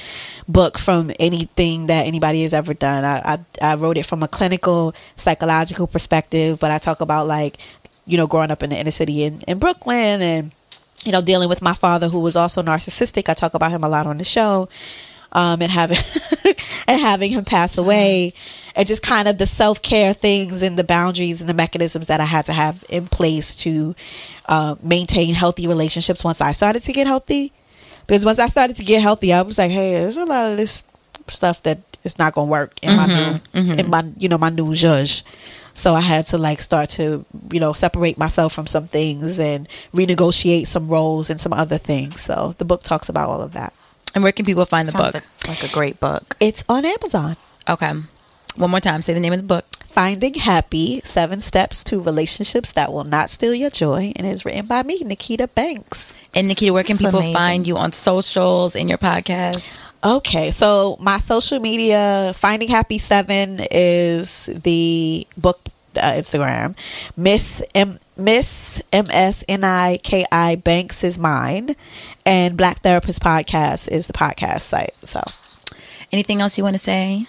[0.45, 3.05] book from anything that anybody has ever done.
[3.05, 3.21] I,
[3.61, 7.59] I, I wrote it from a clinical, psychological perspective, but I talk about like,
[8.05, 10.51] you know, growing up in the inner city in, in Brooklyn and,
[11.05, 13.29] you know, dealing with my father who was also narcissistic.
[13.29, 14.67] I talk about him a lot on the show
[15.31, 15.97] um, and having
[16.87, 18.33] and having him pass away,
[18.75, 22.19] and just kind of the self care things and the boundaries and the mechanisms that
[22.19, 23.95] I had to have in place to
[24.45, 26.23] uh, maintain healthy relationships.
[26.23, 27.51] Once I started to get healthy,
[28.07, 30.57] because once I started to get healthy, I was like, hey, there's a lot of
[30.57, 30.83] this
[31.27, 34.49] stuff that is not going to work in my new in my you know my
[34.49, 35.23] new judge.
[35.73, 39.67] So I had to like start to you know separate myself from some things and
[39.93, 42.21] renegotiate some roles and some other things.
[42.21, 43.73] So the book talks about all of that.
[44.15, 45.23] And where can people find the Sounds book?
[45.47, 46.35] like, like a great book.
[46.39, 47.35] It's on Amazon.
[47.67, 47.91] Okay.
[48.55, 49.01] One more time.
[49.01, 49.65] Say the name of the book.
[49.85, 54.13] Finding Happy Seven Steps to Relationships That Will Not Steal Your Joy.
[54.15, 56.15] And it's written by me, Nikita Banks.
[56.35, 57.35] And Nikita, where can That's people amazing.
[57.35, 59.79] find you on socials in your podcast?
[60.03, 65.59] Okay, so my social media, Finding Happy Seven is the book
[65.97, 66.75] uh, Instagram.
[67.17, 71.75] Miss M Miss M S N I K I Banks is mine,
[72.29, 74.93] and Black Therapist Podcast is the podcast site.
[75.03, 75.21] So,
[76.11, 77.27] Anything else you want to say?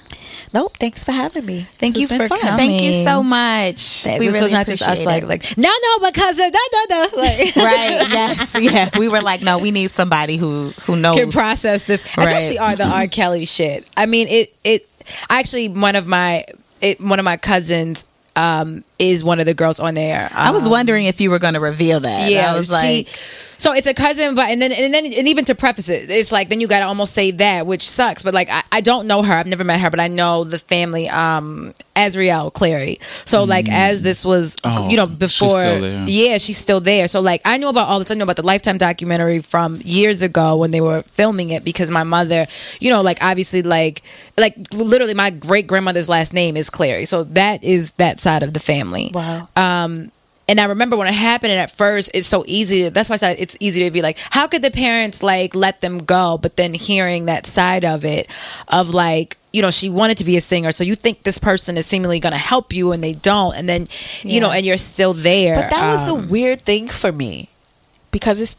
[0.54, 0.74] nope.
[0.78, 1.66] Thanks for having me.
[1.74, 2.40] Thank This you for fun.
[2.40, 2.56] coming.
[2.78, 4.04] Thank you so much.
[4.04, 6.50] That we this really was not just us appreciate like like no no because of
[6.52, 8.06] da da da like right.
[8.10, 8.56] Yes.
[8.58, 8.88] Yeah.
[8.98, 11.16] We were like, no, we need somebody who who knows.
[11.18, 12.02] can process this.
[12.16, 12.26] Right.
[12.28, 13.06] Especially are the R.
[13.18, 13.86] Kelly shit.
[13.98, 14.88] I mean, it it
[15.28, 16.44] actually one of my
[16.80, 18.06] it one of my cousins.
[18.34, 20.30] Um, is one of the girls on there.
[20.32, 22.30] I was Um, wondering if you were going to reveal that.
[22.30, 23.08] yeah, I was she- like,
[23.58, 26.32] so it's a cousin, but and then and then and even to preface it, it's
[26.32, 28.22] like then you gotta almost say that, which sucks.
[28.22, 30.58] But like I, I don't know her, I've never met her, but I know the
[30.58, 33.00] family, um, Azriel Clary.
[33.26, 36.04] So like as this was, Oh, you know, she's before, still there.
[36.08, 37.06] yeah, she's still there.
[37.06, 38.10] So like I knew about all this.
[38.10, 41.90] I knew about the Lifetime documentary from years ago when they were filming it because
[41.90, 42.46] my mother,
[42.80, 44.00] you know, like obviously like
[44.38, 48.54] like literally my great grandmother's last name is Clary, so that is that side of
[48.54, 48.89] the family.
[49.12, 49.48] Wow.
[49.56, 50.12] Um,
[50.48, 52.88] and I remember when it happened, and at first it's so easy.
[52.88, 55.80] That's why I said it's easy to be like, how could the parents like let
[55.80, 56.38] them go?
[56.42, 58.28] But then hearing that side of it,
[58.66, 61.76] of like, you know, she wanted to be a singer, so you think this person
[61.76, 63.86] is seemingly going to help you, and they don't, and then
[64.22, 65.54] you know, and you're still there.
[65.54, 67.48] But that was Um, the weird thing for me
[68.10, 68.56] because it's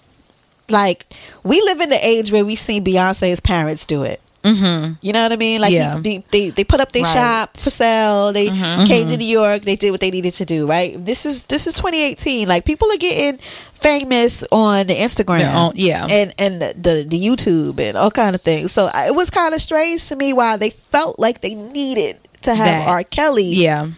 [0.69, 1.05] like
[1.43, 4.21] we live in the age where we've seen Beyonce's parents do it.
[4.43, 4.93] Mm-hmm.
[5.01, 5.61] You know what I mean?
[5.61, 5.99] Like Yeah.
[6.01, 7.13] they, they they put up their Right.
[7.13, 8.33] shop for sale.
[8.33, 9.61] They came to New York.
[9.63, 10.65] They did what they needed to do.
[10.65, 10.93] Right.
[10.97, 12.47] This is this is 2018.
[12.47, 13.37] Like people are getting
[13.73, 15.53] famous on the Instagram.
[15.53, 16.07] Own- yeah.
[16.09, 18.71] And and the, the the YouTube and all kind of things.
[18.71, 22.55] So it was kind of strange to me why they felt like they needed to
[22.55, 22.87] have That.
[22.89, 23.03] R.
[23.03, 23.89] Kelly yeah.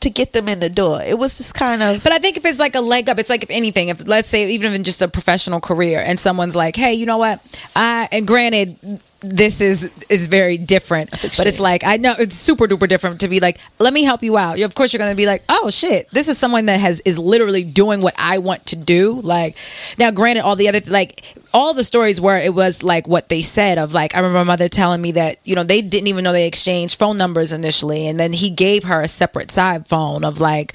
[0.00, 1.02] to get them in the door.
[1.02, 3.30] It was just kind of But I think if it's like a leg up, it's
[3.30, 6.76] like if anything, if let's say even in just a professional career, and someone's like,
[6.76, 7.40] "Hey, you know what?"
[7.74, 8.76] I and granted,
[9.20, 13.28] this is is very different, but it's like I know it's super duper different to
[13.28, 15.42] be like, "Let me help you out." You- Of course, you're going to be like,
[15.48, 19.20] "Oh shit, this is someone that has is literally doing what I want to do."
[19.20, 19.56] Like
[19.98, 23.42] now, granted, all the other like all the stories where it was like what they
[23.42, 26.22] said of like I remember my mother telling me that you know they didn't even
[26.22, 30.24] know they exchanged phone numbers initially, and then he gave her a separate side phone
[30.24, 30.74] of like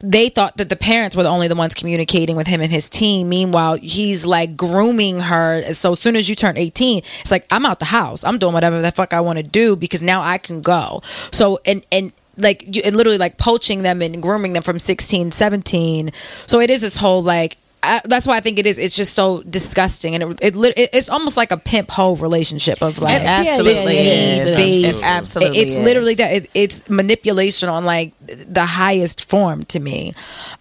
[0.00, 2.88] they thought that the parents were the only the ones communicating with him and his
[2.88, 3.28] team.
[3.28, 5.74] Meanwhile, he's like grooming her.
[5.74, 8.24] So as soon as you turn 18, it's like, I'm out the house.
[8.24, 11.02] I'm doing whatever the fuck I want to do because now I can go.
[11.30, 15.30] So, and, and, like you, and literally like poaching them and grooming them from 16
[15.32, 16.10] 17
[16.46, 18.78] so it is this whole like I, that's why I think it is.
[18.78, 22.82] It's just so disgusting, and it, it, it it's almost like a pimp hoe relationship
[22.82, 24.92] of like absolutely yeah, yeah, yeah.
[25.02, 26.32] Absolutely it's literally that.
[26.32, 30.12] It, it's manipulation on like the highest form to me.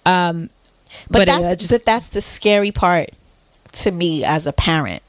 [0.05, 0.49] Um,
[1.09, 3.09] but, but, that's just but that's the scary part
[3.73, 5.03] to me as a parent.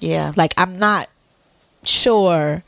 [0.00, 0.32] Yeah.
[0.36, 1.08] Like I'm not
[1.84, 2.62] sure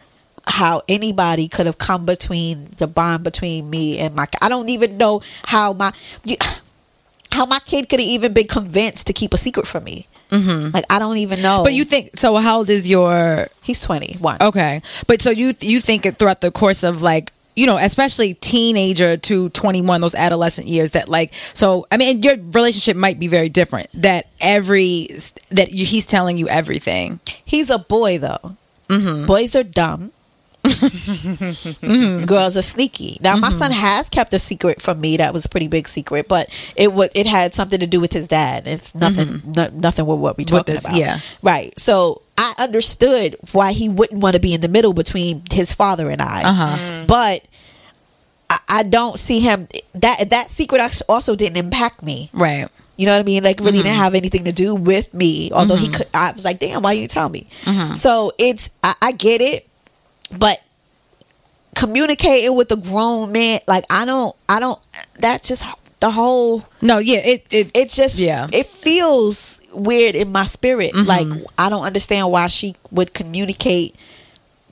[0.47, 4.27] how anybody could have come between the bond between me and my.
[4.41, 5.93] I don't even know how my
[6.25, 6.37] you-
[7.33, 10.07] how my kid could have even been convinced to keep a secret from me.
[10.31, 10.71] Mm-hmm.
[10.75, 11.63] Like I don't even know.
[11.63, 12.37] But you think so?
[12.37, 13.49] How old is your?
[13.63, 14.39] he's 21.
[14.41, 18.35] Okay, but so you you think it throughout the course of like you know, especially
[18.35, 21.33] teenager to twenty one, those adolescent years that like.
[21.55, 23.89] So I mean, your relationship might be very different.
[23.95, 25.09] That every
[25.51, 27.21] that you, he's telling you everything.
[27.45, 28.57] He's a boy though.
[28.89, 29.27] Mm-hmm.
[29.27, 30.13] Boys are dumb.
[32.27, 33.19] Girls are sneaky.
[33.21, 33.59] Now my Mm-hmm.
[33.59, 35.17] son has kept a secret from me.
[35.19, 38.13] That was a pretty big secret, but it would it had something to do with
[38.13, 38.67] his dad.
[38.67, 40.75] It's nothing no, nothing with what we talking Mm-hmm.
[40.75, 40.97] this- about.
[40.99, 41.19] yeah.
[41.43, 41.79] right.
[41.79, 46.11] So I understood why he wouldn't want to be in the middle between his father
[46.11, 46.43] and I.
[46.45, 47.05] Uh-huh.
[47.07, 47.45] But
[48.51, 52.31] I, I don't see him that that secret also didn't impact me.
[52.33, 52.69] Right.
[52.97, 53.43] You know what I mean?
[53.45, 53.83] Like really Mm-hmm.
[53.85, 55.51] didn't have anything to do with me.
[55.53, 57.47] Although he could, I was like, damn, why you tell me?
[57.65, 57.95] Mm-hmm.
[57.95, 59.69] So it's I, I get it,
[60.39, 60.63] but
[61.75, 64.81] communicating with a grown man, like I don't, I don't.
[65.19, 65.65] That's just
[66.01, 66.65] the whole.
[66.83, 66.99] No.
[66.99, 67.19] Yeah.
[67.19, 67.47] It.
[67.51, 67.71] It.
[67.75, 68.47] It just Yeah.
[68.53, 70.93] It feels weird in my spirit.
[70.93, 71.07] Mm-hmm.
[71.07, 73.95] Like I don't understand why she would communicate.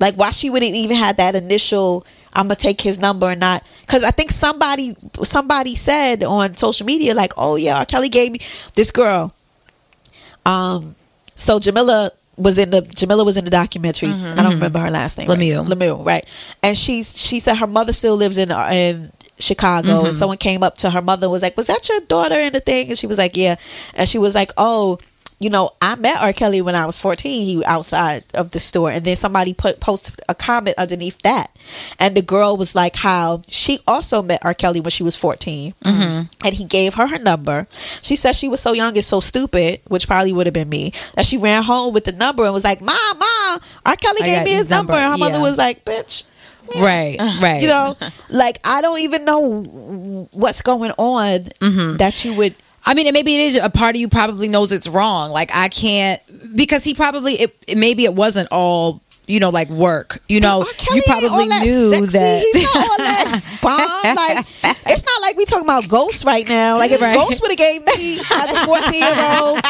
[0.01, 2.07] Like why she wouldn't even have that initial.
[2.33, 6.85] I'm gonna take his number and not because I think somebody somebody said on social
[6.85, 7.87] media like, oh yeah, R.
[7.87, 8.41] Kelly gave me
[8.75, 9.33] this girl.
[10.45, 10.97] Um,
[11.37, 14.09] so Jamilah was in the Jamilah was in the documentary.
[14.09, 14.25] Mm-hmm.
[14.25, 14.55] I don't mm-hmm.
[14.55, 15.29] remember her last name.
[15.29, 15.61] Lemieux.
[15.61, 15.79] Right?
[15.79, 16.27] Lemieux, right?
[16.63, 20.15] And she she said her mother still lives in uh, in Chicago, and mm-hmm.
[20.15, 22.61] someone came up to her mother and was like, "Was that your daughter in the
[22.61, 23.57] thing?" And she was like, "Yeah,"
[23.95, 24.99] and she was like, "Oh."
[25.41, 26.33] You know, I met R.
[26.33, 27.45] Kelly when I was 14.
[27.47, 28.91] He was outside of the store.
[28.91, 31.51] And then somebody put posted a comment underneath that.
[31.99, 34.55] And the girl was like, how she also met R.
[34.55, 35.75] Kelly when she was 14.
[35.83, 37.67] And he gave her her number.
[38.01, 40.93] She said she was so young and so stupid, which probably would have been me,
[41.15, 43.97] that she ran home with the number and was like, Mom, Mom, R.
[43.97, 44.93] Kelly I gave me his number.
[44.93, 45.05] number.
[45.05, 46.23] And her mother was like, bitch.
[46.77, 47.19] Right.
[47.43, 47.61] Right.
[47.61, 47.97] You know,
[48.31, 51.97] like I don't even know what's going on Mm-hmm.
[51.99, 52.55] that you would.
[52.87, 55.31] I mean, maybe it is a part of you probably knows it's wrong.
[55.31, 56.21] Like I can't
[56.55, 60.19] because he probably it, it maybe it wasn't all you know, like work.
[60.29, 62.19] You know, you probably all that knew sexy.
[62.19, 62.43] that.
[62.53, 64.15] He's not all that bomb.
[64.15, 64.47] Like
[64.87, 66.79] it's not like we talking about ghosts right now.
[66.79, 67.17] Like if Right.
[67.17, 69.61] Ghost would have gave me as a fourteen year old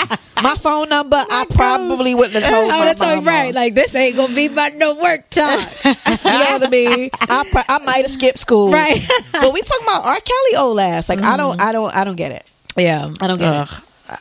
[0.42, 3.54] my phone number, oh I probably wouldn't have told I my would have told right,
[3.54, 5.60] like this ain't gonna be about no work time.
[5.84, 7.10] You know what I mean?
[7.20, 9.00] I I might have skipped school, Right.
[9.32, 10.18] but we talking about R.
[10.20, 11.08] Kelly old ass.
[11.08, 11.36] Like I mm-hmm.
[11.36, 12.48] don't, I don't, I don't get it.
[12.76, 13.68] Yeah, I don't get it.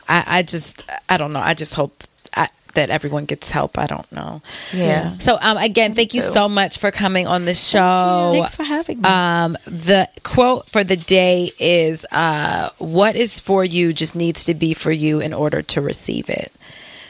[0.08, 1.40] I, I just, I don't know.
[1.40, 2.04] I just hope
[2.34, 3.78] I, that everyone gets help.
[3.78, 4.42] I don't know.
[4.72, 5.18] Yeah.
[5.18, 8.30] So, um, again, thank you so much for coming on the show.
[8.32, 9.08] Thanks for having me.
[9.08, 14.54] Um, the quote for the day is uh, What is for you just needs to
[14.54, 16.52] be for you in order to receive it.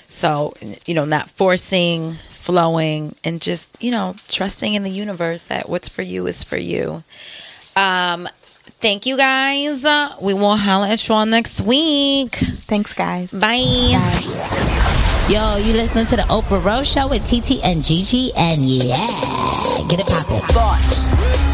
[0.08, 0.54] So,
[0.86, 5.88] you know, not forcing, flowing, and just, you know, trusting in the universe that what's
[5.88, 7.02] for you is for you.
[7.74, 8.28] Um,
[8.84, 9.82] thank you guys.
[10.20, 12.34] We will holla at y'all next week.
[12.34, 13.32] Thanks, guys.
[13.32, 13.56] Bye.
[15.30, 18.94] Yo, you listening to the Oprah Rose Show with TT and Gigi, and yeah,
[19.88, 21.53] get it poppin'.